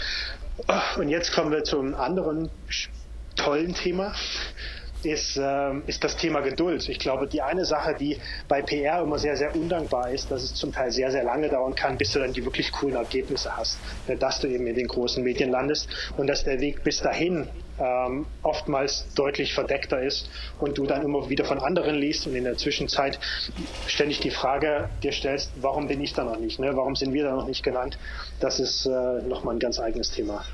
und 0.97 1.09
jetzt 1.09 1.33
kommen 1.33 1.51
wir 1.51 1.65
zum 1.65 1.95
anderen 1.95 2.51
tollen 3.37 3.75
Thema. 3.75 4.15
Ist, 5.05 5.37
äh, 5.37 5.79
ist 5.88 6.05
das 6.05 6.17
Thema 6.17 6.43
Geduld. 6.43 6.88
Ich 6.88 7.01
glaube, 7.01 7.27
die 7.27 7.43
eine 7.43 7.65
Sache, 7.65 7.97
die 7.99 8.21
bei 8.47 8.62
PR 8.62 9.03
immer 9.03 9.19
sehr, 9.19 9.37
sehr 9.37 9.53
undankbar 9.57 10.11
ist, 10.11 10.31
dass 10.31 10.45
es 10.45 10.55
zum 10.55 10.71
Teil 10.71 10.93
sehr, 10.93 11.11
sehr 11.11 11.25
lange 11.25 11.49
dauern 11.49 11.75
kann, 11.75 11.99
bis 11.99 12.12
du 12.12 12.21
dann 12.21 12.33
die 12.33 12.45
wirklich 12.45 12.71
coolen 12.71 12.95
Ergebnisse 12.95 13.57
hast, 13.57 13.81
dass 14.21 14.38
du 14.38 14.47
eben 14.47 14.65
in 14.69 14.77
den 14.77 14.87
großen 14.87 15.25
Medien 15.25 15.51
landest 15.51 15.88
und 16.17 16.29
dass 16.29 16.45
der 16.45 16.61
Weg 16.61 16.85
bis 16.85 17.01
dahin 17.01 17.49
ähm, 17.79 18.27
oftmals 18.43 19.07
deutlich 19.15 19.55
verdeckter 19.55 20.03
ist 20.03 20.29
und 20.61 20.79
du 20.79 20.87
dann 20.87 21.03
immer 21.03 21.29
wieder 21.29 21.45
von 21.45 21.59
anderen 21.59 21.97
liest 21.97 22.27
und 22.27 22.35
in 22.35 22.45
der 22.45 22.57
Zwischenzeit 22.57 23.19
ständig 23.87 24.21
die 24.21 24.31
Frage 24.31 24.89
dir 25.03 25.13
stellst, 25.13 25.51
warum 25.61 25.89
bin 25.89 26.01
ich 26.01 26.13
da 26.13 26.25
noch 26.25 26.39
nicht, 26.39 26.59
ne? 26.59 26.77
warum 26.77 26.97
sind 26.97 27.13
wir 27.13 27.25
da 27.25 27.35
noch 27.35 27.47
nicht 27.47 27.63
genannt, 27.63 27.99
das 28.41 28.61
ist 28.61 28.87
äh, 28.87 29.23
nochmal 29.27 29.57
ein 29.57 29.61
ganz 29.61 29.81
eigenes 29.81 30.11
Thema. 30.11 30.45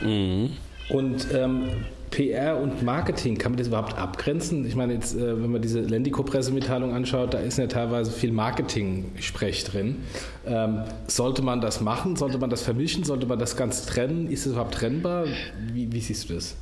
Mhm. 0.00 0.56
Und 0.88 1.32
ähm, 1.34 1.84
PR 2.10 2.58
und 2.58 2.82
Marketing, 2.82 3.38
kann 3.38 3.52
man 3.52 3.58
das 3.58 3.68
überhaupt 3.68 3.96
abgrenzen? 3.96 4.66
Ich 4.66 4.74
meine, 4.74 4.94
jetzt, 4.94 5.14
äh, 5.14 5.42
wenn 5.42 5.50
man 5.50 5.62
diese 5.62 5.80
Lendico-Pressemitteilung 5.80 6.94
anschaut, 6.94 7.34
da 7.34 7.38
ist 7.38 7.58
ja 7.58 7.66
teilweise 7.66 8.10
viel 8.10 8.32
Marketing-Sprech 8.32 9.64
drin. 9.64 10.04
Ähm, 10.46 10.84
sollte 11.06 11.42
man 11.42 11.60
das 11.60 11.80
machen? 11.80 12.16
Sollte 12.16 12.38
man 12.38 12.50
das 12.50 12.62
vermischen? 12.62 13.04
Sollte 13.04 13.26
man 13.26 13.38
das 13.38 13.56
ganz 13.56 13.86
trennen? 13.86 14.30
Ist 14.30 14.46
es 14.46 14.52
überhaupt 14.52 14.74
trennbar? 14.74 15.26
Wie, 15.72 15.92
wie 15.92 16.00
siehst 16.00 16.28
du 16.28 16.34
das? 16.34 16.56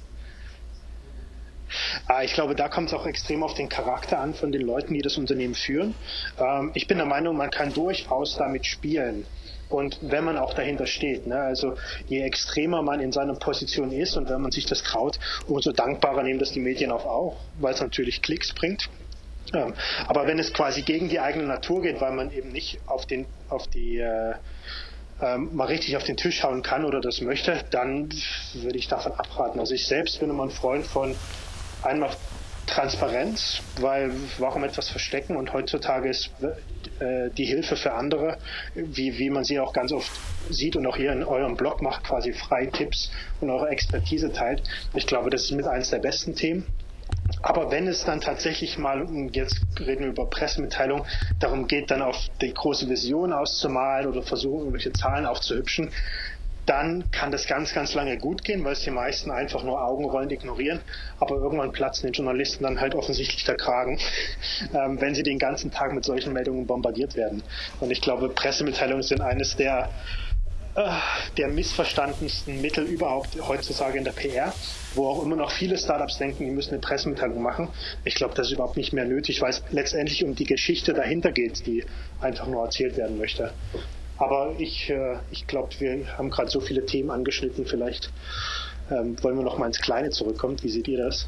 Ah, 2.06 2.22
ich 2.22 2.34
glaube, 2.34 2.54
da 2.54 2.68
kommt 2.68 2.88
es 2.88 2.94
auch 2.94 3.06
extrem 3.06 3.42
auf 3.42 3.54
den 3.54 3.68
Charakter 3.68 4.20
an 4.20 4.34
von 4.34 4.52
den 4.52 4.62
Leuten, 4.62 4.94
die 4.94 5.02
das 5.02 5.16
Unternehmen 5.16 5.54
führen. 5.54 5.94
Ähm, 6.38 6.70
ich 6.74 6.86
bin 6.86 6.98
der 6.98 7.06
Meinung, 7.06 7.36
man 7.36 7.50
kann 7.50 7.72
durchaus 7.72 8.36
damit 8.36 8.66
spielen 8.66 9.26
und 9.68 9.98
wenn 10.02 10.24
man 10.24 10.38
auch 10.38 10.54
dahinter 10.54 10.86
steht. 10.86 11.26
Ne? 11.26 11.38
Also 11.38 11.74
je 12.06 12.22
extremer 12.22 12.82
man 12.82 13.00
in 13.00 13.12
seiner 13.12 13.34
Position 13.34 13.92
ist 13.92 14.16
und 14.16 14.28
wenn 14.28 14.40
man 14.40 14.52
sich 14.52 14.66
das 14.66 14.82
traut, 14.82 15.18
umso 15.46 15.72
dankbarer 15.72 16.22
nehmen 16.22 16.38
das 16.38 16.52
die 16.52 16.60
Medien 16.60 16.92
auch 16.92 17.04
auf, 17.04 17.34
weil 17.58 17.74
es 17.74 17.80
natürlich 17.80 18.22
Klicks 18.22 18.52
bringt. 18.52 18.88
Ja. 19.52 19.68
Aber 20.08 20.26
wenn 20.26 20.38
es 20.38 20.52
quasi 20.52 20.82
gegen 20.82 21.08
die 21.08 21.20
eigene 21.20 21.44
Natur 21.44 21.82
geht, 21.82 22.00
weil 22.00 22.12
man 22.12 22.32
eben 22.32 22.50
nicht 22.50 22.80
auf, 22.86 23.06
den, 23.06 23.26
auf 23.48 23.68
die 23.68 23.98
äh, 23.98 24.34
ähm, 25.20 25.54
mal 25.54 25.66
richtig 25.66 25.96
auf 25.96 26.04
den 26.04 26.16
Tisch 26.16 26.42
hauen 26.42 26.62
kann 26.62 26.84
oder 26.84 27.00
das 27.00 27.20
möchte, 27.20 27.64
dann 27.70 28.10
würde 28.54 28.78
ich 28.78 28.88
davon 28.88 29.12
abraten. 29.12 29.60
Also 29.60 29.74
ich 29.74 29.86
selbst 29.86 30.20
bin 30.20 30.30
immer 30.30 30.44
ein 30.44 30.50
Freund 30.50 30.86
von 30.86 31.14
einmal 31.82 32.10
Transparenz, 32.66 33.62
weil 33.80 34.10
warum 34.38 34.64
etwas 34.64 34.88
verstecken 34.88 35.36
und 35.36 35.52
heutzutage 35.52 36.08
ist 36.08 36.30
äh, 37.00 37.30
die 37.30 37.44
Hilfe 37.44 37.76
für 37.76 37.92
andere, 37.92 38.38
wie, 38.74 39.18
wie 39.18 39.30
man 39.30 39.44
sie 39.44 39.60
auch 39.60 39.72
ganz 39.72 39.92
oft 39.92 40.10
sieht 40.50 40.76
und 40.76 40.86
auch 40.86 40.96
hier 40.96 41.12
in 41.12 41.24
eurem 41.24 41.56
Blog 41.56 41.82
macht, 41.82 42.04
quasi 42.04 42.32
frei 42.32 42.66
Tipps 42.66 43.10
und 43.40 43.50
eure 43.50 43.68
Expertise 43.68 44.32
teilt. 44.32 44.62
Ich 44.94 45.06
glaube, 45.06 45.30
das 45.30 45.44
ist 45.44 45.52
mit 45.52 45.66
eines 45.66 45.90
der 45.90 45.98
besten 45.98 46.34
Themen. 46.34 46.66
Aber 47.42 47.70
wenn 47.70 47.86
es 47.86 48.04
dann 48.04 48.20
tatsächlich 48.20 48.78
mal, 48.78 49.06
jetzt 49.32 49.60
reden 49.78 50.04
wir 50.04 50.10
über 50.10 50.26
Pressemitteilung, 50.26 51.04
darum 51.38 51.66
geht, 51.66 51.90
dann 51.90 52.02
auf 52.02 52.16
die 52.40 52.52
große 52.52 52.88
Vision 52.88 53.32
auszumalen 53.32 54.08
oder 54.08 54.22
versuchen, 54.22 54.60
irgendwelche 54.60 54.92
Zahlen 54.92 55.26
aufzuhübschen, 55.26 55.90
dann 56.66 57.10
kann 57.12 57.30
das 57.30 57.46
ganz, 57.46 57.72
ganz 57.72 57.94
lange 57.94 58.18
gut 58.18 58.44
gehen, 58.44 58.64
weil 58.64 58.72
es 58.72 58.80
die 58.80 58.90
meisten 58.90 59.30
einfach 59.30 59.62
nur 59.62 59.82
Augenrollen 59.82 60.30
ignorieren. 60.30 60.80
Aber 61.20 61.36
irgendwann 61.36 61.72
platzen 61.72 62.06
den 62.06 62.12
Journalisten 62.12 62.64
dann 62.64 62.80
halt 62.80 62.94
offensichtlich 62.94 63.44
der 63.44 63.56
Kragen, 63.56 63.98
ähm, 64.74 65.00
wenn 65.00 65.14
sie 65.14 65.22
den 65.22 65.38
ganzen 65.38 65.70
Tag 65.70 65.92
mit 65.92 66.04
solchen 66.04 66.32
Meldungen 66.32 66.66
bombardiert 66.66 67.16
werden. 67.16 67.42
Und 67.80 67.90
ich 67.90 68.00
glaube, 68.00 68.28
Pressemitteilungen 68.28 69.02
sind 69.02 69.20
eines 69.20 69.56
der 69.56 69.90
äh, 70.76 70.90
der 71.38 71.48
missverstandensten 71.48 72.60
Mittel 72.60 72.84
überhaupt 72.84 73.30
heutzutage 73.48 73.96
in 73.96 74.04
der 74.04 74.12
PR, 74.12 74.52
wo 74.94 75.08
auch 75.08 75.22
immer 75.22 75.36
noch 75.36 75.50
viele 75.50 75.78
Startups 75.78 76.18
denken, 76.18 76.44
die 76.44 76.50
müssen 76.50 76.72
eine 76.72 76.80
Pressemitteilung 76.80 77.40
machen. 77.40 77.68
Ich 78.04 78.14
glaube, 78.14 78.34
das 78.34 78.48
ist 78.48 78.52
überhaupt 78.52 78.76
nicht 78.76 78.92
mehr 78.92 79.06
nötig, 79.06 79.40
weil 79.40 79.50
es 79.50 79.62
letztendlich 79.70 80.22
um 80.22 80.34
die 80.34 80.44
Geschichte 80.44 80.92
dahinter 80.92 81.32
geht, 81.32 81.66
die 81.66 81.84
einfach 82.20 82.46
nur 82.46 82.62
erzählt 82.62 82.98
werden 82.98 83.16
möchte. 83.16 83.54
Aber 84.18 84.54
ich, 84.58 84.90
äh, 84.90 85.18
ich 85.30 85.46
glaube, 85.46 85.70
wir 85.78 86.16
haben 86.16 86.30
gerade 86.30 86.50
so 86.50 86.60
viele 86.60 86.86
Themen 86.86 87.10
angeschnitten. 87.10 87.66
Vielleicht 87.66 88.10
ähm, 88.90 89.22
wollen 89.22 89.36
wir 89.36 89.44
noch 89.44 89.58
mal 89.58 89.66
ins 89.66 89.80
Kleine 89.80 90.10
zurückkommen. 90.10 90.56
Wie 90.62 90.70
seht 90.70 90.88
ihr 90.88 90.98
das? 90.98 91.26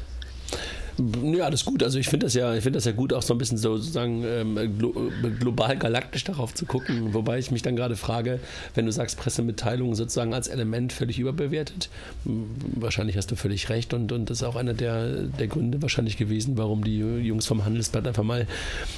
Ja, 1.23 1.45
alles 1.45 1.65
gut. 1.65 1.83
Also 1.83 1.99
ich 1.99 2.07
finde 2.07 2.25
das 2.25 2.33
ja, 2.33 2.53
ich 2.55 2.63
finde 2.63 2.77
das 2.77 2.85
ja 2.85 2.91
gut, 2.91 3.13
auch 3.13 3.21
so 3.21 3.33
ein 3.33 3.37
bisschen 3.37 3.57
so 3.57 3.77
sozusagen 3.77 4.23
ähm, 4.25 4.77
glo 4.77 4.93
global 5.39 5.77
galaktisch 5.77 6.23
darauf 6.23 6.53
zu 6.53 6.65
gucken. 6.65 7.13
Wobei 7.13 7.39
ich 7.39 7.51
mich 7.51 7.61
dann 7.61 7.75
gerade 7.75 7.95
frage, 7.95 8.39
wenn 8.75 8.85
du 8.85 8.91
sagst, 8.91 9.17
Pressemitteilungen 9.17 9.95
sozusagen 9.95 10.33
als 10.33 10.47
Element 10.47 10.91
völlig 10.93 11.19
überbewertet, 11.19 11.89
wahrscheinlich 12.25 13.17
hast 13.17 13.31
du 13.31 13.35
völlig 13.35 13.69
recht 13.69 13.93
und, 13.93 14.11
und 14.11 14.29
das 14.29 14.39
ist 14.39 14.43
auch 14.43 14.55
einer 14.55 14.73
der, 14.73 15.23
der 15.23 15.47
Gründe 15.47 15.81
wahrscheinlich 15.81 16.17
gewesen, 16.17 16.57
warum 16.57 16.83
die 16.83 16.97
Jungs 16.97 17.45
vom 17.45 17.63
Handelsblatt 17.65 18.07
einfach 18.07 18.23
mal 18.23 18.47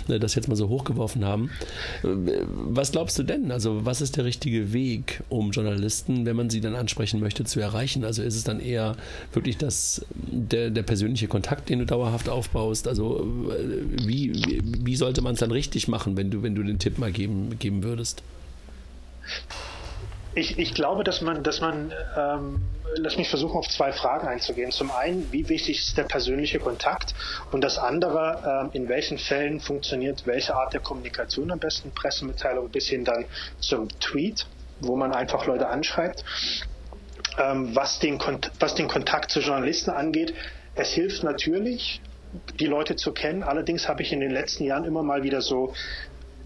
äh, 0.08 0.20
das 0.20 0.36
jetzt 0.36 0.48
mal 0.48 0.56
so 0.56 0.70
hochgeworfen 0.70 1.26
haben. 1.26 1.52
Äh, 2.04 2.08
was 2.48 2.92
glaubst 2.92 3.20
du 3.20 3.24
denn? 3.24 3.52
Also 3.52 3.86
was 3.86 4.02
ist 4.02 4.18
der 4.18 4.26
richtige 4.26 4.74
Weg, 4.74 5.22
um 5.30 5.52
Journalisten, 5.52 6.26
wenn 6.26 6.36
man 6.36 6.50
sie 6.50 6.62
dann 6.62 6.76
ansprechen 6.76 7.20
möchte, 7.20 7.44
zu 7.44 7.60
erreichen? 7.60 8.04
Also 8.04 8.24
ist 8.24 8.36
es 8.36 8.44
dann 8.44 8.60
eher 8.60 8.96
wirklich 9.34 9.58
das, 9.58 10.06
der, 10.16 10.70
der 10.70 10.84
persönliche 10.84 11.28
Kontakt, 11.28 11.70
den 11.70 11.80
du 11.80 11.86
dauerhaft 11.92 12.30
aufbaust. 12.30 12.88
Also 12.88 13.20
äh, 13.52 14.06
wie, 14.06 14.62
wie, 14.64 14.96
sollte 14.96 15.22
man 15.22 15.34
es 15.34 15.40
dann 15.40 15.52
richtig 15.52 15.88
machen, 15.88 16.18
wenn 16.18 16.32
du, 16.32 16.42
wenn 16.42 16.56
du 16.56 16.64
den 16.64 16.80
Tipp 16.80 16.98
mal 16.98 17.12
geben, 17.12 17.60
geben 17.60 17.84
würdest? 17.84 18.24
Ich, 20.34 20.58
ich 20.58 20.74
glaube, 20.74 21.04
dass 21.04 21.20
man, 21.22 21.44
dass 21.44 21.60
man, 21.60 21.92
ähm, 22.18 22.62
lass 22.96 23.18
mich 23.18 23.28
versuchen, 23.28 23.58
auf 23.58 23.68
zwei 23.68 23.92
Fragen 23.92 24.28
einzugehen. 24.28 24.72
Zum 24.72 24.90
einen, 24.90 25.30
wie 25.34 25.50
wichtig 25.50 25.80
ist 25.80 25.98
der 25.98 26.04
persönliche 26.04 26.60
Kontakt? 26.60 27.14
Und 27.52 27.62
das 27.62 27.78
andere, 27.78 28.64
ähm, 28.64 28.70
in 28.72 28.88
welchen 28.88 29.18
Fällen 29.18 29.60
funktioniert 29.60 30.26
welche 30.26 30.56
Art 30.56 30.74
der 30.74 30.80
Kommunikation 30.80 31.52
am 31.52 31.60
besten? 31.60 31.92
Pressemitteilung 31.92 32.70
bis 32.70 32.88
hin 32.88 33.04
dann 33.04 33.26
zum 33.60 33.90
Tweet, 34.00 34.46
wo 34.80 34.96
man 34.96 35.14
einfach 35.14 35.46
Leute 35.46 35.68
anschreibt. 35.68 36.24
Ähm, 37.38 37.76
was, 37.76 38.00
den, 38.00 38.18
was 38.60 38.76
den 38.76 38.88
Kontakt 38.88 39.32
zu 39.32 39.42
Journalisten 39.42 39.92
angeht, 39.92 40.34
es 40.76 40.94
hilft 40.94 41.24
natürlich, 41.24 42.02
die 42.60 42.68
Leute 42.68 42.96
zu 42.96 43.12
kennen. 43.12 43.44
Allerdings 43.44 43.88
habe 43.88 44.02
ich 44.02 44.14
in 44.14 44.20
den 44.20 44.32
letzten 44.32 44.64
Jahren 44.64 44.86
immer 44.86 45.04
mal 45.04 45.24
wieder 45.24 45.42
so 45.42 45.74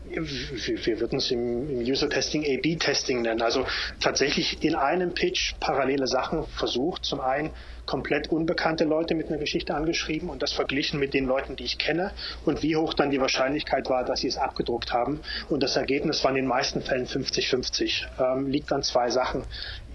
wir 0.07 0.99
würden 0.99 1.17
es 1.17 1.31
im, 1.31 1.79
User-Testing 1.79 2.43
A-B-Testing 2.43 3.21
nennen. 3.21 3.41
Also 3.41 3.65
tatsächlich 3.99 4.63
in 4.63 4.75
einem 4.75 5.13
Pitch 5.13 5.55
parallele 5.59 6.07
Sachen 6.07 6.45
versucht. 6.45 7.05
Zum 7.05 7.21
einen 7.21 7.51
komplett 7.85 8.29
unbekannte 8.29 8.83
Leute 8.83 9.15
mit 9.15 9.27
einer 9.27 9.37
Geschichte 9.37 9.75
angeschrieben 9.75 10.29
und 10.29 10.41
das 10.41 10.53
verglichen 10.53 10.99
mit 10.99 11.13
den 11.13 11.25
Leuten, 11.25 11.55
die 11.55 11.65
ich 11.65 11.77
kenne 11.77 12.11
und 12.43 12.63
wie 12.63 12.75
hoch 12.75 12.93
dann 12.93 13.11
die 13.11 13.21
Wahrscheinlichkeit 13.21 13.89
war, 13.89 14.03
dass 14.03 14.21
sie 14.21 14.27
es 14.27 14.37
abgedruckt 14.37 14.91
haben. 14.91 15.21
Und 15.49 15.61
das 15.61 15.75
Ergebnis 15.75 16.23
war 16.23 16.31
in 16.31 16.35
den 16.35 16.47
meisten 16.47 16.81
Fällen 16.81 17.05
50-50. 17.05 18.05
Ähm, 18.19 18.47
liegt 18.47 18.71
an 18.71 18.83
zwei 18.83 19.09
Sachen. 19.09 19.43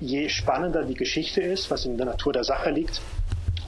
Je 0.00 0.28
spannender 0.28 0.84
die 0.84 0.94
Geschichte 0.94 1.40
ist, 1.40 1.70
was 1.70 1.84
in 1.84 1.96
der 1.96 2.06
Natur 2.06 2.32
der 2.32 2.44
Sache 2.44 2.70
liegt, 2.70 3.00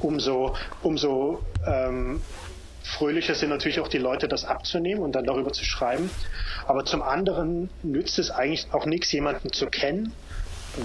umso, 0.03 0.55
umso 0.83 1.41
ähm, 1.67 2.21
fröhlicher 2.83 3.35
sind 3.35 3.51
natürlich 3.51 3.81
auch 3.81 3.89
die 3.89 3.99
Leute, 3.99 4.29
das 4.29 4.45
abzunehmen 4.45 5.03
und 5.03 5.13
dann 5.13 5.25
darüber 5.25 5.53
zu 5.53 5.65
schreiben. 5.65 6.11
Aber 6.67 6.85
zum 6.85 7.03
anderen 7.03 7.71
nützt 7.83 8.19
es 8.19 8.31
eigentlich 8.31 8.67
auch 8.73 8.87
nichts, 8.87 9.13
jemanden 9.13 9.53
zu 9.53 9.67
kennen, 9.67 10.13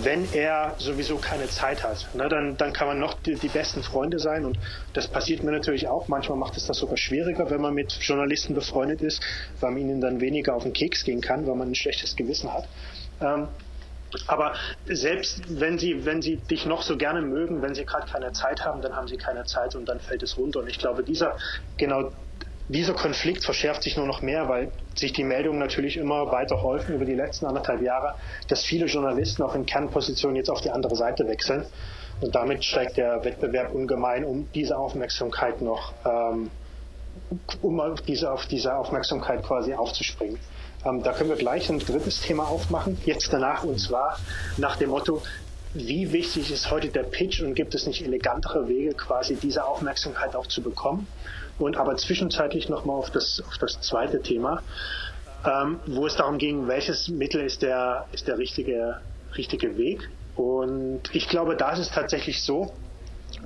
wenn 0.03 0.27
er 0.33 0.75
sowieso 0.77 1.17
keine 1.17 1.47
Zeit 1.47 1.83
hat. 1.83 2.13
Ne, 2.13 2.27
dann, 2.27 2.57
dann 2.57 2.73
kann 2.73 2.87
man 2.87 2.99
noch 2.99 3.13
die, 3.21 3.35
die, 3.35 3.47
besten 3.47 3.83
Freunde 3.83 4.19
sein 4.19 4.45
und 4.45 4.57
das 4.93 5.07
passiert 5.07 5.43
mir 5.43 5.51
natürlich 5.51 5.87
auch. 5.87 6.07
Manchmal 6.07 6.37
macht 6.37 6.57
es 6.57 6.67
das 6.67 6.77
sogar 6.77 6.97
schwieriger, 6.97 7.49
wenn 7.49 7.61
man 7.61 7.73
mit 7.73 7.93
Journalisten 7.93 8.53
befreundet 8.53 9.01
ist, 9.01 9.21
weil 9.59 9.71
man 9.71 9.81
ihnen 9.81 10.01
dann 10.01 10.19
weniger 10.19 10.55
auf 10.55 10.63
den 10.63 10.73
Keks 10.73 11.05
gehen 11.05 11.21
kann, 11.21 11.47
weil 11.47 11.55
man 11.55 11.69
ein 11.69 11.75
schlechtes 11.75 12.15
Gewissen 12.15 12.53
hat. 12.53 12.67
Ähm, 13.21 13.47
aber 14.27 14.53
selbst 14.85 15.41
wenn 15.59 15.77
sie, 15.77 16.05
wenn 16.05 16.21
sie 16.21 16.37
dich 16.37 16.65
noch 16.65 16.81
so 16.81 16.97
gerne 16.97 17.21
mögen, 17.21 17.61
wenn 17.61 17.75
sie 17.75 17.85
gerade 17.85 18.07
keine 18.09 18.31
Zeit 18.31 18.65
haben, 18.65 18.81
dann 18.81 18.95
haben 18.95 19.07
sie 19.07 19.17
keine 19.17 19.43
Zeit 19.45 19.75
und 19.75 19.85
dann 19.85 19.99
fällt 19.99 20.23
es 20.23 20.37
runter. 20.37 20.59
Und 20.59 20.69
ich 20.69 20.79
glaube, 20.79 21.03
dieser, 21.03 21.35
genau 21.77 22.11
dieser 22.69 22.93
Konflikt 22.93 23.45
verschärft 23.45 23.83
sich 23.83 23.95
nur 23.95 24.05
noch 24.05 24.21
mehr, 24.21 24.49
weil 24.49 24.71
sich 24.95 25.13
die 25.13 25.23
Meldungen 25.23 25.59
natürlich 25.59 25.95
immer 25.97 26.31
weiter 26.31 26.61
häufen 26.61 26.95
über 26.95 27.05
die 27.05 27.15
letzten 27.15 27.45
anderthalb 27.45 27.81
Jahre, 27.81 28.15
dass 28.49 28.63
viele 28.63 28.87
Journalisten 28.87 29.43
auch 29.43 29.55
in 29.55 29.65
Kernpositionen 29.65 30.35
jetzt 30.35 30.49
auf 30.49 30.61
die 30.61 30.69
andere 30.69 30.95
Seite 30.95 31.27
wechseln. 31.27 31.65
Und 32.19 32.35
damit 32.35 32.65
steigt 32.65 32.97
der 32.97 33.23
Wettbewerb 33.23 33.73
ungemein, 33.73 34.25
um 34.25 34.51
diese 34.53 34.77
Aufmerksamkeit 34.77 35.61
noch, 35.61 35.93
ähm, 36.05 36.49
um 37.61 37.79
auf 37.79 38.01
diese, 38.01 38.31
auf 38.31 38.47
diese 38.47 38.75
Aufmerksamkeit 38.75 39.43
quasi 39.43 39.73
aufzuspringen. 39.73 40.39
Ähm, 40.85 41.03
da 41.03 41.13
können 41.13 41.29
wir 41.29 41.37
gleich 41.37 41.69
ein 41.69 41.79
drittes 41.79 42.21
Thema 42.21 42.47
aufmachen, 42.47 42.97
jetzt 43.05 43.31
danach, 43.31 43.63
und 43.63 43.79
zwar 43.79 44.19
nach 44.57 44.75
dem 44.75 44.89
Motto, 44.89 45.21
wie 45.73 46.11
wichtig 46.11 46.51
ist 46.51 46.71
heute 46.71 46.87
der 46.89 47.03
Pitch 47.03 47.41
und 47.41 47.53
gibt 47.53 47.75
es 47.75 47.85
nicht 47.85 48.03
elegantere 48.03 48.67
Wege, 48.67 48.93
quasi 48.93 49.35
diese 49.35 49.65
Aufmerksamkeit 49.65 50.35
auch 50.35 50.47
zu 50.47 50.61
bekommen? 50.61 51.07
Und 51.59 51.77
aber 51.77 51.97
zwischenzeitlich 51.97 52.69
nochmal 52.69 52.97
auf 52.97 53.11
das, 53.11 53.43
auf 53.47 53.57
das 53.57 53.81
zweite 53.81 54.21
Thema, 54.21 54.61
ähm, 55.45 55.79
wo 55.85 56.05
es 56.05 56.15
darum 56.15 56.37
ging, 56.37 56.67
welches 56.67 57.09
Mittel 57.09 57.41
ist 57.41 57.61
der, 57.61 58.05
ist 58.11 58.27
der 58.27 58.37
richtige, 58.37 59.01
richtige 59.35 59.77
Weg? 59.77 60.09
Und 60.35 61.01
ich 61.13 61.27
glaube, 61.29 61.55
da 61.55 61.71
ist 61.71 61.79
es 61.79 61.91
tatsächlich 61.91 62.43
so, 62.43 62.73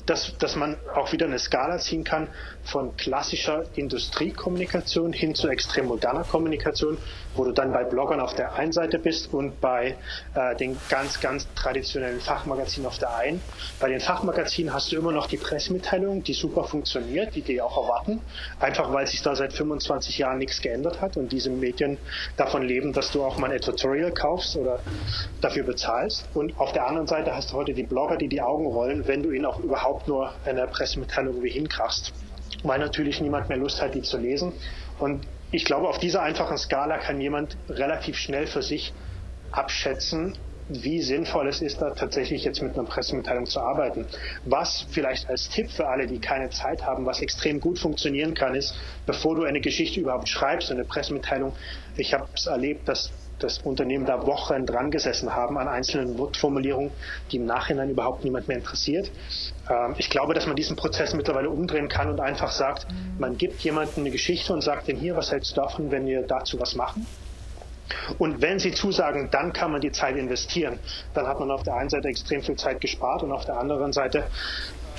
dass, 0.05 0.35
dass 0.37 0.55
man 0.55 0.77
auch 0.95 1.11
wieder 1.11 1.25
eine 1.25 1.39
Skala 1.39 1.77
ziehen 1.77 2.03
kann 2.03 2.27
von 2.63 2.95
klassischer 2.97 3.63
Industriekommunikation 3.75 5.13
hin 5.13 5.35
zu 5.35 5.47
extrem 5.47 5.85
moderner 5.87 6.23
Kommunikation, 6.23 6.97
wo 7.35 7.43
du 7.43 7.51
dann 7.51 7.71
bei 7.71 7.83
Bloggern 7.83 8.19
auf 8.19 8.35
der 8.35 8.53
einen 8.53 8.71
Seite 8.71 8.99
bist 8.99 9.33
und 9.33 9.59
bei 9.61 9.95
äh, 10.35 10.55
den 10.55 10.77
ganz, 10.89 11.19
ganz 11.19 11.47
traditionellen 11.55 12.19
Fachmagazinen 12.19 12.87
auf 12.87 12.97
der 12.97 13.15
einen. 13.15 13.41
Bei 13.79 13.89
den 13.89 13.99
Fachmagazinen 13.99 14.73
hast 14.73 14.91
du 14.91 14.97
immer 14.97 15.11
noch 15.11 15.27
die 15.27 15.37
Pressemitteilung, 15.37 16.23
die 16.23 16.33
super 16.33 16.63
funktioniert, 16.63 17.35
die 17.35 17.41
die 17.41 17.61
auch 17.61 17.77
erwarten, 17.77 18.21
einfach 18.59 18.91
weil 18.93 19.07
sich 19.07 19.21
da 19.21 19.35
seit 19.35 19.53
25 19.53 20.17
Jahren 20.17 20.37
nichts 20.37 20.61
geändert 20.61 21.01
hat 21.01 21.17
und 21.17 21.31
diese 21.31 21.49
Medien 21.49 21.97
davon 22.37 22.63
leben, 22.63 22.93
dass 22.93 23.11
du 23.11 23.23
auch 23.23 23.37
mal 23.37 23.49
ein 23.49 23.57
Editorial 23.57 24.11
kaufst 24.11 24.55
oder 24.55 24.79
dafür 25.41 25.63
bezahlst. 25.63 26.27
Und 26.33 26.59
auf 26.59 26.73
der 26.73 26.87
anderen 26.87 27.07
Seite 27.07 27.35
hast 27.35 27.51
du 27.51 27.55
heute 27.55 27.73
die 27.73 27.83
Blogger, 27.83 28.17
die 28.17 28.27
die 28.27 28.41
Augen 28.41 28.65
rollen, 28.65 29.07
wenn 29.07 29.23
du 29.23 29.31
ihnen 29.31 29.45
auch 29.45 29.59
überhaupt 29.59 29.80
nur 30.07 30.33
eine 30.45 30.67
Pressemitteilung 30.67 31.41
wie 31.43 31.49
hinkrachst 31.49 32.13
weil 32.63 32.79
natürlich 32.79 33.21
niemand 33.21 33.49
mehr 33.49 33.57
Lust 33.57 33.81
hat, 33.81 33.95
die 33.95 34.01
zu 34.01 34.17
lesen. 34.17 34.53
Und 34.99 35.25
ich 35.51 35.65
glaube, 35.65 35.87
auf 35.87 35.97
dieser 35.97 36.21
einfachen 36.21 36.57
Skala 36.57 36.97
kann 36.97 37.19
jemand 37.19 37.57
relativ 37.69 38.17
schnell 38.17 38.47
für 38.47 38.61
sich 38.61 38.93
abschätzen, 39.51 40.37
wie 40.69 41.01
sinnvoll 41.01 41.49
es 41.49 41.61
ist, 41.61 41.81
da 41.81 41.89
tatsächlich 41.89 42.45
jetzt 42.45 42.61
mit 42.61 42.75
einer 42.75 42.87
Pressemitteilung 42.87 43.45
zu 43.45 43.59
arbeiten. 43.59 44.05
Was 44.45 44.85
vielleicht 44.89 45.27
als 45.27 45.49
Tipp 45.49 45.69
für 45.69 45.87
alle, 45.87 46.07
die 46.07 46.19
keine 46.19 46.49
Zeit 46.49 46.85
haben, 46.85 47.05
was 47.05 47.21
extrem 47.21 47.59
gut 47.59 47.77
funktionieren 47.77 48.35
kann, 48.35 48.55
ist, 48.55 48.73
bevor 49.05 49.35
du 49.35 49.43
eine 49.43 49.59
Geschichte 49.59 49.99
überhaupt 49.99 50.29
schreibst, 50.29 50.71
eine 50.71 50.85
Pressemitteilung, 50.85 51.53
ich 51.97 52.13
habe 52.13 52.27
es 52.33 52.45
erlebt, 52.45 52.87
dass 52.87 53.11
das 53.43 53.59
Unternehmen 53.59 54.05
da 54.05 54.25
Wochen 54.25 54.65
dran 54.65 54.91
gesessen 54.91 55.35
haben 55.35 55.57
an 55.57 55.67
einzelnen 55.67 56.17
Wortformulierungen, 56.17 56.91
die 57.31 57.37
im 57.37 57.45
Nachhinein 57.45 57.89
überhaupt 57.89 58.23
niemand 58.23 58.47
mehr 58.47 58.57
interessiert. 58.57 59.11
Ähm, 59.69 59.95
ich 59.97 60.09
glaube, 60.09 60.33
dass 60.33 60.47
man 60.47 60.55
diesen 60.55 60.75
Prozess 60.75 61.13
mittlerweile 61.13 61.49
umdrehen 61.49 61.87
kann 61.87 62.09
und 62.09 62.19
einfach 62.19 62.51
sagt, 62.51 62.87
man 63.17 63.37
gibt 63.37 63.61
jemandem 63.61 64.03
eine 64.03 64.11
Geschichte 64.11 64.53
und 64.53 64.61
sagt, 64.61 64.87
denn 64.87 64.97
hier, 64.97 65.15
was 65.15 65.31
hältst 65.31 65.51
du 65.51 65.61
davon, 65.61 65.91
wenn 65.91 66.05
wir 66.05 66.23
dazu 66.23 66.59
was 66.59 66.75
machen? 66.75 67.05
Und 68.17 68.41
wenn 68.41 68.59
sie 68.59 68.71
zusagen, 68.71 69.29
dann 69.31 69.53
kann 69.53 69.71
man 69.71 69.81
die 69.81 69.91
Zeit 69.91 70.15
investieren. 70.15 70.79
Dann 71.13 71.27
hat 71.27 71.39
man 71.39 71.51
auf 71.51 71.63
der 71.63 71.75
einen 71.75 71.89
Seite 71.89 72.07
extrem 72.07 72.41
viel 72.41 72.55
Zeit 72.55 72.81
gespart 72.81 73.23
und 73.23 73.31
auf 73.31 73.45
der 73.45 73.57
anderen 73.57 73.93
Seite 73.93 74.23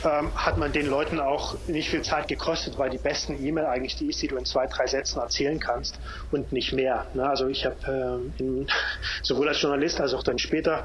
ähm, 0.05 0.33
hat 0.35 0.59
man 0.59 0.73
den 0.73 0.87
Leuten 0.87 1.21
auch 1.21 1.57
nicht 1.67 1.91
viel 1.91 2.03
Zeit 2.03 2.29
gekostet, 2.29 2.79
weil 2.79 2.91
die 2.91 2.99
besten 2.99 3.45
E-Mail 3.45 3.67
eigentlich 3.67 3.97
die 3.97 4.09
ist, 4.09 4.23
die 4.23 4.29
du 4.29 4.37
in 4.37 4.45
zwei, 4.45 4.67
drei 4.67 4.87
Sätzen 4.87 5.21
erzählen 5.21 5.59
kannst 5.59 5.99
und 6.31 6.53
nicht 6.53 6.73
mehr. 6.73 7.07
Ne? 7.15 7.29
Also 7.29 7.49
ich 7.49 7.65
habe 7.65 8.33
äh, 8.39 8.67
sowohl 9.23 9.49
als 9.49 9.61
Journalist 9.61 10.01
als 10.01 10.15
auch 10.15 10.23
dann 10.23 10.39
später 10.39 10.85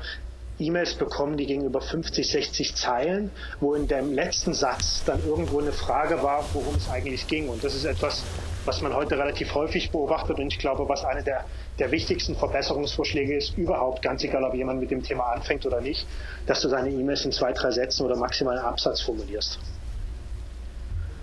E-Mails 0.60 0.96
bekommen, 0.96 1.38
die 1.38 1.46
gingen 1.46 1.66
über 1.66 1.82
50, 1.82 2.28
60 2.28 2.76
Zeilen, 2.76 3.32
wo 3.60 3.76
in 3.76 3.88
dem 3.88 4.14
letzten 4.14 4.54
Satz 4.54 5.04
dann 5.06 5.24
irgendwo 5.26 5.60
eine 5.60 5.72
Frage 5.72 6.24
war, 6.24 6.44
worum 6.54 6.76
es 6.76 6.90
eigentlich 6.90 7.28
ging. 7.28 7.50
Und 7.50 7.64
das 7.64 7.76
ist 7.76 7.86
etwas, 7.86 8.24
was 8.66 8.82
man 8.82 8.94
heute 8.94 9.18
relativ 9.18 9.56
häufig 9.56 9.92
beobachtet 9.92 10.40
und 10.40 10.52
ich 10.52 10.60
glaube, 10.60 10.88
was 10.90 11.06
eine 11.06 11.24
der, 11.24 11.46
der 11.80 11.92
wichtigsten 11.92 12.36
Verbesserungsvorschläge 12.36 13.38
ist, 13.38 13.58
überhaupt, 13.58 14.02
ganz 14.02 14.24
egal, 14.24 14.44
ob 14.44 14.54
jemand 14.54 14.82
mit 14.82 14.92
dem 14.92 15.02
Thema 15.04 15.32
anfängt 15.32 15.66
oder 15.66 15.80
nicht, 15.80 16.06
dass 16.46 16.62
du 16.62 16.68
deine 16.68 16.90
E-Mails 16.90 17.24
in 17.24 17.32
zwei, 17.32 17.54
drei 17.54 17.72
Sätzen 17.72 18.06
oder 18.06 18.18
maximal 18.18 18.58
einen 18.58 18.66
Absatz 18.66 19.02
formulierst. 19.02 19.60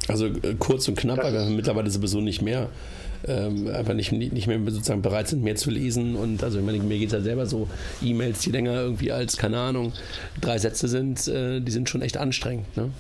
Also 0.09 0.27
äh, 0.27 0.55
kurz 0.59 0.89
und 0.89 0.99
knapp, 0.99 1.19
aber 1.19 1.45
mittlerweile 1.47 1.91
sowieso 1.91 2.21
nicht 2.21 2.43
mehr. 2.43 2.69
Ähm, 3.27 3.69
einfach 3.69 3.95
nicht, 3.95 4.13
nicht 4.13 4.47
mehr 4.47 4.59
sozusagen 4.67 5.03
bereit 5.03 5.29
sind, 5.29 5.43
mehr 5.43 5.57
zu 5.57 5.71
lesen. 5.71 6.15
Und 6.17 6.43
also 6.43 6.59
ich 6.59 6.65
meine, 6.65 6.79
mir 6.79 6.99
geht 6.99 7.09
es 7.09 7.15
ja 7.15 7.21
selber 7.21 7.47
so, 7.47 7.69
E-Mails, 8.03 8.41
die 8.41 8.51
länger 8.51 8.75
irgendwie 8.75 9.13
als, 9.13 9.37
keine 9.37 9.59
Ahnung, 9.59 9.93
drei 10.41 10.59
Sätze 10.59 10.89
sind, 10.89 11.27
äh, 11.29 11.61
die 11.61 11.73
sind 11.73 11.89
schon 11.89 12.03
echt 12.03 12.17
anstrengend. 12.17 12.77
Ne? 12.77 12.91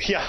Ja, 0.00 0.20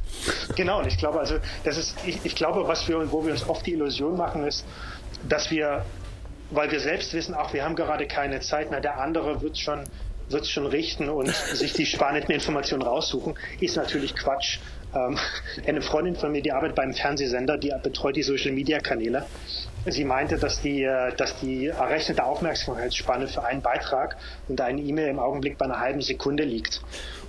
genau. 0.56 0.80
Und 0.80 0.86
ich 0.86 0.98
glaube, 0.98 1.18
also 1.18 1.36
das 1.64 1.78
ist, 1.78 1.96
ich, 2.06 2.18
ich 2.24 2.34
glaube, 2.34 2.66
was 2.68 2.88
wir, 2.88 3.10
wo 3.10 3.24
wir 3.24 3.32
uns 3.32 3.48
oft 3.48 3.66
die 3.66 3.72
Illusion 3.72 4.16
machen, 4.16 4.44
ist, 4.46 4.64
dass 5.28 5.50
wir, 5.50 5.84
weil 6.50 6.70
wir 6.70 6.80
selbst 6.80 7.12
wissen, 7.14 7.34
ach, 7.36 7.52
wir 7.52 7.64
haben 7.64 7.74
gerade 7.74 8.06
keine 8.06 8.40
Zeit, 8.40 8.68
na, 8.70 8.80
der 8.80 9.00
andere 9.00 9.40
wird 9.40 9.58
schon 9.58 9.84
wird 10.30 10.46
schon 10.46 10.66
richten 10.66 11.08
und 11.08 11.28
sich 11.28 11.72
die 11.72 11.86
spannenden 11.86 12.32
Informationen 12.32 12.82
raussuchen, 12.82 13.34
ist 13.60 13.76
natürlich 13.76 14.14
Quatsch. 14.14 14.58
Ähm, 14.94 15.18
eine 15.66 15.82
Freundin 15.82 16.16
von 16.16 16.32
mir, 16.32 16.42
die 16.42 16.52
arbeitet 16.52 16.76
beim 16.76 16.94
Fernsehsender, 16.94 17.58
die 17.58 17.72
betreut 17.82 18.16
die 18.16 18.22
Social 18.22 18.52
Media 18.52 18.78
Kanäle. 18.80 19.26
Sie 19.86 20.04
meinte, 20.04 20.38
dass 20.38 20.60
die, 20.60 20.82
äh, 20.82 21.14
dass 21.16 21.38
die 21.40 21.66
errechnete 21.66 22.24
Aufmerksamkeitsspanne 22.24 23.28
für 23.28 23.44
einen 23.44 23.62
Beitrag 23.62 24.16
und 24.48 24.60
eine 24.60 24.80
E-Mail 24.80 25.08
im 25.08 25.18
Augenblick 25.18 25.58
bei 25.58 25.66
einer 25.66 25.80
halben 25.80 26.00
Sekunde 26.00 26.44
liegt. 26.44 26.80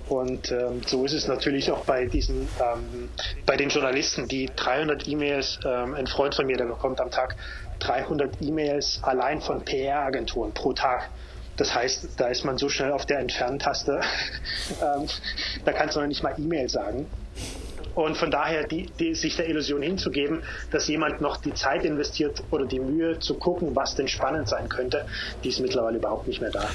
Und 0.08 0.50
ähm, 0.50 0.82
so 0.84 1.04
ist 1.04 1.12
es 1.12 1.28
natürlich 1.28 1.70
auch 1.70 1.84
bei 1.84 2.06
diesen, 2.06 2.48
ähm, 2.58 3.10
bei 3.46 3.56
den 3.56 3.68
Journalisten, 3.68 4.26
die 4.26 4.50
300 4.56 5.06
E-Mails, 5.06 5.60
ähm, 5.64 5.94
ein 5.94 6.08
Freund 6.08 6.34
von 6.34 6.46
mir, 6.46 6.56
der 6.56 6.64
bekommt 6.64 7.00
am 7.00 7.12
Tag 7.12 7.36
300 7.78 8.42
E-Mails 8.42 9.00
allein 9.02 9.40
von 9.40 9.64
PR-Agenturen 9.64 10.52
pro 10.52 10.72
Tag. 10.72 11.10
Das 11.56 11.74
heißt, 11.74 12.18
da 12.18 12.26
ist 12.28 12.44
man 12.44 12.58
so 12.58 12.68
schnell 12.68 12.90
auf 12.90 13.06
der 13.06 13.20
Entferntaste, 13.20 14.00
ähm, 14.82 15.06
da 15.64 15.72
kannst 15.72 15.94
du 15.94 16.00
noch 16.00 16.08
nicht 16.08 16.22
mal 16.22 16.34
E-Mail 16.38 16.68
sagen. 16.68 17.06
Und 17.94 18.16
von 18.16 18.30
daher 18.30 18.66
die, 18.66 18.86
die, 18.98 19.14
sich 19.14 19.36
der 19.36 19.48
Illusion 19.48 19.82
hinzugeben, 19.82 20.42
dass 20.70 20.88
jemand 20.88 21.20
noch 21.20 21.38
die 21.38 21.52
Zeit 21.54 21.84
investiert 21.84 22.42
oder 22.50 22.64
die 22.64 22.80
Mühe 22.80 23.18
zu 23.18 23.34
gucken, 23.34 23.74
was 23.74 23.94
denn 23.94 24.08
spannend 24.08 24.48
sein 24.48 24.68
könnte, 24.68 25.04
die 25.42 25.48
ist 25.48 25.60
mittlerweile 25.60 25.98
überhaupt 25.98 26.28
nicht 26.28 26.40
mehr 26.40 26.50
da. 26.50 26.68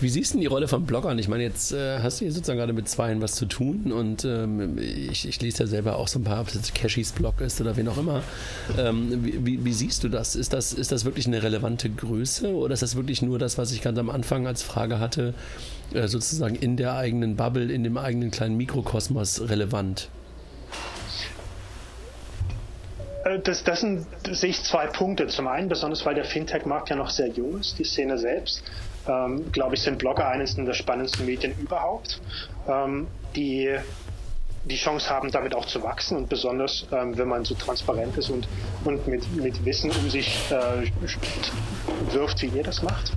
Wie 0.00 0.08
siehst 0.08 0.30
du 0.30 0.34
denn 0.34 0.42
die 0.42 0.46
Rolle 0.46 0.68
von 0.68 0.86
Bloggern? 0.86 1.18
Ich 1.18 1.28
meine, 1.28 1.42
jetzt 1.42 1.72
äh, 1.72 1.98
hast 1.98 2.20
du 2.20 2.24
hier 2.24 2.32
sozusagen 2.32 2.58
gerade 2.58 2.72
mit 2.72 2.88
Zweien 2.88 3.20
was 3.20 3.34
zu 3.34 3.46
tun 3.46 3.92
und 3.92 4.24
ähm, 4.24 4.78
ich, 4.78 5.28
ich, 5.28 5.40
lese 5.40 5.64
ja 5.64 5.66
selber 5.66 5.96
auch 5.96 6.08
so 6.08 6.18
ein 6.18 6.24
paar, 6.24 6.40
ob 6.40 6.48
jetzt 6.48 6.74
Cashys 6.74 7.12
Blog 7.12 7.40
ist 7.40 7.60
oder 7.60 7.76
wen 7.76 7.88
auch 7.88 7.98
immer. 7.98 8.22
Ähm, 8.78 9.44
wie, 9.44 9.64
wie, 9.64 9.72
siehst 9.72 10.04
du 10.04 10.08
das? 10.08 10.36
Ist, 10.36 10.52
das? 10.52 10.72
ist 10.72 10.92
das 10.92 11.04
wirklich 11.04 11.26
eine 11.26 11.42
relevante 11.42 11.90
Größe 11.90 12.48
oder 12.54 12.74
ist 12.74 12.82
das 12.82 12.96
wirklich 12.96 13.22
nur 13.22 13.38
das, 13.38 13.58
was 13.58 13.72
ich 13.72 13.82
ganz 13.82 13.98
am 13.98 14.10
Anfang 14.10 14.46
als 14.46 14.62
Frage 14.62 14.98
hatte, 14.98 15.34
äh, 15.94 16.08
sozusagen 16.08 16.54
in 16.54 16.76
der 16.76 16.94
eigenen 16.96 17.36
Bubble, 17.36 17.72
in 17.72 17.84
dem 17.84 17.96
eigenen 17.96 18.30
kleinen 18.30 18.56
Mikrokosmos 18.56 19.48
relevant? 19.48 20.08
Äh, 23.24 23.38
das, 23.40 23.64
das 23.64 23.80
sind, 23.80 24.06
das 24.22 24.40
sehe 24.40 24.50
ich 24.50 24.62
zwei 24.62 24.86
Punkte. 24.86 25.26
Zum 25.28 25.48
einen, 25.48 25.68
besonders 25.68 26.04
weil 26.06 26.14
der 26.14 26.24
Fintech-Markt 26.24 26.90
ja 26.90 26.96
noch 26.96 27.10
sehr 27.10 27.28
jung 27.28 27.60
ist, 27.60 27.78
die 27.78 27.84
Szene 27.84 28.18
selbst, 28.18 28.62
ähm, 29.08 29.50
glaube 29.52 29.74
ich, 29.74 29.82
sind 29.82 29.98
Blogger 29.98 30.28
eines 30.28 30.54
der 30.56 30.74
spannendsten 30.74 31.26
Medien 31.26 31.54
überhaupt, 31.60 32.20
ähm, 32.68 33.06
die 33.34 33.76
die 34.64 34.76
Chance 34.76 35.08
haben, 35.08 35.30
damit 35.30 35.54
auch 35.54 35.64
zu 35.64 35.82
wachsen 35.82 36.18
und 36.18 36.28
besonders, 36.28 36.86
ähm, 36.92 37.16
wenn 37.16 37.28
man 37.28 37.44
so 37.44 37.54
transparent 37.54 38.16
ist 38.18 38.28
und, 38.28 38.46
und 38.84 39.06
mit, 39.06 39.34
mit 39.34 39.64
Wissen 39.64 39.90
um 39.90 40.10
sich 40.10 40.38
äh, 40.50 40.90
wirft, 42.12 42.42
wie 42.42 42.46
ihr 42.48 42.62
das 42.62 42.82
macht. 42.82 43.12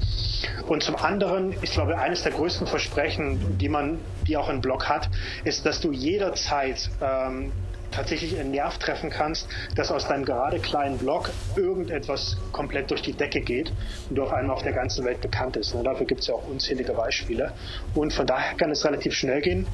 Und 0.67 0.83
zum 0.83 0.95
anderen, 0.95 1.53
ich 1.61 1.71
glaube, 1.71 1.97
eines 1.97 2.23
der 2.23 2.31
größten 2.31 2.67
Versprechen, 2.67 3.57
die 3.57 3.69
man, 3.69 3.99
die 4.27 4.37
auch 4.37 4.49
ein 4.49 4.61
Blog 4.61 4.87
hat, 4.87 5.09
ist, 5.43 5.65
dass 5.65 5.81
du 5.81 5.91
jederzeit 5.91 6.89
ähm, 7.01 7.51
tatsächlich 7.93 8.39
einen 8.39 8.51
Nerv 8.51 8.77
treffen 8.77 9.09
kannst, 9.09 9.47
dass 9.75 9.91
aus 9.91 10.07
deinem 10.07 10.25
gerade 10.25 10.59
kleinen 10.59 10.97
Blog 10.97 11.29
irgendetwas 11.55 12.37
komplett 12.51 12.91
durch 12.91 13.01
die 13.01 13.13
Decke 13.13 13.41
geht 13.41 13.71
und 14.09 14.15
du 14.15 14.23
auf 14.23 14.33
einmal 14.33 14.55
auf 14.55 14.63
der 14.63 14.73
ganzen 14.73 15.05
Welt 15.05 15.21
bekannt 15.21 15.55
ist. 15.57 15.75
Ne? 15.75 15.83
Dafür 15.83 16.05
gibt 16.05 16.21
es 16.21 16.27
ja 16.27 16.33
auch 16.33 16.47
unzählige 16.47 16.93
Beispiele. 16.93 17.53
Und 17.93 18.13
von 18.13 18.25
daher 18.25 18.55
kann 18.55 18.71
es 18.71 18.83
relativ 18.83 19.13
schnell 19.13 19.41
gehen. 19.41 19.67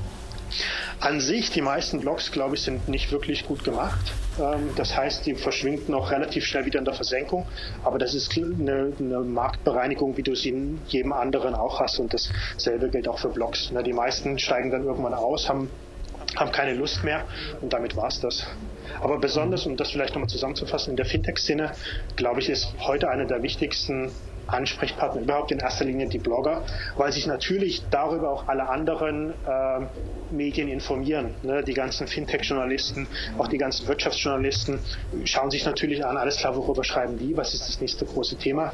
An 1.00 1.20
sich, 1.20 1.52
die 1.52 1.62
meisten 1.62 2.00
Blogs, 2.00 2.32
glaube 2.32 2.56
ich, 2.56 2.62
sind 2.62 2.88
nicht 2.88 3.12
wirklich 3.12 3.46
gut 3.48 3.64
gemacht. 3.64 4.14
Ähm, 4.40 4.70
das 4.76 4.96
heißt, 4.96 5.26
die 5.26 5.36
verschwinden 5.36 5.94
auch 5.94 6.12
relativ 6.12 6.46
schnell 6.46 6.66
wieder 6.66 6.80
in 6.80 6.86
der 6.86 6.94
Versenkung. 6.94 7.48
Aber 7.84 8.00
das 8.00 8.14
ist 8.14 8.36
eine, 8.38 8.94
eine 9.00 9.20
Marktbereinigung, 9.20 10.18
wie 10.18 10.24
du 10.24 10.36
sie 10.36 10.50
in 10.50 10.82
jedem 10.88 11.14
anderen 11.14 11.56
auch 11.56 11.80
hast. 11.80 12.00
Und 12.00 12.14
dasselbe 12.14 12.90
gilt 12.90 13.08
auch 13.08 13.20
für 13.20 13.30
Blogs. 13.30 13.72
Die 13.86 13.94
meisten 13.94 14.40
steigen 14.40 14.72
dann 14.72 14.84
irgendwann 14.84 15.14
aus, 15.14 15.50
haben 15.50 15.70
haben 16.36 16.52
keine 16.52 16.74
Lust 16.74 17.04
mehr 17.04 17.26
und 17.62 17.74
damit 17.74 17.96
war 17.96 18.08
es 18.08 18.20
das. 18.20 18.46
Aber 19.02 19.18
besonders, 19.18 19.66
um 19.66 19.78
das 19.78 19.92
vielleicht 19.92 20.14
nochmal 20.14 20.30
zusammenzufassen, 20.30 20.92
in 20.92 20.98
der 20.98 21.06
Fintech-Szene, 21.06 21.72
glaube 22.16 22.40
ich, 22.40 22.50
ist 22.50 22.74
heute 22.80 23.10
einer 23.10 23.26
der 23.26 23.42
wichtigsten 23.42 24.12
Ansprechpartner 24.54 25.22
überhaupt 25.22 25.52
in 25.52 25.60
erster 25.60 25.86
Linie 25.86 26.08
die 26.08 26.20
Blogger, 26.20 26.64
weil 26.96 27.12
sich 27.12 27.28
natürlich 27.28 27.84
darüber 27.90 28.32
auch 28.32 28.48
alle 28.48 28.70
anderen 28.70 29.32
äh, 29.32 30.34
Medien 30.34 30.70
informieren. 30.70 31.36
Ne? 31.44 31.64
Die 31.64 31.74
ganzen 31.74 32.08
Fintech-Journalisten, 32.08 33.08
auch 33.38 33.48
die 33.48 33.58
ganzen 33.58 33.88
Wirtschaftsjournalisten 33.88 34.80
schauen 35.26 35.52
sich 35.52 35.66
natürlich 35.66 36.06
an, 36.06 36.18
alles 36.18 36.38
klar, 36.38 36.56
worüber 36.56 36.84
schreiben 36.84 37.18
die, 37.18 37.36
was 37.36 37.54
ist 37.54 37.68
das 37.68 37.82
nächste 37.82 38.06
große 38.06 38.38
Thema. 38.38 38.74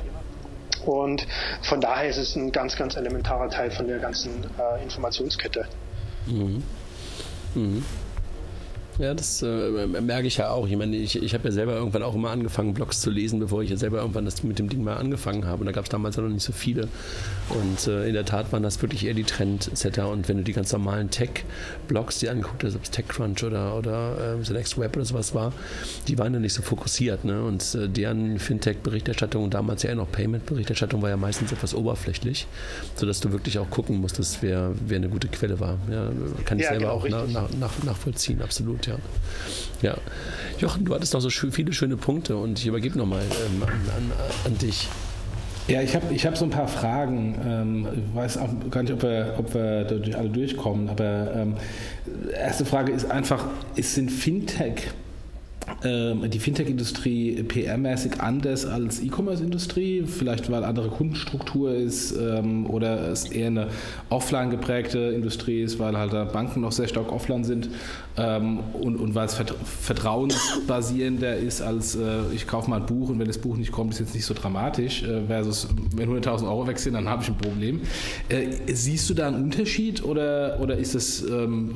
Und 0.85 1.25
von 1.61 1.81
daher 1.81 2.09
ist 2.09 2.17
es 2.17 2.35
ein 2.35 2.51
ganz, 2.51 2.75
ganz 2.75 2.95
elementarer 2.95 3.49
Teil 3.49 3.71
von 3.71 3.87
der 3.87 3.99
ganzen 3.99 4.43
äh, 4.43 4.83
Informationskette. 4.83 5.65
Mhm. 6.27 6.63
Mhm. 7.55 7.85
Ja, 8.97 9.13
das 9.13 9.41
äh, 9.41 9.87
merke 9.87 10.27
ich 10.27 10.37
ja 10.37 10.49
auch. 10.49 10.67
Ich 10.67 10.75
meine, 10.77 10.95
ich, 10.95 11.21
ich 11.21 11.33
habe 11.33 11.45
ja 11.45 11.51
selber 11.51 11.73
irgendwann 11.73 12.03
auch 12.03 12.15
immer 12.15 12.29
angefangen, 12.29 12.73
Blogs 12.73 13.01
zu 13.01 13.09
lesen, 13.09 13.39
bevor 13.39 13.61
ich 13.61 13.69
ja 13.69 13.77
selber 13.77 13.99
irgendwann 13.99 14.25
das 14.25 14.43
mit 14.43 14.57
dem 14.57 14.69
Ding 14.69 14.83
mal 14.83 14.95
angefangen 14.95 15.45
habe. 15.45 15.61
Und 15.61 15.65
da 15.65 15.73
gab 15.73 15.83
es 15.83 15.89
damals 15.89 16.15
ja 16.15 16.21
noch 16.21 16.29
nicht 16.29 16.43
so 16.43 16.53
viele. 16.53 16.87
Und 17.49 17.87
äh, 17.87 18.07
in 18.07 18.13
der 18.13 18.25
Tat 18.25 18.53
waren 18.53 18.63
das 18.63 18.81
wirklich 18.81 19.05
eher 19.05 19.13
die 19.13 19.23
Trendsetter. 19.23 20.07
Und 20.09 20.29
wenn 20.29 20.37
du 20.37 20.43
die 20.43 20.53
ganz 20.53 20.71
normalen 20.71 21.09
Tech-Blogs 21.09 22.19
dir 22.19 22.31
anguckt 22.31 22.63
hast, 22.63 22.75
ob 22.75 22.83
es 22.83 22.91
TechCrunch 22.91 23.43
oder, 23.43 23.77
oder 23.77 24.37
äh, 24.39 24.43
The 24.43 24.53
Next 24.53 24.77
Web 24.77 24.95
oder 24.95 25.05
sowas 25.05 25.35
war, 25.35 25.51
die 26.07 26.17
waren 26.17 26.33
ja 26.33 26.39
nicht 26.39 26.53
so 26.53 26.61
fokussiert. 26.61 27.25
Ne? 27.25 27.43
Und 27.43 27.75
äh, 27.75 27.89
deren 27.89 28.39
Fintech-Berichterstattung, 28.39 29.49
damals 29.49 29.83
ja 29.83 29.89
eher 29.89 29.97
noch 29.97 30.11
Payment-Berichterstattung, 30.11 31.01
war 31.01 31.09
ja 31.09 31.17
meistens 31.17 31.51
etwas 31.51 31.75
oberflächlich, 31.75 32.47
sodass 32.95 33.19
du 33.19 33.33
wirklich 33.33 33.59
auch 33.59 33.69
gucken 33.69 33.97
musstest, 33.99 34.37
wer, 34.41 34.71
wer 34.87 34.97
eine 34.97 35.09
gute 35.09 35.27
Quelle 35.27 35.59
war. 35.59 35.77
Ja, 35.91 36.09
kann 36.45 36.59
ich 36.59 36.63
ja, 36.63 36.71
selber 36.71 37.01
genau, 37.03 37.19
auch 37.19 37.27
nach, 37.27 37.49
nach, 37.59 37.83
nachvollziehen, 37.83 38.41
absolut 38.41 38.84
ja. 38.85 38.97
Ja. 39.81 39.97
Jochen, 40.59 40.85
du 40.85 40.95
hattest 40.95 41.13
noch 41.13 41.21
so 41.21 41.29
viele 41.29 41.73
schöne 41.73 41.97
Punkte 41.97 42.37
und 42.37 42.59
ich 42.59 42.67
übergebe 42.67 42.97
nochmal 42.97 43.23
ähm, 43.23 43.63
an, 43.63 43.69
an, 43.69 44.11
an 44.45 44.57
dich. 44.57 44.87
Ja, 45.67 45.81
ich 45.81 45.95
habe 45.95 46.13
ich 46.13 46.25
hab 46.25 46.37
so 46.37 46.45
ein 46.45 46.51
paar 46.51 46.67
Fragen. 46.67 47.35
Ähm, 47.45 47.87
ich 47.93 48.15
weiß 48.15 48.37
auch 48.37 48.49
gar 48.69 48.83
nicht, 48.83 48.93
ob 48.93 49.01
wir, 49.01 49.35
ob 49.37 49.53
wir 49.53 49.83
dadurch 49.83 50.15
alle 50.15 50.29
durchkommen, 50.29 50.89
aber 50.89 51.33
ähm, 51.35 51.55
erste 52.33 52.65
Frage 52.65 52.91
ist 52.91 53.09
einfach, 53.09 53.45
ist 53.75 53.95
sind 53.95 54.11
Fintech 54.11 54.89
ähm, 55.85 56.29
die 56.29 56.39
Fintech-Industrie 56.39 57.43
PR-mäßig 57.47 58.19
anders 58.19 58.65
als 58.65 59.01
E-Commerce-Industrie, 59.01 60.03
vielleicht 60.05 60.51
weil 60.51 60.63
andere 60.63 60.89
Kundenstruktur 60.89 61.73
ist 61.73 62.15
ähm, 62.17 62.69
oder 62.69 63.11
es 63.11 63.25
eher 63.25 63.47
eine 63.47 63.67
offline 64.09 64.49
geprägte 64.49 64.99
Industrie 64.99 65.61
ist, 65.61 65.79
weil 65.79 65.97
halt 65.97 66.11
Banken 66.33 66.61
noch 66.61 66.71
sehr 66.71 66.87
stark 66.87 67.11
offline 67.11 67.43
sind 67.43 67.69
ähm, 68.17 68.59
und, 68.73 68.97
und 68.97 69.15
weil 69.15 69.27
es 69.27 69.35
vertrauensbasierender 69.35 71.37
ist 71.37 71.61
als 71.61 71.95
äh, 71.95 72.21
ich 72.33 72.47
kaufe 72.47 72.69
mal 72.69 72.77
ein 72.77 72.85
Buch 72.85 73.09
und 73.09 73.19
wenn 73.19 73.27
das 73.27 73.37
Buch 73.37 73.57
nicht 73.57 73.71
kommt, 73.71 73.93
ist 73.93 73.99
jetzt 73.99 74.15
nicht 74.15 74.25
so 74.25 74.33
dramatisch 74.33 75.03
äh, 75.03 75.21
versus 75.27 75.67
wenn 75.95 76.09
100.000 76.09 76.45
Euro 76.45 76.67
weg 76.67 76.79
sind, 76.79 76.93
dann 76.93 77.07
habe 77.07 77.23
ich 77.23 77.29
ein 77.29 77.37
Problem. 77.37 77.81
Äh, 78.29 78.47
siehst 78.73 79.09
du 79.09 79.13
da 79.13 79.27
einen 79.27 79.43
Unterschied 79.43 80.03
oder, 80.03 80.57
oder 80.61 80.77
ist 80.77 80.95
es, 80.95 81.23
ähm, 81.23 81.75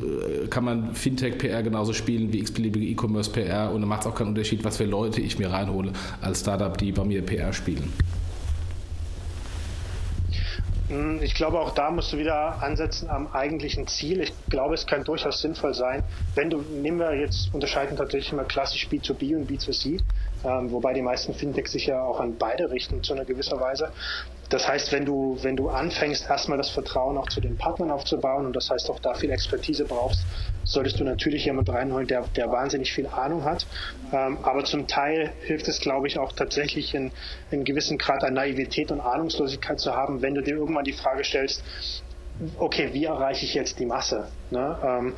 kann 0.50 0.64
man 0.64 0.96
Fintech-PR 0.96 1.62
genauso 1.62 1.94
spielen 1.94 2.34
wie 2.34 2.40
x-beliebige 2.40 2.86
E-Commerce-PR 2.88 3.72
und 3.72 3.82
dann 3.82 3.90
macht 4.00 4.06
es 4.06 4.12
auch 4.14 4.18
keinen 4.18 4.30
Unterschied, 4.30 4.64
was 4.64 4.78
für 4.78 4.86
Leute 4.86 5.20
ich 5.20 5.38
mir 5.40 5.52
reinhole 5.52 5.92
als 6.22 6.40
Startup, 6.40 6.78
die 6.78 6.92
bei 6.92 7.04
mir 7.04 7.26
PR 7.26 7.52
spielen. 7.52 7.92
Hm, 10.88 11.22
ich 11.22 11.34
glaube, 11.36 11.60
auch 11.60 11.72
da 11.72 11.92
musst 11.92 12.14
du 12.14 12.18
wieder 12.18 12.64
ansetzen 12.64 13.10
am 13.10 13.28
eigentlichen 13.28 13.88
Ziel. 13.88 14.22
Ich 14.22 14.32
glaube, 14.50 14.74
es 14.74 14.88
kann 14.88 15.04
durchaus 15.04 15.42
sinnvoll 15.42 15.74
sein, 15.74 16.04
wenn 16.36 16.50
du, 16.50 16.62
nehmen 16.62 16.98
wir 17.00 17.14
jetzt, 17.14 17.54
unterscheiden 17.54 17.98
tatsächlich 17.98 18.32
immer 18.32 18.46
klassisch 18.46 18.88
B2B 18.88 19.36
und 19.36 19.52
B2C, 19.52 20.00
ähm, 20.46 20.72
wobei 20.72 20.94
die 20.94 21.02
meisten 21.02 21.34
Fintechs 21.34 21.74
sich 21.74 21.88
ja 21.88 22.02
auch 22.02 22.22
an 22.22 22.38
beide 22.40 22.72
richten 22.72 23.04
zu 23.04 23.14
einer 23.14 23.26
gewisser 23.26 23.60
Weise. 23.60 23.92
Das 24.50 24.68
heißt, 24.68 24.92
wenn 24.92 25.06
du, 25.06 25.38
wenn 25.42 25.56
du 25.56 25.70
anfängst, 25.70 26.28
erstmal 26.28 26.58
das 26.58 26.72
Vertrauen 26.72 27.18
auch 27.18 27.30
zu 27.30 27.40
den 27.40 27.56
Partnern 27.56 27.92
aufzubauen 27.92 28.48
und 28.48 28.56
das 28.56 28.70
heißt 28.70 28.90
auch 28.90 29.00
da 29.00 29.14
viel 29.14 29.30
Expertise 29.30 29.86
brauchst, 29.86 30.26
solltest 30.64 31.00
du 31.00 31.04
natürlich 31.04 31.46
jemand 31.46 31.70
reinholen, 31.70 32.08
der, 32.08 32.24
der 32.36 32.52
wahnsinnig 32.52 32.92
viel 32.92 33.06
Ahnung 33.08 33.44
hat. 33.44 33.68
Ähm, 34.12 34.40
aber 34.42 34.64
zum 34.64 34.88
Teil 34.88 35.32
hilft 35.42 35.68
es, 35.68 35.80
glaube 35.80 36.08
ich, 36.08 36.18
auch 36.18 36.32
tatsächlich 36.34 36.96
in, 36.96 37.12
in 37.52 37.64
gewissen 37.64 38.00
Grad 38.00 38.24
an 38.24 38.34
Naivität 38.34 38.92
und 38.92 39.02
Ahnungslosigkeit 39.02 39.80
zu 39.80 39.96
haben, 39.96 40.24
wenn 40.24 40.34
du 40.34 40.42
dir 40.42 40.56
irgendwann 40.56 40.84
die 40.84 40.94
Frage 40.94 41.24
stellst, 41.24 41.64
okay, 42.58 42.90
wie 42.94 43.06
erreiche 43.06 43.46
ich 43.46 43.54
jetzt 43.54 43.80
die 43.80 43.86
Masse? 43.86 44.30
Ne? 44.50 44.78
Ähm, 44.84 45.16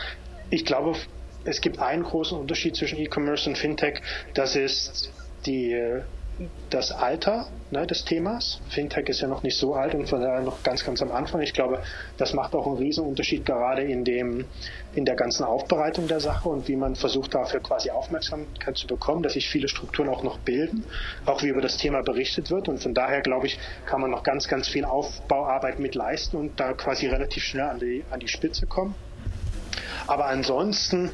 ich 0.50 0.66
glaube, 0.66 0.98
es 1.46 1.62
gibt 1.62 1.80
einen 1.80 2.04
großen 2.04 2.38
Unterschied 2.38 2.76
zwischen 2.76 3.00
E-Commerce 3.00 3.50
und 3.50 3.58
Fintech. 3.58 4.02
Das 4.34 4.56
ist 4.56 5.12
die 5.46 6.02
das 6.70 6.92
Alter 6.92 7.48
ne, 7.72 7.86
des 7.88 8.06
Themas. 8.06 8.60
Fintech 8.70 9.08
ist 9.10 9.22
ja 9.22 9.28
noch 9.28 9.44
nicht 9.44 9.58
so 9.58 9.76
alt 9.76 9.96
und 9.96 10.08
von 10.08 10.22
daher 10.22 10.42
noch 10.42 10.64
ganz, 10.64 10.86
ganz 10.86 11.02
am 11.02 11.12
Anfang. 11.12 11.42
Ich 11.42 11.54
glaube, 11.54 11.82
das 12.18 12.34
macht 12.34 12.56
auch 12.56 12.68
einen 12.68 12.78
Riesenunterschied 12.78 13.46
gerade 13.46 13.84
in 13.84 14.04
dem, 14.04 14.46
in 14.94 15.06
der 15.06 15.16
ganzen 15.16 15.44
Aufbereitung 15.44 16.08
der 16.08 16.20
Sache 16.20 16.50
und 16.50 16.68
wie 16.68 16.76
man 16.76 16.96
versucht 16.96 17.34
dafür 17.34 17.60
quasi 17.60 17.92
Aufmerksamkeit 17.92 18.78
zu 18.78 18.88
bekommen, 18.88 19.24
dass 19.24 19.34
sich 19.34 19.50
viele 19.50 19.68
Strukturen 19.68 20.10
auch 20.10 20.24
noch 20.24 20.40
bilden, 20.40 20.84
auch 21.26 21.44
wie 21.44 21.48
über 21.48 21.62
das 21.62 21.78
Thema 21.78 22.02
berichtet 22.02 22.52
wird. 22.52 22.68
Und 22.68 22.80
von 22.80 22.94
daher 22.94 23.22
glaube 23.22 23.48
ich, 23.48 23.60
kann 23.86 24.02
man 24.02 24.12
noch 24.12 24.24
ganz, 24.24 24.48
ganz 24.48 24.68
viel 24.68 24.86
Aufbauarbeit 24.86 25.80
mit 25.80 25.96
leisten 25.96 26.38
und 26.38 26.60
da 26.60 26.74
quasi 26.74 27.08
relativ 27.08 27.44
schnell 27.44 27.70
an 27.70 27.80
die, 27.80 28.04
an 28.12 28.20
die 28.20 28.28
Spitze 28.28 28.66
kommen. 28.66 28.96
Aber 30.08 30.26
ansonsten 30.26 31.12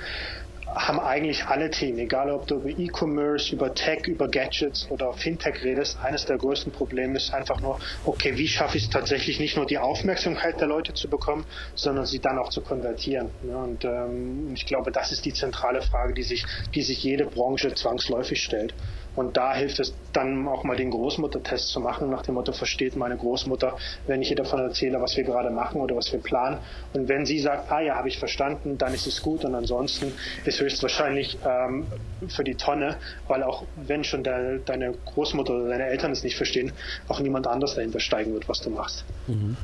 haben 0.76 1.00
eigentlich 1.00 1.46
alle 1.46 1.70
Themen, 1.70 2.00
egal 2.00 2.30
ob 2.30 2.48
du 2.48 2.56
über 2.56 2.70
E-Commerce, 2.70 3.54
über 3.54 3.74
Tech, 3.74 4.06
über 4.06 4.28
Gadgets 4.28 4.90
oder 4.90 5.14
Fintech 5.14 5.64
redest, 5.64 5.98
eines 6.04 6.26
der 6.26 6.38
größten 6.38 6.72
Probleme 6.72 7.18
ist 7.18 7.34
einfach 7.34 7.60
nur, 7.62 7.80
okay, 8.06 8.38
wie 8.38 8.48
schaffe 8.48 8.78
ich 8.78 8.86
es 8.86 8.90
tatsächlich 8.90 9.40
nicht 9.40 9.56
nur 9.56 9.66
die 9.66 9.78
Aufmerksamkeit 9.78 10.60
der 10.60 10.68
Leute 10.68 10.94
zu 10.94 11.10
bekommen, 11.10 11.46
sondern 11.76 12.06
sie 12.06 12.20
dann 12.20 12.38
auch 12.38 12.50
zu 12.50 12.62
konvertieren. 12.62 13.30
und 13.44 13.86
ähm, 13.86 14.54
ich 14.54 14.66
glaube, 14.66 14.92
das 14.92 15.12
ist 15.12 15.26
die 15.26 15.34
zentrale 15.34 15.82
Frage, 15.82 16.14
die 16.14 16.24
sich, 16.24 16.46
die 16.76 16.82
sich 16.82 17.02
jede 17.04 17.26
Branche 17.26 17.74
zwangsläufig 17.74 18.44
stellt. 18.44 18.74
Und 19.18 19.36
da 19.36 19.56
hilft 19.56 19.80
es 19.80 19.96
dann 20.14 20.48
auch 20.48 20.64
mal 20.64 20.78
den 20.78 20.92
Großmuttertest 20.92 21.70
zu 21.70 21.80
machen, 21.80 22.12
nach 22.12 22.22
dem 22.22 22.36
Motto, 22.36 22.52
versteht 22.52 22.96
meine 22.96 23.18
Großmutter, 23.18 23.76
wenn 24.06 24.22
ich 24.22 24.30
ihr 24.30 24.36
davon 24.36 24.60
erzähle, 24.60 25.02
was 25.02 25.18
wir 25.18 25.24
gerade 25.24 25.50
machen 25.50 25.82
oder 25.82 25.96
was 25.96 26.14
wir 26.14 26.20
planen. 26.20 26.60
Und 26.94 27.10
wenn 27.10 27.26
sie 27.26 27.40
sagt, 27.40 27.72
ah 27.72 27.82
ja, 27.82 27.96
habe 27.96 28.10
ich 28.10 28.20
verstanden, 28.20 28.78
dann 28.78 28.94
ist 28.94 29.08
es 29.08 29.24
gut. 29.24 29.44
Und 29.44 29.56
ansonsten 29.56 30.14
ist 30.46 30.62
höchstwahrscheinlich 30.62 31.40
ähm, 31.44 31.88
für 32.28 32.44
die 32.44 32.54
Tonne, 32.54 32.98
weil 33.28 33.42
auch 33.42 33.64
wenn 33.76 34.04
schon 34.04 34.24
de 34.24 34.60
deine 34.64 34.94
Großmutter 34.94 35.54
oder 35.56 35.70
deine 35.70 35.86
Eltern 35.88 36.12
es 36.12 36.24
nicht 36.24 36.38
verstehen, 36.38 36.72
auch 37.08 37.20
niemand 37.20 37.48
anders 37.48 37.74
dahinter 37.74 38.00
steigen 38.00 38.34
wird, 38.34 38.48
was 38.48 38.62
du 38.62 38.70
machst. 38.70 39.04
Mhm. 39.26 39.58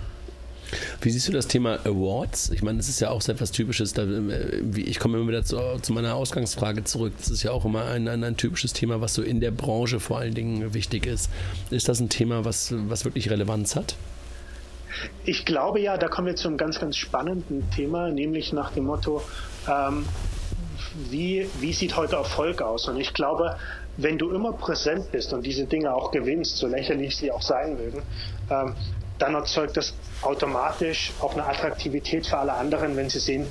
Wie 1.02 1.10
siehst 1.10 1.28
du 1.28 1.32
das 1.32 1.48
Thema 1.48 1.80
Awards? 1.86 2.50
Ich 2.52 2.64
meine, 2.64 2.78
das 2.78 2.90
ist 2.90 3.00
ja 3.00 3.10
auch 3.10 3.28
etwas 3.28 3.52
Typisches. 3.52 3.94
Äh, 3.98 4.62
ich 4.76 5.00
komme 5.00 5.18
immer 5.18 5.28
wieder 5.28 5.44
zu, 5.44 5.60
zu, 5.82 5.94
meiner 5.94 6.16
Ausgangsfrage 6.16 6.84
zurück. 6.84 7.14
Das 7.18 7.30
ist 7.30 7.44
ja 7.44 7.52
auch 7.52 7.66
immer 7.66 7.86
ein, 7.86 8.08
ein, 8.08 8.24
ein, 8.24 8.38
typisches 8.38 8.74
Thema, 8.74 9.02
was 9.02 9.14
so 9.14 9.22
in 9.22 9.40
der 9.40 9.52
Branche 9.52 10.00
vor 10.00 10.20
allen 10.20 10.34
Dingen 10.34 10.74
wichtig 10.74 11.06
ist. 11.06 11.30
Ist 11.70 11.90
das 11.90 12.00
ein 12.00 12.10
Thema, 12.10 12.46
was, 12.46 12.74
was 12.88 13.06
wirklich 13.06 13.30
Relevanz 13.30 13.76
hat? 13.76 13.96
Ich 15.26 15.46
glaube 15.46 15.80
ja, 15.80 15.98
da 15.98 16.08
kommen 16.08 16.28
wir 16.28 16.36
zu 16.36 16.48
einem 16.48 16.58
ganz, 16.58 16.80
ganz 16.80 16.98
spannenden 16.98 17.70
Thema, 17.72 18.10
nämlich 18.10 18.54
nach 18.54 18.72
dem 18.72 18.86
Motto, 18.86 19.22
ähm, 19.68 20.06
wie, 21.10 21.48
wie 21.60 21.74
sieht 21.74 21.96
heute 21.96 22.16
Erfolg 22.16 22.62
aus? 22.62 22.88
Und 22.88 23.00
ich 23.00 23.14
glaube, 23.14 23.58
wenn 23.98 24.18
du 24.18 24.32
immer 24.32 24.54
präsent 24.54 25.12
bist 25.12 25.34
und 25.34 25.46
diese 25.46 25.66
Dinge 25.66 25.94
auch 25.94 26.12
gewinnst, 26.12 26.58
so 26.58 26.68
lächerlich 26.68 27.16
sie 27.16 27.32
auch 27.32 27.42
sein 27.42 27.76
mögen, 27.76 28.02
ähm, 28.50 28.76
dann 29.24 29.36
erzeugt 29.36 29.78
das 29.78 29.94
automatisch 30.22 31.14
auch 31.22 31.34
eine 31.34 31.46
Attraktivität 31.46 32.28
für 32.28 32.38
alle 32.38 32.54
anderen, 32.54 32.98
wenn 32.98 33.10
sie 33.10 33.20
sehen, 33.20 33.48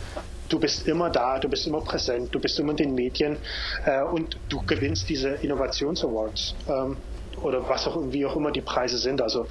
du 0.50 0.60
bist 0.60 0.86
immer 0.86 1.08
da, 1.08 1.38
du 1.38 1.48
bist 1.48 1.66
immer 1.66 1.80
präsent, 1.80 2.28
du 2.34 2.38
bist 2.38 2.58
immer 2.60 2.72
in 2.72 2.76
den 2.76 2.94
Medien 2.94 3.38
äh, 3.86 4.02
und 4.02 4.38
du 4.50 4.60
gewinnst 4.66 5.08
diese 5.08 5.30
Innovations-Awards 5.30 6.54
ähm, 6.68 6.98
oder 7.40 7.66
was 7.66 7.86
auch 7.86 7.96
wie 8.12 8.26
auch 8.26 8.36
immer 8.36 8.52
die 8.52 8.60
Preise 8.60 8.98
sind. 8.98 9.22
Also 9.22 9.46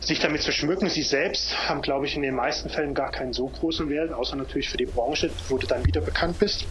sich 0.00 0.18
damit 0.18 0.42
zu 0.42 0.50
schmücken, 0.50 0.88
sie 0.88 1.04
selbst 1.04 1.68
haben, 1.68 1.80
glaube 1.80 2.06
ich, 2.06 2.16
in 2.16 2.22
den 2.22 2.34
meisten 2.34 2.68
Fällen 2.68 2.92
gar 2.92 3.12
keinen 3.12 3.32
so 3.32 3.46
großen 3.46 3.88
Wert, 3.88 4.12
außer 4.12 4.34
natürlich 4.34 4.68
für 4.68 4.78
die 4.78 4.86
Branche, 4.86 5.30
wo 5.48 5.58
du 5.58 5.68
dann 5.68 5.86
wieder 5.86 6.00
bekannt 6.00 6.40
bist. 6.40 6.66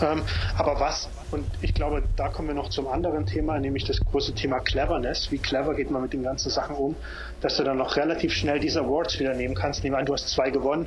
Ähm, 0.00 0.22
aber 0.56 0.80
was, 0.80 1.08
und 1.30 1.46
ich 1.60 1.74
glaube, 1.74 2.02
da 2.16 2.28
kommen 2.28 2.48
wir 2.48 2.54
noch 2.54 2.70
zum 2.70 2.88
anderen 2.88 3.26
Thema, 3.26 3.58
nämlich 3.58 3.84
das 3.84 4.02
große 4.04 4.34
Thema 4.34 4.60
Cleverness. 4.60 5.30
Wie 5.30 5.38
clever 5.38 5.74
geht 5.74 5.90
man 5.90 6.02
mit 6.02 6.12
den 6.12 6.22
ganzen 6.22 6.50
Sachen 6.50 6.76
um, 6.76 6.96
dass 7.40 7.56
du 7.56 7.64
dann 7.64 7.78
noch 7.78 7.96
relativ 7.96 8.32
schnell 8.32 8.58
diese 8.58 8.80
Awards 8.80 9.18
wieder 9.18 9.34
nehmen 9.34 9.54
kannst. 9.54 9.84
Nehmen 9.84 9.96
an, 9.96 10.06
du 10.06 10.14
hast 10.14 10.28
zwei 10.28 10.50
gewonnen 10.50 10.86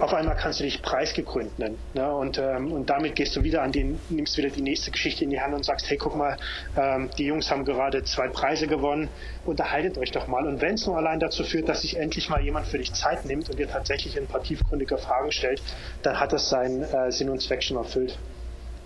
auf 0.00 0.14
einmal 0.14 0.36
kannst 0.36 0.60
du 0.60 0.64
dich 0.64 0.82
preisgekrönt 0.82 1.58
nennen. 1.58 1.78
Ne? 1.94 2.10
Und, 2.10 2.38
ähm, 2.38 2.72
und 2.72 2.90
damit 2.90 3.16
gehst 3.16 3.34
du 3.36 3.42
wieder 3.42 3.62
an 3.62 3.72
den, 3.72 3.98
nimmst 4.10 4.36
wieder 4.36 4.50
die 4.50 4.62
nächste 4.62 4.90
Geschichte 4.90 5.24
in 5.24 5.30
die 5.30 5.40
Hand 5.40 5.54
und 5.54 5.64
sagst, 5.64 5.88
hey, 5.88 5.96
guck 5.96 6.16
mal, 6.16 6.36
ähm, 6.76 7.08
die 7.16 7.24
Jungs 7.24 7.50
haben 7.50 7.64
gerade 7.64 8.04
zwei 8.04 8.28
Preise 8.28 8.66
gewonnen, 8.66 9.08
unterhaltet 9.44 9.96
euch 9.98 10.10
doch 10.10 10.26
mal. 10.26 10.46
Und 10.46 10.60
wenn 10.60 10.74
es 10.74 10.86
nur 10.86 10.96
allein 10.96 11.18
dazu 11.20 11.44
führt, 11.44 11.68
dass 11.68 11.82
sich 11.82 11.96
endlich 11.96 12.28
mal 12.28 12.42
jemand 12.42 12.66
für 12.66 12.78
dich 12.78 12.92
Zeit 12.92 13.24
nimmt 13.24 13.48
und 13.48 13.58
dir 13.58 13.68
tatsächlich 13.68 14.18
ein 14.18 14.26
paar 14.26 14.42
tiefgründige 14.42 14.98
Fragen 14.98 15.32
stellt, 15.32 15.62
dann 16.02 16.20
hat 16.20 16.32
das 16.32 16.48
seinen 16.50 16.82
äh, 16.82 17.10
Sinn 17.10 17.30
und 17.30 17.40
Zweck 17.40 17.62
schon 17.62 17.76
erfüllt. 17.76 18.18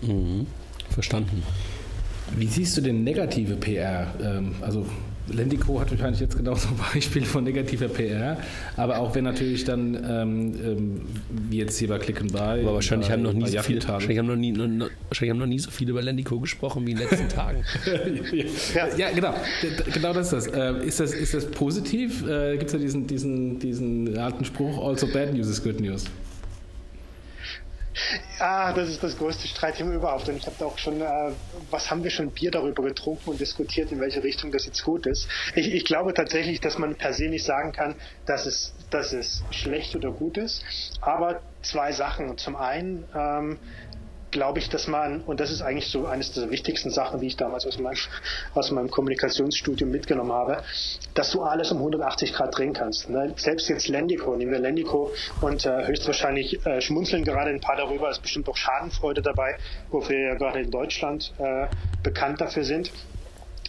Mhm. 0.01 0.47
Verstanden. 0.91 1.43
Wie 2.37 2.47
siehst 2.47 2.77
du 2.77 2.81
denn 2.81 3.05
negative 3.05 3.57
PR? 3.57 4.07
Ähm, 4.23 4.55
also 4.61 4.87
Lendico 5.33 5.81
hat 5.81 5.91
wahrscheinlich 5.91 6.21
jetzt 6.21 6.37
genau 6.37 6.55
so 6.55 6.69
ein 6.69 6.77
Beispiel 6.95 7.25
von 7.25 7.45
negativer 7.45 7.89
PR, 7.89 8.39
aber 8.77 8.99
auch 8.99 9.15
wenn 9.15 9.25
natürlich 9.25 9.65
dann, 9.65 9.95
ähm, 9.95 10.55
ähm, 10.63 11.01
wie 11.49 11.59
jetzt 11.59 11.79
hier 11.79 11.89
bei 11.89 11.99
Click 11.99 12.21
and 12.21 12.33
Buy. 12.33 12.63
Aber 12.63 12.75
wahrscheinlich, 12.75 13.09
bei, 13.09 13.15
haben 13.15 13.23
noch 13.23 13.33
nie 13.33 13.49
so 13.49 13.63
viele, 13.63 13.87
wahrscheinlich, 13.87 14.19
haben 14.19 14.27
noch 14.27 14.37
nie, 14.37 14.53
noch, 14.53 14.91
wahrscheinlich 15.09 15.31
haben 15.31 15.39
noch 15.39 15.47
nie 15.47 15.59
so 15.59 15.71
viele 15.71 15.91
über 15.91 16.03
Lendico 16.03 16.39
gesprochen 16.41 16.87
wie 16.87 16.93
in 16.93 16.99
den 16.99 17.09
letzten 17.09 17.29
Tagen. 17.35 17.65
ja, 18.75 18.97
ja, 18.97 19.11
genau. 19.11 19.35
Genau 19.93 20.13
das 20.13 20.33
ist 20.33 20.47
das. 20.49 20.55
Äh, 20.55 20.87
ist 20.87 21.01
das. 21.01 21.13
Ist 21.13 21.35
das 21.35 21.47
positiv? 21.47 22.27
Äh, 22.27 22.57
Gibt 22.59 22.67
es 22.67 22.73
ja 22.73 22.79
diesen, 22.79 23.07
diesen, 23.07 23.59
diesen 23.59 24.19
alten 24.19 24.45
Spruch, 24.45 24.85
also 24.87 25.07
bad 25.07 25.35
news 25.35 25.49
is 25.49 25.63
good 25.63 25.81
news. 25.81 26.05
Ah, 28.39 28.73
das 28.73 28.89
ist 28.89 29.03
das 29.03 29.17
größte 29.17 29.49
Streitthema 29.49 29.93
überhaupt. 29.93 30.29
Und 30.29 30.37
ich 30.37 30.47
habe 30.47 30.67
auch 30.67 30.79
schon, 30.79 31.01
äh, 31.01 31.33
was 31.71 31.91
haben 31.91 32.05
wir 32.05 32.11
schon 32.11 32.31
Bier 32.31 32.51
darüber 32.51 32.83
getrunken 32.83 33.31
und 33.31 33.41
diskutiert, 33.41 33.93
in 33.93 34.01
welche 34.01 34.23
Richtung 34.23 34.53
das 34.53 34.67
jetzt 34.67 34.85
gut 34.85 35.07
ist. 35.07 35.29
Ich, 35.55 35.73
ich 35.73 35.85
glaube 35.85 36.15
tatsächlich, 36.15 36.61
dass 36.61 36.79
man 36.79 36.95
per 36.95 37.13
se 37.13 37.29
nicht 37.29 37.45
sagen 37.45 37.73
kann, 37.73 37.95
dass 38.27 38.47
es, 38.47 38.75
dass 38.91 39.13
es 39.13 39.43
schlecht 39.51 39.97
oder 39.97 40.11
gut 40.11 40.39
ist. 40.39 40.65
Aber 41.01 41.41
zwei 41.63 41.93
Sachen. 41.93 42.39
Zum 42.39 42.57
einen, 42.57 43.05
ähm, 43.15 43.59
glaube 44.31 44.59
ich, 44.59 44.69
dass 44.69 44.87
man, 44.87 45.21
und 45.23 45.41
das 45.41 45.51
ist 45.51 45.63
eigentlich 45.63 45.89
so 45.89 46.07
eines 46.07 46.33
der 46.33 46.51
wichtigsten 46.51 46.91
Sachen, 46.91 47.21
die 47.21 47.27
ich 47.27 47.37
damals 47.37 47.67
aus 47.67 47.79
meinem, 47.79 47.97
aus 48.55 48.71
meinem 48.71 48.91
Kommunikationsstudium 48.91 49.91
mitgenommen 49.91 50.33
habe, 50.33 50.63
dass 51.15 51.31
du 51.31 51.43
alles 51.43 51.71
um 51.73 51.79
180 51.79 52.33
Grad 52.33 52.57
drehen 52.57 52.73
kannst. 52.73 53.09
Ne? 53.09 53.33
Selbst 53.37 53.69
jetzt 53.69 53.89
Lendico, 53.89 54.37
nehmen 54.37 54.53
wir 54.53 54.59
Lendico 54.59 55.13
und 55.41 55.65
äh, 55.65 55.87
höchstwahrscheinlich 55.87 56.65
äh, 56.67 56.81
schmunzeln 56.81 57.25
gerade 57.25 57.51
ein 57.51 57.61
paar 57.61 57.77
darüber, 57.77 58.11
ist 58.11 58.23
bestimmt 58.23 58.49
auch 58.49 58.57
Schadenfreude 58.57 59.23
dabei, 59.23 59.57
wo 59.91 60.07
wir 60.09 60.19
ja 60.19 60.35
gerade 60.35 60.61
in 60.61 60.71
Deutschland 60.71 61.33
äh, 61.39 61.67
bekannt 62.03 62.41
dafür 62.41 62.65
sind. 62.65 62.91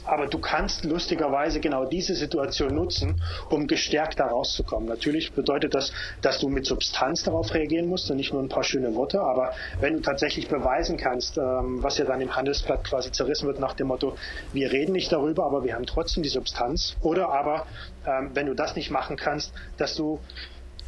Aber 0.06 0.28
du 0.28 0.40
kannst 0.40 0.86
lustigerweise 0.86 1.60
genau 1.60 1.86
diese 1.86 2.16
Situation 2.16 2.74
nutzen, 2.74 3.22
um 3.50 3.68
gestärkt 3.68 4.20
da 4.20 4.28
rauszukommen. 4.28 4.88
Natürlich 4.88 5.32
bedeutet 5.34 5.74
das, 5.74 5.92
dass 6.22 6.40
du 6.40 6.50
mit 6.50 6.66
Substanz 6.66 7.24
darauf 7.24 7.54
reagieren 7.54 7.88
musst 7.88 8.10
und 8.10 8.18
nicht 8.18 8.34
nur 8.34 8.42
ein 8.42 8.50
paar 8.50 8.64
schöne 8.64 8.96
Worte. 8.96 9.22
Aber 9.22 9.54
wenn 9.80 9.94
du 9.94 10.02
tatsächlich 10.02 10.48
beweisen 10.48 10.98
kannst, 10.98 11.38
ähm, 11.38 11.82
was 11.82 11.98
ja 11.98 12.06
dann 12.06 12.22
im 12.22 12.36
Handelsblatt 12.36 12.84
quasi 12.84 13.12
zerrissen 13.12 13.48
wird 13.48 13.60
nach 13.60 13.74
dem 13.74 13.88
Motto, 13.88 14.16
wir 14.54 14.72
reden 14.72 14.94
nicht 14.94 15.12
darüber, 15.12 15.46
aber 15.46 15.64
wir 15.64 15.76
haben 15.76 15.86
trotzdem 15.86 16.24
die 16.24 16.30
Substanz. 16.30 16.96
Oder 17.02 17.30
aber, 17.30 17.66
ähm, 18.06 18.32
wenn 18.34 18.46
du 18.46 18.54
das 18.54 18.76
nicht 18.76 18.92
machen 18.92 19.16
kannst, 19.16 19.54
dass 19.78 19.96
du 19.96 20.20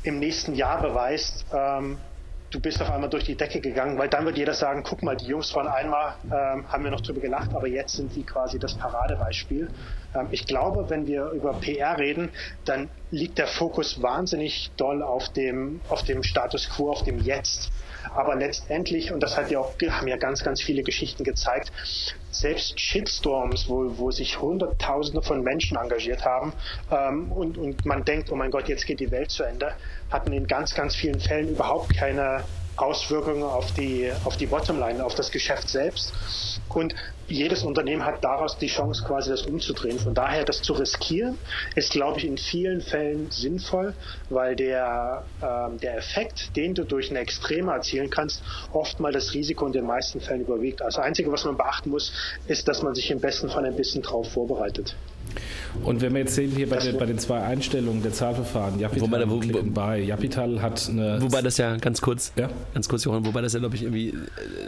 im 0.04 0.20
nächsten 0.20 0.56
Jahr 0.56 0.82
beweist, 0.82 1.46
ähm, 1.54 1.98
du 2.52 2.60
bist 2.60 2.82
auf 2.82 2.92
einmal 2.92 3.10
durch 3.10 3.24
die 3.24 3.36
Decke 3.36 3.62
gegangen, 3.62 3.98
weil 3.98 4.10
dann 4.10 4.26
wird 4.26 4.38
jeder 4.38 4.54
sagen, 4.54 4.84
guck 4.84 5.02
mal, 5.02 5.16
die 5.16 5.26
Jungs 5.26 5.56
waren 5.56 5.68
einmal, 5.68 6.16
ähm, 6.26 6.68
haben 6.68 6.84
wir 6.84 6.92
noch 6.92 7.02
drüber 7.02 7.22
gelacht, 7.22 7.54
aber 7.56 7.68
jetzt 7.68 7.96
sind 7.96 8.16
die 8.16 8.24
quasi 8.24 8.60
das 8.60 8.76
Paradebeispiel. 8.76 9.70
Ähm, 10.14 10.28
ich 10.32 10.46
glaube, 10.46 10.90
wenn 10.90 11.08
wir 11.08 11.30
über 11.30 11.54
PR 11.54 11.98
reden, 11.98 12.30
dann 12.66 12.90
liegt 13.10 13.38
der 13.38 13.48
Fokus 13.48 14.02
wahnsinnig 14.02 14.72
doll 14.76 15.02
auf 15.02 15.30
dem, 15.30 15.82
auf 15.90 16.04
dem 16.04 16.24
Status 16.24 16.70
quo, 16.70 16.92
auf 16.92 17.04
dem 17.04 17.20
Jetzt. 17.20 17.72
Aber 18.14 18.36
letztendlich, 18.36 19.12
und 19.14 19.22
das 19.22 19.38
hat 19.38 19.50
ja 19.50 19.60
auch, 19.60 19.74
haben 19.90 20.08
ja 20.08 20.18
ganz, 20.18 20.44
ganz 20.44 20.62
viele 20.62 20.84
Geschichten 20.84 21.24
gezeigt, 21.24 21.72
selbst 22.32 22.80
Shitstorms, 22.80 23.68
wo, 23.68 23.98
wo 23.98 24.12
sich 24.12 24.42
Hunderttausende 24.42 25.22
von 25.22 25.42
Menschen 25.42 25.78
engagiert 25.78 26.26
haben 26.26 26.54
ähm, 26.92 27.32
und, 27.32 27.58
und 27.58 27.86
man 27.86 28.04
denkt, 28.04 28.32
oh 28.32 28.36
mein 28.36 28.52
Gott, 28.52 28.68
jetzt 28.68 28.86
geht 28.86 29.00
die 29.00 29.12
Welt 29.12 29.32
zu 29.32 29.44
Ende, 29.44 29.74
hatten 30.10 30.34
in 30.34 30.48
ganz, 30.48 30.74
ganz 30.74 30.96
vielen 30.96 31.20
Fällen 31.20 31.50
überhaupt 31.50 31.94
keine 31.94 32.44
Auswirkungen 32.76 33.44
auf 33.44 33.72
die, 33.74 34.12
auf 34.24 34.38
die 34.38 34.48
Bottomline, 34.48 35.04
auf 35.04 35.16
das 35.16 35.32
Geschäft 35.32 35.70
selbst. 35.70 36.14
Und 36.70 36.96
jedes 37.28 37.64
Unternehmen 37.64 38.06
hat 38.06 38.24
daraus 38.24 38.58
die 38.58 38.68
Chance, 38.68 39.04
quasi 39.06 39.30
das 39.30 39.44
umzudrehen. 39.44 40.00
Von 40.00 40.14
daher, 40.14 40.44
das 40.44 40.62
zu 40.62 40.74
riskieren, 40.74 41.38
ist, 41.76 41.92
glaube 41.92 42.20
ich, 42.20 42.26
in 42.26 42.38
vielen 42.38 42.82
Fällen 42.82 43.30
sinnvoll, 43.32 43.94
weil 44.30 44.56
der, 44.56 45.24
ähm, 45.42 45.78
der 45.80 45.98
Effekt, 45.98 46.56
den 46.56 46.74
du 46.74 46.84
durch 46.84 47.10
eine 47.10 47.20
Extreme 47.20 47.72
erzielen 47.72 48.10
kannst, 48.10 48.42
oft 48.74 49.00
mal 49.00 49.12
das 49.12 49.34
Risiko 49.34 49.66
in 49.66 49.74
den 49.74 49.86
meisten 49.86 50.20
Fällen 50.20 50.42
überwiegt. 50.42 50.82
Also 50.82 50.98
das 50.98 51.06
Einzige, 51.06 51.32
was 51.32 51.46
man 51.46 51.58
beachten 51.58 51.90
muss, 51.90 52.12
ist, 52.48 52.68
dass 52.68 52.82
man 52.82 52.94
sich 52.96 53.12
im 53.12 53.20
besten 53.20 53.50
Fall 53.50 53.66
ein 53.66 53.76
bisschen 53.76 54.02
darauf 54.02 54.32
vorbereitet. 54.32 54.96
Und 55.84 56.02
wenn 56.02 56.14
wir 56.14 56.22
jetzt 56.22 56.36
sehen 56.36 56.52
hier 56.52 56.70
bei, 56.70 56.78
den, 56.78 56.98
bei 56.98 57.06
den 57.06 57.20
zwei 57.20 57.42
Einstellungen 57.42 58.04
der 58.04 58.14
Zahlverfahren, 58.14 58.80
Japital 58.80 59.10
wobei, 59.10 59.30
wo, 59.30 59.42
wo, 59.42 59.64
bei 59.64 60.00
Japital 60.00 60.62
hat 60.62 60.90
eine. 60.90 61.22
Wobei 61.22 61.42
das 61.42 61.58
ja 61.58 61.76
ganz 61.78 62.02
kurz, 62.02 62.34
ja? 62.36 62.50
ganz 62.74 62.90
kurz, 62.90 63.04
Johann, 63.04 63.26
wobei 63.26 63.42
das 63.42 63.54
ja, 63.54 63.60
glaube 63.60 63.76
ich, 63.76 63.84
irgendwie 63.84 64.10
äh, 64.10 64.14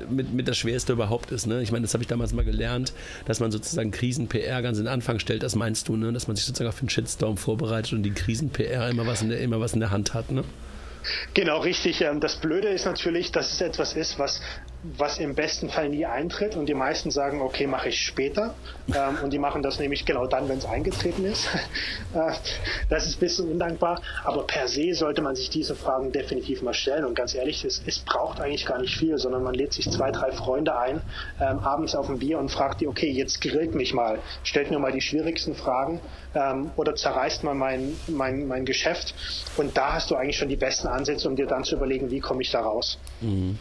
mit, 0.10 0.34
mit 0.34 0.48
das 0.48 0.58
Schwerste 0.58 0.94
überhaupt 0.94 1.32
ist. 1.32 1.46
Ne? 1.48 1.62
Ich 1.62 1.72
meine, 1.72 1.84
das 1.84 1.94
habe 1.94 2.04
ich 2.04 2.08
damals 2.08 2.34
mal 2.34 2.46
gelernt, 2.46 2.94
dass 3.26 3.40
man 3.40 3.52
sozusagen 3.52 3.92
Krisen-PR 3.92 4.62
ganz 4.62 4.78
in 4.78 4.86
den 4.86 4.94
Anfang 4.94 5.20
stellt, 5.20 5.44
das 5.44 5.56
meinst 5.56 5.88
du, 5.88 5.96
ne? 5.96 6.12
dass 6.14 6.28
man 6.28 6.36
sich 6.36 6.46
sozusagen 6.46 6.70
auf 6.70 6.80
den 6.80 6.90
Shitstorm 6.90 7.38
vorbereitet 7.38 7.94
und 7.94 8.04
die 8.04 8.12
Krisen-PR 8.12 8.90
immer 8.90 9.06
was 9.06 9.22
in 9.22 9.30
der, 9.30 9.40
immer 9.40 9.60
was 9.60 9.74
in 9.74 9.80
der 9.80 9.92
Hand 9.92 10.14
hat. 10.14 10.32
Ne? 10.32 10.44
Genau, 11.34 11.60
richtig. 11.60 12.02
Ähm, 12.02 12.20
das 12.20 12.38
Blöde 12.38 12.70
ist 12.70 12.86
natürlich, 12.86 13.32
dass 13.32 13.52
es 13.52 13.62
etwas 13.62 13.94
ist, 13.94 14.20
was 14.20 14.42
was 14.84 15.18
im 15.18 15.34
besten 15.34 15.70
Fall 15.70 15.90
nie 15.90 16.06
eintritt 16.06 16.56
und 16.56 16.68
die 16.68 16.74
meisten 16.74 17.10
sagen, 17.10 17.42
okay, 17.42 17.68
mache 17.68 17.90
ich 17.90 18.02
später 18.02 18.54
ähm, 18.90 19.18
und 19.24 19.32
die 19.32 19.40
machen 19.40 19.64
das 19.64 19.80
nämlich 19.80 20.06
genau 20.06 20.28
dann, 20.28 20.50
wenn 20.50 20.58
es 20.58 20.66
eingetreten 20.66 21.26
ist. 21.26 21.48
Äh, 22.14 22.32
das 22.90 23.08
ist 23.08 23.18
ein 23.18 23.20
bisschen 23.22 23.50
undankbar, 23.50 24.00
aber 24.24 24.46
per 24.46 24.68
se 24.68 24.94
sollte 24.94 25.24
man 25.24 25.36
sich 25.36 25.50
diese 25.50 25.74
Fragen 25.74 26.12
definitiv 26.12 26.62
mal 26.62 26.74
stellen 26.76 27.06
und 27.06 27.16
ganz 27.16 27.34
ehrlich, 27.34 27.66
es, 27.66 27.82
es 27.88 28.00
braucht 28.00 28.40
eigentlich 28.40 28.68
gar 28.68 28.80
nicht 28.80 28.96
viel, 28.96 29.18
sondern 29.18 29.42
man 29.42 29.56
lädt 29.56 29.74
sich 29.74 29.90
zwei, 29.90 30.12
drei 30.12 30.32
Freunde 30.32 30.78
ein, 30.78 31.02
ähm, 31.42 31.60
abends 31.60 31.96
auf 31.96 32.10
ein 32.10 32.20
Bier 32.20 32.38
und 32.38 32.50
fragt 32.50 32.82
die, 32.82 32.88
okay, 32.88 33.10
jetzt 33.10 33.42
grillt 33.42 33.74
mich 33.74 33.96
mal, 33.96 34.20
stellt 34.44 34.70
mir 34.70 34.78
mal 34.78 34.92
die 34.92 35.02
schwierigsten 35.02 35.56
Fragen 35.56 36.02
ähm, 36.36 36.70
oder 36.76 36.94
zerreißt 36.94 37.44
mal 37.44 37.56
mein, 37.56 37.98
mein, 38.08 38.48
mein 38.48 38.66
Geschäft 38.66 39.16
und 39.58 39.76
da 39.76 39.94
hast 39.94 40.12
du 40.12 40.16
eigentlich 40.16 40.38
schon 40.38 40.50
die 40.50 40.56
besten 40.56 40.88
Ansätze, 40.88 41.28
um 41.28 41.36
dir 41.36 41.48
dann 41.48 41.64
zu 41.64 41.76
überlegen, 41.76 42.12
wie 42.12 42.20
komme 42.20 42.44
ich 42.44 42.52
da 42.52 42.62
raus. 42.62 43.00
Mhm. 43.22 43.58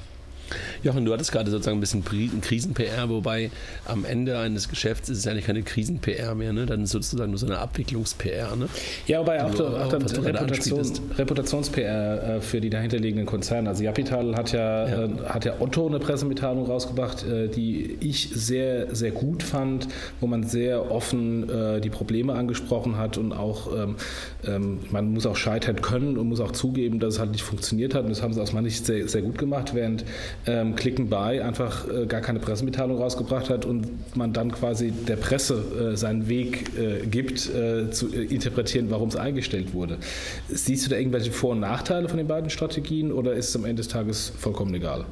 Jochen, 0.82 1.04
du 1.04 1.12
hattest 1.12 1.32
gerade 1.32 1.50
sozusagen 1.50 1.78
ein 1.78 1.80
bisschen 1.80 2.04
Krisen-PR, 2.04 3.08
wobei 3.08 3.50
am 3.84 4.04
Ende 4.04 4.38
eines 4.38 4.68
Geschäfts 4.68 5.08
ist 5.08 5.18
es 5.18 5.26
eigentlich 5.26 5.46
keine 5.46 5.62
Krisen-PR 5.62 6.34
mehr, 6.34 6.52
ne? 6.52 6.66
Dann 6.66 6.82
ist 6.82 6.90
sozusagen 6.90 7.30
nur 7.30 7.38
so 7.38 7.46
eine 7.46 7.58
Abwicklungs-PR, 7.58 8.56
ne? 8.56 8.68
Ja, 9.06 9.20
wobei 9.20 9.44
auch, 9.44 9.58
auch 9.58 9.88
dann 9.88 10.02
Reputation, 10.02 10.82
Reputations-PR 11.16 12.36
äh, 12.36 12.40
für 12.40 12.60
die 12.60 12.70
dahinterliegenden 12.70 13.26
Konzerne. 13.26 13.68
Also 13.68 13.84
Japital 13.84 14.34
hat 14.36 14.52
ja, 14.52 14.88
ja. 14.88 15.04
Äh, 15.04 15.08
hat 15.28 15.44
ja 15.44 15.54
Otto 15.60 15.86
eine 15.86 15.98
Pressemitteilung 15.98 16.66
rausgebracht, 16.66 17.26
äh, 17.26 17.48
die 17.48 17.96
ich 18.00 18.30
sehr, 18.34 18.94
sehr 18.94 19.10
gut 19.10 19.42
fand, 19.42 19.88
wo 20.20 20.26
man 20.26 20.44
sehr 20.44 20.90
offen 20.90 21.48
äh, 21.48 21.80
die 21.80 21.90
Probleme 21.90 22.34
angesprochen 22.34 22.96
hat 22.96 23.18
und 23.18 23.32
auch 23.32 23.72
ähm, 23.76 23.96
ähm, 24.46 24.80
man 24.90 25.12
muss 25.12 25.26
auch 25.26 25.36
scheitern 25.36 25.80
können 25.80 26.16
und 26.18 26.28
muss 26.28 26.40
auch 26.40 26.52
zugeben, 26.52 26.98
dass 26.98 27.14
es 27.14 27.20
halt 27.20 27.32
nicht 27.32 27.42
funktioniert 27.42 27.94
hat. 27.94 28.04
Und 28.04 28.10
das 28.10 28.22
haben 28.22 28.32
sie 28.32 28.40
aus 28.40 28.52
meiner 28.52 28.68
Sicht 28.68 28.86
sehr, 28.86 29.08
sehr 29.08 29.22
gut 29.22 29.38
gemacht, 29.38 29.74
während 29.74 30.04
ähm, 30.46 30.76
Clicken 30.76 31.12
einfach 31.12 31.88
äh, 31.88 32.06
gar 32.06 32.20
keine 32.20 32.38
Pressemitteilung 32.38 32.98
rausgebracht 32.98 33.50
hat 33.50 33.64
und 33.64 34.16
man 34.16 34.32
dann 34.32 34.52
quasi 34.52 34.90
der 34.90 35.16
Presse 35.16 35.92
äh, 35.92 35.96
seinen 35.96 36.28
Weg 36.28 36.76
äh, 36.78 37.06
gibt, 37.06 37.48
äh, 37.54 37.90
zu 37.90 38.12
äh, 38.12 38.24
interpretieren, 38.24 38.90
warum 38.90 39.08
es 39.08 39.16
eingestellt 39.16 39.74
wurde. 39.74 39.98
Siehst 40.48 40.86
du 40.86 40.90
da 40.90 40.96
irgendwelche 40.96 41.32
Vor- 41.32 41.52
und 41.52 41.60
Nachteile 41.60 42.08
von 42.08 42.18
den 42.18 42.28
beiden 42.28 42.50
Strategien 42.50 43.12
oder 43.12 43.34
ist 43.34 43.50
es 43.50 43.56
am 43.56 43.64
Ende 43.64 43.82
des 43.82 43.88
Tages 43.88 44.32
vollkommen 44.38 44.74
egal? 44.74 45.04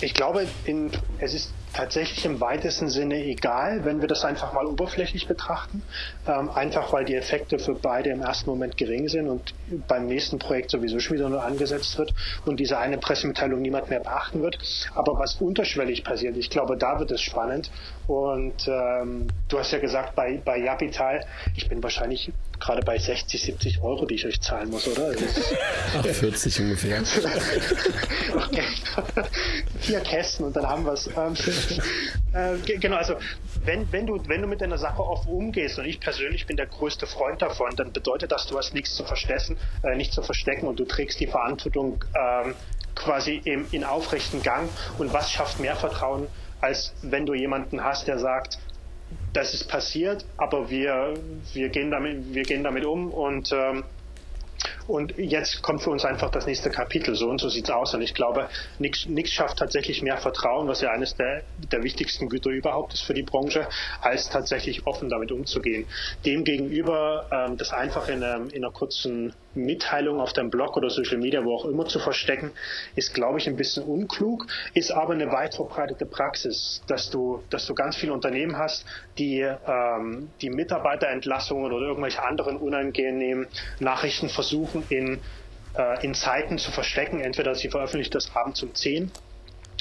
Ich 0.00 0.14
glaube, 0.14 0.46
in, 0.64 0.90
es 1.18 1.34
ist 1.34 1.52
tatsächlich 1.72 2.24
im 2.24 2.40
weitesten 2.40 2.88
Sinne 2.88 3.16
egal, 3.16 3.84
wenn 3.84 4.00
wir 4.00 4.08
das 4.08 4.24
einfach 4.24 4.52
mal 4.52 4.66
oberflächlich 4.66 5.26
betrachten. 5.26 5.82
Ähm, 6.26 6.50
einfach 6.50 6.92
weil 6.92 7.04
die 7.04 7.14
Effekte 7.14 7.58
für 7.58 7.74
beide 7.74 8.10
im 8.10 8.20
ersten 8.20 8.50
Moment 8.50 8.76
gering 8.76 9.08
sind 9.08 9.28
und 9.28 9.54
beim 9.88 10.06
nächsten 10.06 10.38
Projekt 10.38 10.70
sowieso 10.70 10.98
schon 11.00 11.16
wieder 11.16 11.28
nur 11.28 11.42
angesetzt 11.42 11.98
wird 11.98 12.12
und 12.46 12.60
diese 12.60 12.78
eine 12.78 12.98
Pressemitteilung 12.98 13.60
niemand 13.60 13.90
mehr 13.90 14.00
beachten 14.00 14.42
wird. 14.42 14.58
Aber 14.94 15.18
was 15.18 15.36
unterschwellig 15.36 16.04
passiert, 16.04 16.36
ich 16.36 16.50
glaube, 16.50 16.76
da 16.76 16.98
wird 16.98 17.10
es 17.10 17.20
spannend. 17.20 17.70
Und 18.06 18.68
ähm, 18.68 19.28
du 19.48 19.58
hast 19.58 19.72
ja 19.72 19.78
gesagt, 19.78 20.14
bei, 20.14 20.40
bei 20.44 20.58
Japital, 20.58 21.24
ich 21.56 21.68
bin 21.68 21.82
wahrscheinlich 21.82 22.32
gerade 22.62 22.82
bei 22.82 22.98
60, 22.98 23.42
70 23.42 23.82
Euro, 23.82 24.06
die 24.06 24.14
ich 24.14 24.26
euch 24.26 24.40
zahlen 24.40 24.70
muss, 24.70 24.86
oder? 24.86 25.12
Ach, 25.98 26.04
40 26.04 26.60
ungefähr. 26.60 27.02
okay. 28.36 28.64
Vier 29.80 30.00
Kästen 30.00 30.46
und 30.46 30.56
dann 30.56 30.68
haben 30.68 30.84
wir 30.84 30.92
es. 30.92 31.08
Ähm, 31.08 31.34
äh, 32.64 32.78
genau, 32.78 32.96
also 32.96 33.14
wenn, 33.64 33.90
wenn, 33.92 34.06
du, 34.06 34.20
wenn 34.28 34.42
du 34.42 34.48
mit 34.48 34.60
deiner 34.60 34.78
Sache 34.78 35.02
offen 35.02 35.30
umgehst, 35.30 35.78
und 35.78 35.86
ich 35.86 36.00
persönlich 36.00 36.46
bin 36.46 36.56
der 36.56 36.66
größte 36.66 37.06
Freund 37.06 37.42
davon, 37.42 37.74
dann 37.76 37.92
bedeutet 37.92 38.32
das, 38.32 38.46
du 38.46 38.56
hast 38.56 38.74
nichts 38.74 38.94
zu 38.94 39.04
verstecken, 39.04 39.56
äh, 39.82 39.96
nichts 39.96 40.14
zu 40.14 40.22
verstecken 40.22 40.66
und 40.66 40.78
du 40.78 40.84
trägst 40.84 41.20
die 41.20 41.26
Verantwortung 41.26 42.04
ähm, 42.14 42.54
quasi 42.94 43.40
im, 43.44 43.66
in 43.72 43.84
aufrechten 43.84 44.42
Gang. 44.42 44.68
Und 44.98 45.12
was 45.12 45.30
schafft 45.30 45.58
mehr 45.58 45.76
Vertrauen, 45.76 46.28
als 46.60 46.94
wenn 47.02 47.26
du 47.26 47.34
jemanden 47.34 47.82
hast, 47.82 48.06
der 48.06 48.18
sagt, 48.18 48.58
das 49.32 49.54
ist 49.54 49.68
passiert, 49.68 50.24
aber 50.36 50.70
wir, 50.70 51.14
wir, 51.52 51.68
gehen, 51.68 51.90
damit, 51.90 52.34
wir 52.34 52.42
gehen 52.42 52.64
damit 52.64 52.84
um 52.84 53.10
und 53.10 53.52
ähm, 53.52 53.84
und 54.86 55.16
jetzt 55.16 55.62
kommt 55.62 55.82
für 55.82 55.90
uns 55.90 56.04
einfach 56.04 56.30
das 56.30 56.46
nächste 56.46 56.70
Kapitel. 56.70 57.14
So 57.14 57.28
und 57.28 57.40
so 57.40 57.48
sieht 57.48 57.64
es 57.64 57.70
aus. 57.70 57.94
Und 57.94 58.02
ich 58.02 58.14
glaube, 58.14 58.48
nichts 58.78 59.32
schafft 59.32 59.58
tatsächlich 59.58 60.02
mehr 60.02 60.16
Vertrauen, 60.18 60.68
was 60.68 60.80
ja 60.80 60.90
eines 60.90 61.16
der, 61.16 61.42
der 61.70 61.82
wichtigsten 61.82 62.28
Güter 62.28 62.50
überhaupt 62.50 62.94
ist 62.94 63.02
für 63.02 63.14
die 63.14 63.22
Branche, 63.22 63.68
als 64.00 64.28
tatsächlich 64.30 64.86
offen 64.86 65.08
damit 65.08 65.32
umzugehen. 65.32 65.86
Demgegenüber 66.24 67.26
ähm, 67.30 67.56
das 67.56 67.72
einfach 67.72 68.08
in, 68.08 68.22
einem, 68.22 68.48
in 68.50 68.64
einer 68.64 68.72
kurzen 68.72 69.32
Mitteilung 69.54 70.20
auf 70.20 70.32
deinem 70.32 70.50
Blog 70.50 70.76
oder 70.76 70.90
Social 70.90 71.18
Media, 71.18 71.44
wo 71.44 71.54
auch 71.54 71.64
immer 71.64 71.86
zu 71.86 71.98
verstecken, 71.98 72.52
ist, 72.96 73.14
glaube 73.14 73.38
ich, 73.38 73.48
ein 73.48 73.56
bisschen 73.56 73.84
unklug, 73.84 74.46
ist 74.74 74.90
aber 74.90 75.14
eine 75.14 75.30
weit 75.30 75.54
verbreitete 75.54 76.06
Praxis, 76.06 76.82
dass 76.86 77.10
du, 77.10 77.42
dass 77.50 77.66
du 77.66 77.74
ganz 77.74 77.96
viele 77.96 78.12
Unternehmen 78.12 78.56
hast, 78.56 78.84
die 79.18 79.40
ähm, 79.40 80.30
die 80.40 80.50
Mitarbeiterentlassungen 80.50 81.72
oder 81.72 81.86
irgendwelche 81.86 82.22
anderen 82.22 82.56
unangenehmen 82.56 83.46
Nachrichten 83.80 84.28
versuchen 84.28 84.84
in, 84.88 85.20
äh, 85.76 86.04
in 86.04 86.14
Zeiten 86.14 86.58
zu 86.58 86.70
verstecken. 86.70 87.20
Entweder 87.20 87.54
sie 87.54 87.68
veröffentlichen 87.68 88.12
das 88.12 88.34
abends 88.34 88.62
um 88.62 88.74
10 88.74 89.10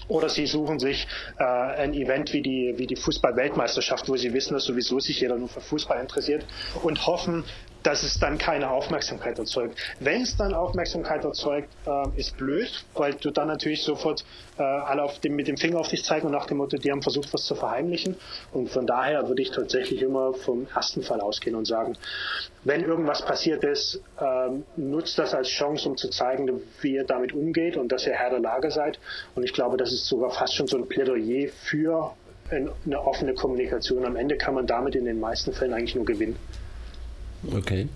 oder 0.07 0.29
sie 0.29 0.45
suchen 0.45 0.79
sich 0.79 1.07
äh, 1.39 1.43
ein 1.43 1.93
Event 1.93 2.33
wie 2.33 2.41
die, 2.41 2.73
wie 2.77 2.87
die 2.87 2.95
Fußball-Weltmeisterschaft, 2.95 4.09
wo 4.09 4.17
sie 4.17 4.33
wissen, 4.33 4.53
dass 4.53 4.65
sowieso 4.65 4.99
sich 4.99 5.21
jeder 5.21 5.37
nur 5.37 5.47
für 5.47 5.61
Fußball 5.61 6.01
interessiert 6.01 6.45
und 6.83 7.07
hoffen, 7.07 7.45
dass 7.83 8.03
es 8.03 8.19
dann 8.19 8.37
keine 8.37 8.69
Aufmerksamkeit 8.69 9.39
erzeugt. 9.39 9.77
Wenn 9.99 10.21
es 10.21 10.37
dann 10.37 10.53
Aufmerksamkeit 10.53 11.23
erzeugt, 11.23 11.69
äh, 11.85 12.19
ist 12.19 12.37
blöd, 12.37 12.85
weil 12.93 13.13
du 13.15 13.31
dann 13.31 13.47
natürlich 13.47 13.83
sofort 13.83 14.23
äh, 14.57 14.63
alle 14.63 15.09
dem, 15.23 15.35
mit 15.35 15.47
dem 15.47 15.57
Finger 15.57 15.79
auf 15.79 15.87
dich 15.87 16.03
zeigen 16.03 16.27
und 16.27 16.33
nach 16.33 16.45
dem 16.45 16.57
Motto, 16.57 16.77
die 16.77 16.91
haben 16.91 17.01
versucht, 17.01 17.33
was 17.33 17.45
zu 17.45 17.55
verheimlichen. 17.55 18.15
Und 18.51 18.69
von 18.69 18.85
daher 18.85 19.27
würde 19.27 19.41
ich 19.41 19.51
tatsächlich 19.51 20.01
immer 20.01 20.33
vom 20.33 20.67
ersten 20.73 21.01
Fall 21.01 21.21
ausgehen 21.21 21.55
und 21.55 21.65
sagen, 21.65 21.97
wenn 22.63 22.83
irgendwas 22.83 23.25
passiert 23.25 23.63
ist, 23.63 24.01
äh, 24.19 24.49
nutzt 24.75 25.17
das 25.17 25.33
als 25.33 25.47
Chance, 25.47 25.89
um 25.89 25.97
zu 25.97 26.09
zeigen, 26.09 26.61
wie 26.81 26.93
ihr 26.93 27.03
damit 27.03 27.33
umgeht 27.33 27.77
und 27.77 27.91
dass 27.91 28.05
ihr 28.05 28.13
Herr 28.13 28.29
der 28.29 28.39
Lage 28.39 28.69
seid. 28.69 28.99
Und 29.35 29.43
ich 29.43 29.53
glaube, 29.53 29.77
das 29.77 29.91
ist 29.91 30.05
sogar 30.05 30.29
fast 30.31 30.55
schon 30.55 30.67
so 30.67 30.77
ein 30.77 30.87
Plädoyer 30.87 31.49
für 31.63 32.13
eine 32.51 33.01
offene 33.01 33.33
Kommunikation. 33.33 34.05
Am 34.05 34.15
Ende 34.15 34.37
kann 34.37 34.53
man 34.53 34.67
damit 34.67 34.95
in 34.95 35.05
den 35.05 35.19
meisten 35.19 35.53
Fällen 35.53 35.73
eigentlich 35.73 35.95
nur 35.95 36.05
gewinnen. 36.05 36.37
Okay. 37.49 37.87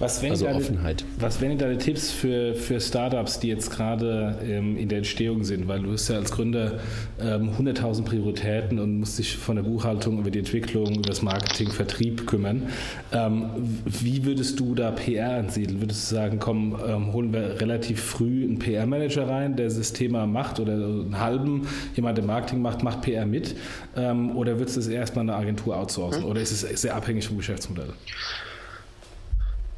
Was 0.00 0.22
wären, 0.22 0.32
also 0.32 0.46
deine, 0.46 0.58
Offenheit. 0.58 1.04
was 1.18 1.42
wären 1.42 1.58
deine 1.58 1.76
Tipps 1.76 2.10
für, 2.10 2.54
für 2.54 2.80
Startups, 2.80 3.38
die 3.38 3.48
jetzt 3.48 3.70
gerade 3.70 4.38
ähm, 4.42 4.78
in 4.78 4.88
der 4.88 4.98
Entstehung 4.98 5.44
sind? 5.44 5.68
Weil 5.68 5.80
du 5.80 5.92
hast 5.92 6.08
ja 6.08 6.16
als 6.16 6.32
Gründer 6.32 6.80
ähm, 7.20 7.50
100.000 7.50 8.04
Prioritäten 8.04 8.78
und 8.78 9.00
musst 9.00 9.18
dich 9.18 9.36
von 9.36 9.56
der 9.56 9.62
Buchhaltung 9.62 10.18
über 10.18 10.30
die 10.30 10.38
Entwicklung, 10.38 10.94
über 10.94 11.02
das 11.08 11.20
Marketing, 11.20 11.70
Vertrieb 11.70 12.26
kümmern. 12.26 12.70
Ähm, 13.12 13.50
wie 13.84 14.24
würdest 14.24 14.58
du 14.58 14.74
da 14.74 14.90
PR 14.90 15.34
ansiedeln? 15.34 15.82
Würdest 15.82 16.10
du 16.10 16.14
sagen, 16.14 16.38
komm, 16.40 16.76
ähm, 16.86 17.12
holen 17.12 17.34
wir 17.34 17.60
relativ 17.60 18.00
früh 18.00 18.44
einen 18.44 18.58
PR-Manager 18.58 19.28
rein, 19.28 19.54
der 19.56 19.68
das 19.68 19.92
Thema 19.92 20.26
macht 20.26 20.60
oder 20.60 20.72
einen 20.72 21.20
halben, 21.20 21.68
jemand, 21.94 22.16
der 22.16 22.24
Marketing 22.24 22.62
macht, 22.62 22.82
macht 22.82 23.02
PR 23.02 23.26
mit? 23.26 23.54
Ähm, 23.96 24.34
oder 24.34 24.58
würdest 24.58 24.76
du 24.76 24.80
es 24.80 24.88
erstmal 24.88 25.24
eine 25.24 25.34
Agentur 25.34 25.76
outsourcen? 25.76 26.22
Hm. 26.22 26.30
Oder 26.30 26.40
ist 26.40 26.52
es 26.52 26.80
sehr 26.80 26.96
abhängig 26.96 27.28
vom 27.28 27.36
Geschäftsmodell? 27.36 27.92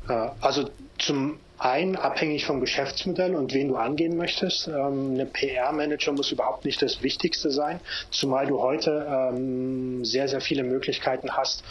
Äh, 0.08 0.28
also 0.40 0.70
zum 0.98 1.38
einen 1.58 1.94
abhängig 1.94 2.44
vom 2.44 2.60
Geschäftsmodell 2.60 3.36
und 3.36 3.54
wen 3.54 3.68
du 3.68 3.76
angehen 3.76 4.16
möchtest. 4.16 4.66
Ähm, 4.66 5.12
eine 5.14 5.26
PR-Manager 5.26 6.12
muss 6.12 6.32
überhaupt 6.32 6.64
nicht 6.64 6.82
das 6.82 7.02
Wichtigste 7.02 7.50
sein, 7.50 7.80
zumal 8.10 8.46
du 8.46 8.60
heute 8.60 9.06
ähm, 9.08 10.04
sehr, 10.04 10.26
sehr 10.26 10.40
viele 10.40 10.64
Möglichkeiten 10.64 11.36
hast, 11.36 11.62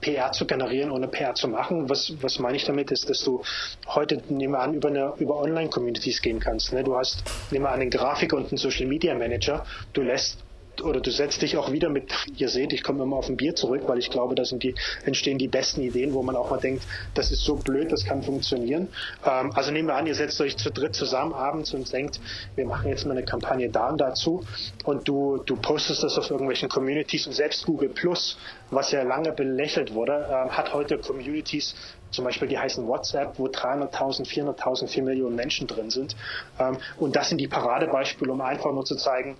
PR 0.00 0.32
zu 0.32 0.46
generieren, 0.46 0.90
ohne 0.92 1.08
PR 1.08 1.34
zu 1.34 1.48
machen. 1.48 1.88
Was, 1.88 2.12
was 2.20 2.38
meine 2.38 2.56
ich 2.56 2.64
damit 2.64 2.92
ist, 2.92 3.10
dass 3.10 3.24
du 3.24 3.42
heute, 3.86 4.22
nehmen 4.28 4.52
wir 4.52 4.60
an, 4.60 4.74
über, 4.74 5.14
über 5.18 5.36
Online-Communities 5.36 6.22
gehen 6.22 6.38
kannst. 6.38 6.72
Ne? 6.72 6.84
Du 6.84 6.96
hast, 6.96 7.24
nehmen 7.50 7.64
wir 7.64 7.70
an, 7.70 7.80
einen 7.80 7.90
Grafiker 7.90 8.36
und 8.36 8.48
einen 8.48 8.58
Social 8.58 8.86
Media 8.86 9.14
Manager. 9.14 9.64
Du 9.94 10.02
lässt 10.02 10.38
oder 10.82 11.00
du 11.00 11.10
setzt 11.10 11.42
dich 11.42 11.56
auch 11.56 11.72
wieder 11.72 11.88
mit, 11.88 12.12
ihr 12.36 12.48
seht, 12.48 12.72
ich 12.72 12.82
komme 12.82 13.02
immer 13.02 13.16
auf 13.16 13.28
ein 13.28 13.36
Bier 13.36 13.54
zurück, 13.54 13.82
weil 13.86 13.98
ich 13.98 14.10
glaube, 14.10 14.34
da 14.34 14.42
die, 14.42 14.74
entstehen 15.04 15.38
die 15.38 15.48
besten 15.48 15.82
Ideen, 15.82 16.14
wo 16.14 16.22
man 16.22 16.36
auch 16.36 16.50
mal 16.50 16.60
denkt, 16.60 16.84
das 17.14 17.30
ist 17.30 17.44
so 17.44 17.56
blöd, 17.56 17.92
das 17.92 18.04
kann 18.04 18.22
funktionieren. 18.22 18.88
Ähm, 19.24 19.52
also 19.54 19.70
nehmen 19.70 19.88
wir 19.88 19.96
an, 19.96 20.06
ihr 20.06 20.14
setzt 20.14 20.40
euch 20.40 20.56
zu 20.56 20.70
dritt 20.70 20.94
zusammen 20.94 21.32
abends 21.32 21.74
und 21.74 21.92
denkt, 21.92 22.20
wir 22.56 22.66
machen 22.66 22.88
jetzt 22.88 23.04
mal 23.06 23.12
eine 23.12 23.24
Kampagne 23.24 23.70
da 23.70 23.88
und 23.88 24.00
dazu 24.00 24.44
und 24.84 25.08
du, 25.08 25.42
du 25.44 25.56
postest 25.56 26.02
das 26.02 26.18
auf 26.18 26.30
irgendwelchen 26.30 26.68
Communities 26.68 27.26
und 27.26 27.32
selbst 27.32 27.66
Google 27.66 27.88
Plus, 27.88 28.38
was 28.70 28.90
ja 28.90 29.02
lange 29.02 29.32
belächelt 29.32 29.94
wurde, 29.94 30.12
äh, 30.12 30.50
hat 30.50 30.74
heute 30.74 30.98
Communities, 30.98 31.74
zum 32.10 32.24
Beispiel 32.24 32.48
die 32.48 32.58
heißen 32.58 32.86
WhatsApp, 32.86 33.38
wo 33.38 33.46
300.000, 33.46 34.26
400.000, 34.26 34.88
4 34.88 35.02
Millionen 35.02 35.36
Menschen 35.36 35.66
drin 35.66 35.90
sind. 35.90 36.16
Ähm, 36.58 36.78
und 36.98 37.16
das 37.16 37.28
sind 37.28 37.38
die 37.38 37.48
Paradebeispiele, 37.48 38.32
um 38.32 38.40
einfach 38.40 38.72
nur 38.72 38.84
zu 38.84 38.96
zeigen, 38.96 39.36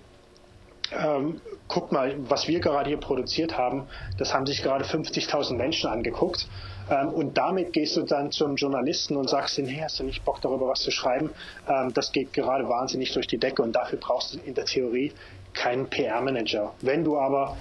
ähm, 0.91 1.41
guck 1.67 1.91
mal, 1.91 2.15
was 2.29 2.47
wir 2.47 2.59
gerade 2.59 2.89
hier 2.89 2.99
produziert 2.99 3.57
haben, 3.57 3.87
das 4.17 4.33
haben 4.33 4.45
sich 4.45 4.61
gerade 4.61 4.85
50.000 4.85 5.55
Menschen 5.55 5.89
angeguckt. 5.89 6.47
Ähm, 6.89 7.09
und 7.09 7.37
damit 7.37 7.73
gehst 7.73 7.97
du 7.97 8.03
dann 8.03 8.31
zum 8.31 8.55
Journalisten 8.55 9.15
und 9.15 9.29
sagst 9.29 9.57
ihm, 9.57 9.65
hey, 9.65 9.81
hast 9.81 9.99
du 9.99 10.03
nicht 10.03 10.23
Bock 10.23 10.41
darüber 10.41 10.67
was 10.67 10.81
zu 10.81 10.91
schreiben? 10.91 11.31
Ähm, 11.67 11.93
das 11.93 12.11
geht 12.11 12.33
gerade 12.33 12.69
wahnsinnig 12.69 13.13
durch 13.13 13.27
die 13.27 13.37
Decke 13.37 13.61
und 13.63 13.73
dafür 13.73 13.99
brauchst 13.99 14.35
du 14.35 14.39
in 14.39 14.53
der 14.53 14.65
Theorie 14.65 15.11
keinen 15.55 15.87
PR-Manager. 15.87 16.73
Wenn 16.81 17.03
du 17.03 17.17
aber 17.17 17.57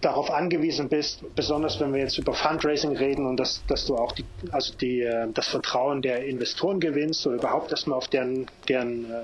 darauf 0.00 0.30
angewiesen 0.30 0.88
bist, 0.88 1.22
besonders 1.34 1.80
wenn 1.80 1.94
wir 1.94 2.00
jetzt 2.00 2.18
über 2.18 2.34
Fundraising 2.34 2.96
reden 2.96 3.24
und 3.24 3.38
dass, 3.38 3.62
dass 3.66 3.86
du 3.86 3.96
auch 3.96 4.12
die, 4.12 4.24
also 4.50 4.74
die, 4.74 5.00
äh, 5.02 5.28
das 5.32 5.48
Vertrauen 5.48 6.02
der 6.02 6.26
Investoren 6.26 6.80
gewinnst 6.80 7.26
oder 7.26 7.36
überhaupt 7.36 7.70
erstmal 7.70 7.96
auf 7.96 8.08
deren, 8.08 8.46
deren 8.68 9.10
äh, 9.10 9.22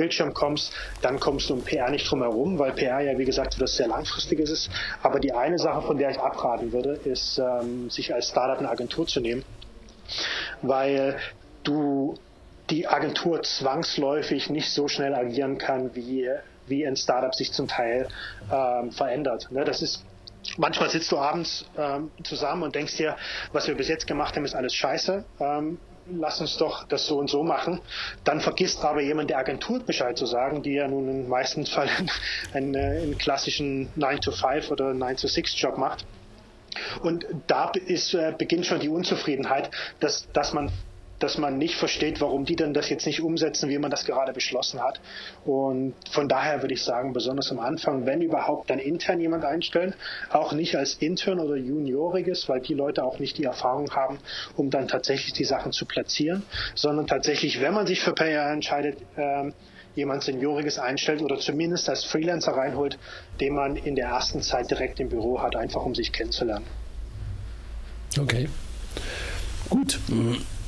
Bildschirm 0.00 0.32
kommst, 0.32 0.72
dann 1.02 1.20
kommst 1.20 1.50
du 1.50 1.54
um 1.54 1.62
PR 1.62 1.90
nicht 1.90 2.10
drum 2.10 2.22
herum, 2.22 2.58
weil 2.58 2.72
PR 2.72 3.00
ja, 3.00 3.18
wie 3.18 3.26
gesagt, 3.26 3.56
etwas 3.56 3.76
sehr 3.76 3.86
Langfristiges 3.86 4.50
ist. 4.50 4.70
Aber 5.02 5.20
die 5.20 5.32
eine 5.32 5.58
Sache, 5.58 5.82
von 5.82 5.98
der 5.98 6.10
ich 6.10 6.18
abraten 6.18 6.72
würde, 6.72 6.94
ist, 7.04 7.38
ähm, 7.38 7.90
sich 7.90 8.14
als 8.14 8.28
Startup 8.28 8.58
eine 8.58 8.70
Agentur 8.70 9.06
zu 9.06 9.20
nehmen, 9.20 9.44
weil 10.62 11.18
du 11.64 12.14
die 12.70 12.86
Agentur 12.86 13.42
zwangsläufig 13.42 14.48
nicht 14.48 14.70
so 14.72 14.88
schnell 14.88 15.14
agieren 15.14 15.58
kann, 15.58 15.94
wie, 15.94 16.30
wie 16.66 16.86
ein 16.86 16.96
Startup 16.96 17.34
sich 17.34 17.52
zum 17.52 17.68
Teil 17.68 18.08
ähm, 18.50 18.92
verändert. 18.92 19.48
Ne? 19.50 19.64
Das 19.64 19.82
ist 19.82 20.02
manchmal 20.56 20.88
sitzt 20.88 21.12
du 21.12 21.18
abends 21.18 21.66
ähm, 21.76 22.10
zusammen 22.24 22.62
und 22.62 22.74
denkst 22.74 22.96
dir, 22.96 23.16
was 23.52 23.68
wir 23.68 23.74
bis 23.74 23.88
jetzt 23.88 24.06
gemacht 24.06 24.34
haben, 24.36 24.46
ist 24.46 24.54
alles 24.54 24.74
scheiße. 24.74 25.24
Ähm, 25.38 25.78
lass 26.18 26.40
uns 26.40 26.56
doch 26.56 26.84
das 26.84 27.06
so 27.06 27.18
und 27.18 27.30
so 27.30 27.42
machen. 27.42 27.80
Dann 28.24 28.40
vergisst 28.40 28.84
aber 28.84 29.00
jemand 29.00 29.30
der 29.30 29.38
Agentur 29.38 29.80
Bescheid 29.80 30.16
zu 30.16 30.26
sagen, 30.26 30.62
die 30.62 30.74
ja 30.74 30.88
nun 30.88 31.08
im 31.08 31.28
meisten 31.28 31.66
Fall 31.66 31.88
einen, 32.52 32.76
einen 32.76 33.18
klassischen 33.18 33.90
9-to-5 33.96 34.70
oder 34.70 34.90
9-to-6 34.90 35.56
Job 35.56 35.78
macht. 35.78 36.04
Und 37.02 37.26
da 37.46 37.70
ist, 37.86 38.14
äh, 38.14 38.32
beginnt 38.36 38.66
schon 38.66 38.80
die 38.80 38.88
Unzufriedenheit, 38.88 39.70
dass, 39.98 40.30
dass 40.32 40.52
man 40.52 40.70
dass 41.20 41.38
man 41.38 41.58
nicht 41.58 41.76
versteht, 41.76 42.20
warum 42.20 42.44
die 42.44 42.56
denn 42.56 42.74
das 42.74 42.88
jetzt 42.88 43.06
nicht 43.06 43.20
umsetzen, 43.20 43.68
wie 43.68 43.78
man 43.78 43.90
das 43.90 44.04
gerade 44.04 44.32
beschlossen 44.32 44.82
hat. 44.82 45.00
Und 45.44 45.94
von 46.10 46.28
daher 46.28 46.62
würde 46.62 46.74
ich 46.74 46.82
sagen, 46.82 47.12
besonders 47.12 47.52
am 47.52 47.60
Anfang, 47.60 48.06
wenn 48.06 48.22
überhaupt, 48.22 48.70
dann 48.70 48.78
intern 48.78 49.20
jemand 49.20 49.44
einstellen, 49.44 49.94
auch 50.30 50.52
nicht 50.52 50.76
als 50.76 50.94
intern 50.94 51.38
oder 51.38 51.56
junioriges, 51.56 52.48
weil 52.48 52.60
die 52.60 52.74
Leute 52.74 53.04
auch 53.04 53.18
nicht 53.18 53.38
die 53.38 53.44
Erfahrung 53.44 53.90
haben, 53.94 54.18
um 54.56 54.70
dann 54.70 54.88
tatsächlich 54.88 55.34
die 55.34 55.44
Sachen 55.44 55.72
zu 55.72 55.84
platzieren, 55.84 56.42
sondern 56.74 57.06
tatsächlich, 57.06 57.60
wenn 57.60 57.74
man 57.74 57.86
sich 57.86 58.00
für 58.00 58.14
PR 58.14 58.50
entscheidet, 58.50 58.98
äh, 59.16 59.52
jemand 59.94 60.22
Senioriges 60.22 60.78
einstellt 60.78 61.20
oder 61.20 61.38
zumindest 61.38 61.88
als 61.88 62.04
Freelancer 62.04 62.52
reinholt, 62.52 62.98
den 63.40 63.54
man 63.54 63.76
in 63.76 63.94
der 63.94 64.08
ersten 64.08 64.40
Zeit 64.40 64.70
direkt 64.70 65.00
im 65.00 65.08
Büro 65.08 65.42
hat, 65.42 65.56
einfach 65.56 65.84
um 65.84 65.94
sich 65.94 66.12
kennenzulernen. 66.12 66.64
Okay. 68.18 68.48
Gut. 69.68 69.98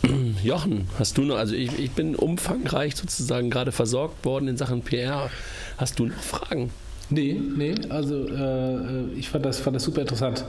Jochen, 0.43 0.89
hast 0.99 1.19
du 1.19 1.23
noch, 1.23 1.37
also 1.37 1.55
ich, 1.55 1.79
ich 1.79 1.93
bin 1.93 2.15
umfangreich 2.15 2.97
sozusagen 2.97 3.51
gerade 3.51 3.73
versorgt 3.73 4.25
worden 4.25 4.49
in 4.49 4.57
Sachen 4.57 4.83
PR. 4.83 5.31
Hast 5.79 5.99
du 5.99 6.07
noch 6.07 6.23
Fragen? 6.23 6.71
Nee, 7.11 7.41
nee, 7.57 7.75
also 7.91 8.27
äh, 8.27 9.05
ich 9.17 9.29
fand 9.29 9.45
das, 9.45 9.61
fand 9.61 9.77
das 9.77 9.85
super 9.85 10.01
interessant, 10.01 10.45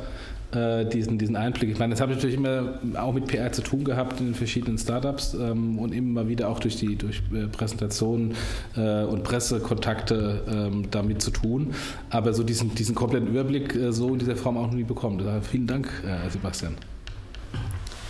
äh, 0.54 0.86
diesen, 0.86 1.18
diesen 1.18 1.36
Einblick. 1.36 1.70
Ich 1.70 1.80
meine, 1.80 1.92
das 1.92 2.02
habe 2.02 2.14
ich 2.14 2.18
natürlich 2.18 2.38
immer 2.38 2.80
auch 2.96 3.14
mit 3.14 3.28
PR 3.28 3.52
zu 3.52 3.62
tun 3.62 3.84
gehabt 3.84 4.22
in 4.22 4.34
verschiedenen 4.34 4.78
Startups 4.78 5.34
ähm, 5.34 5.78
und 5.78 5.94
immer 5.94 6.28
wieder 6.28 6.48
auch 6.50 6.60
durch 6.60 6.78
die 6.78 6.96
durch 6.96 7.22
äh, 7.34 7.48
Präsentationen 7.48 8.36
äh, 8.78 9.04
und 9.04 9.24
Pressekontakte 9.24 10.42
ähm, 10.48 10.88
damit 10.90 11.22
zu 11.22 11.32
tun. 11.32 11.74
Aber 12.10 12.34
so 12.34 12.44
diesen, 12.44 12.74
diesen 12.76 12.96
kompletten 12.96 13.28
Überblick 13.28 13.76
äh, 13.76 13.92
so 13.92 14.14
in 14.14 14.20
dieser 14.20 14.38
Form 14.38 14.58
auch 14.58 14.68
noch 14.68 14.74
nie 14.74 14.84
bekommen. 14.84 15.18
Daher 15.18 15.42
vielen 15.42 15.68
Dank, 15.68 15.88
äh, 16.06 16.30
Sebastian. 16.30 16.76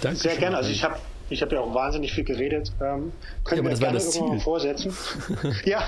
Danke 0.02 0.20
Sehr 0.20 0.36
gerne. 0.36 0.58
Also 0.58 0.70
ich 0.70 0.84
habe 0.84 0.96
ich 1.34 1.42
habe 1.42 1.56
ja 1.56 1.62
auch 1.62 1.74
wahnsinnig 1.74 2.14
viel 2.14 2.24
geredet. 2.24 2.72
Ähm, 2.82 3.12
können 3.44 3.66
ja, 3.66 3.72
wir 3.72 3.78
gerne 3.78 4.00
irgendwann 4.00 4.30
mal 4.30 4.40
vorsetzen. 4.40 4.96
ja. 5.66 5.84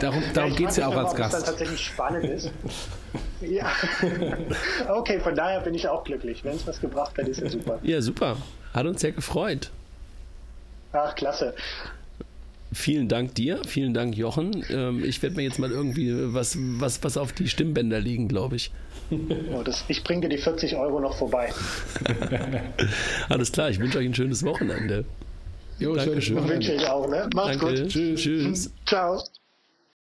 Darum, 0.00 0.22
darum 0.34 0.50
ja, 0.50 0.56
geht 0.56 0.68
es 0.70 0.76
ja 0.76 0.88
auch 0.88 0.96
als 0.96 1.14
Gast. 1.14 1.34
Dann 1.34 1.44
tatsächlich 1.44 1.80
spannend 1.80 2.24
ist. 2.24 2.50
ja. 3.40 3.70
okay, 4.88 5.20
von 5.20 5.34
daher 5.34 5.60
bin 5.60 5.74
ich 5.74 5.88
auch 5.88 6.04
glücklich. 6.04 6.44
Wenn 6.44 6.56
es 6.56 6.66
was 6.66 6.80
gebracht 6.80 7.16
hat, 7.18 7.28
ist 7.28 7.40
ja 7.40 7.48
super. 7.48 7.78
Ja, 7.82 8.00
super. 8.00 8.36
Hat 8.74 8.86
uns 8.86 9.00
sehr 9.00 9.12
gefreut. 9.12 9.70
Ach, 10.92 11.14
klasse. 11.14 11.54
Vielen 12.72 13.08
Dank 13.08 13.34
dir, 13.34 13.60
vielen 13.66 13.94
Dank 13.94 14.16
Jochen. 14.16 14.64
Ähm, 14.70 15.04
ich 15.04 15.20
werde 15.22 15.36
mir 15.36 15.42
jetzt 15.42 15.58
mal 15.58 15.70
irgendwie 15.70 16.12
was, 16.32 16.56
was, 16.58 17.02
was 17.02 17.16
auf 17.16 17.32
die 17.32 17.48
Stimmbänder 17.48 17.98
liegen, 18.00 18.28
glaube 18.28 18.56
ich. 18.56 18.70
Oh, 19.10 19.62
das, 19.64 19.84
ich 19.88 20.04
bringe 20.04 20.22
dir 20.22 20.28
die 20.28 20.38
40 20.38 20.76
Euro 20.76 21.00
noch 21.00 21.16
vorbei. 21.16 21.52
Alles 23.28 23.50
klar, 23.50 23.70
ich 23.70 23.80
wünsche 23.80 23.98
euch 23.98 24.06
ein 24.06 24.14
schönes 24.14 24.44
Wochenende. 24.44 25.04
Jo, 25.80 25.96
Dankeschön. 25.96 26.46
Wünsche 26.48 26.74
ich 26.74 26.86
auch, 26.86 27.08
ne? 27.08 27.28
Macht's 27.34 27.58
Danke. 27.58 27.82
gut. 27.82 27.90
Tschüss. 27.90 28.20
Tschüss. 28.20 28.70
Ciao. 28.86 29.20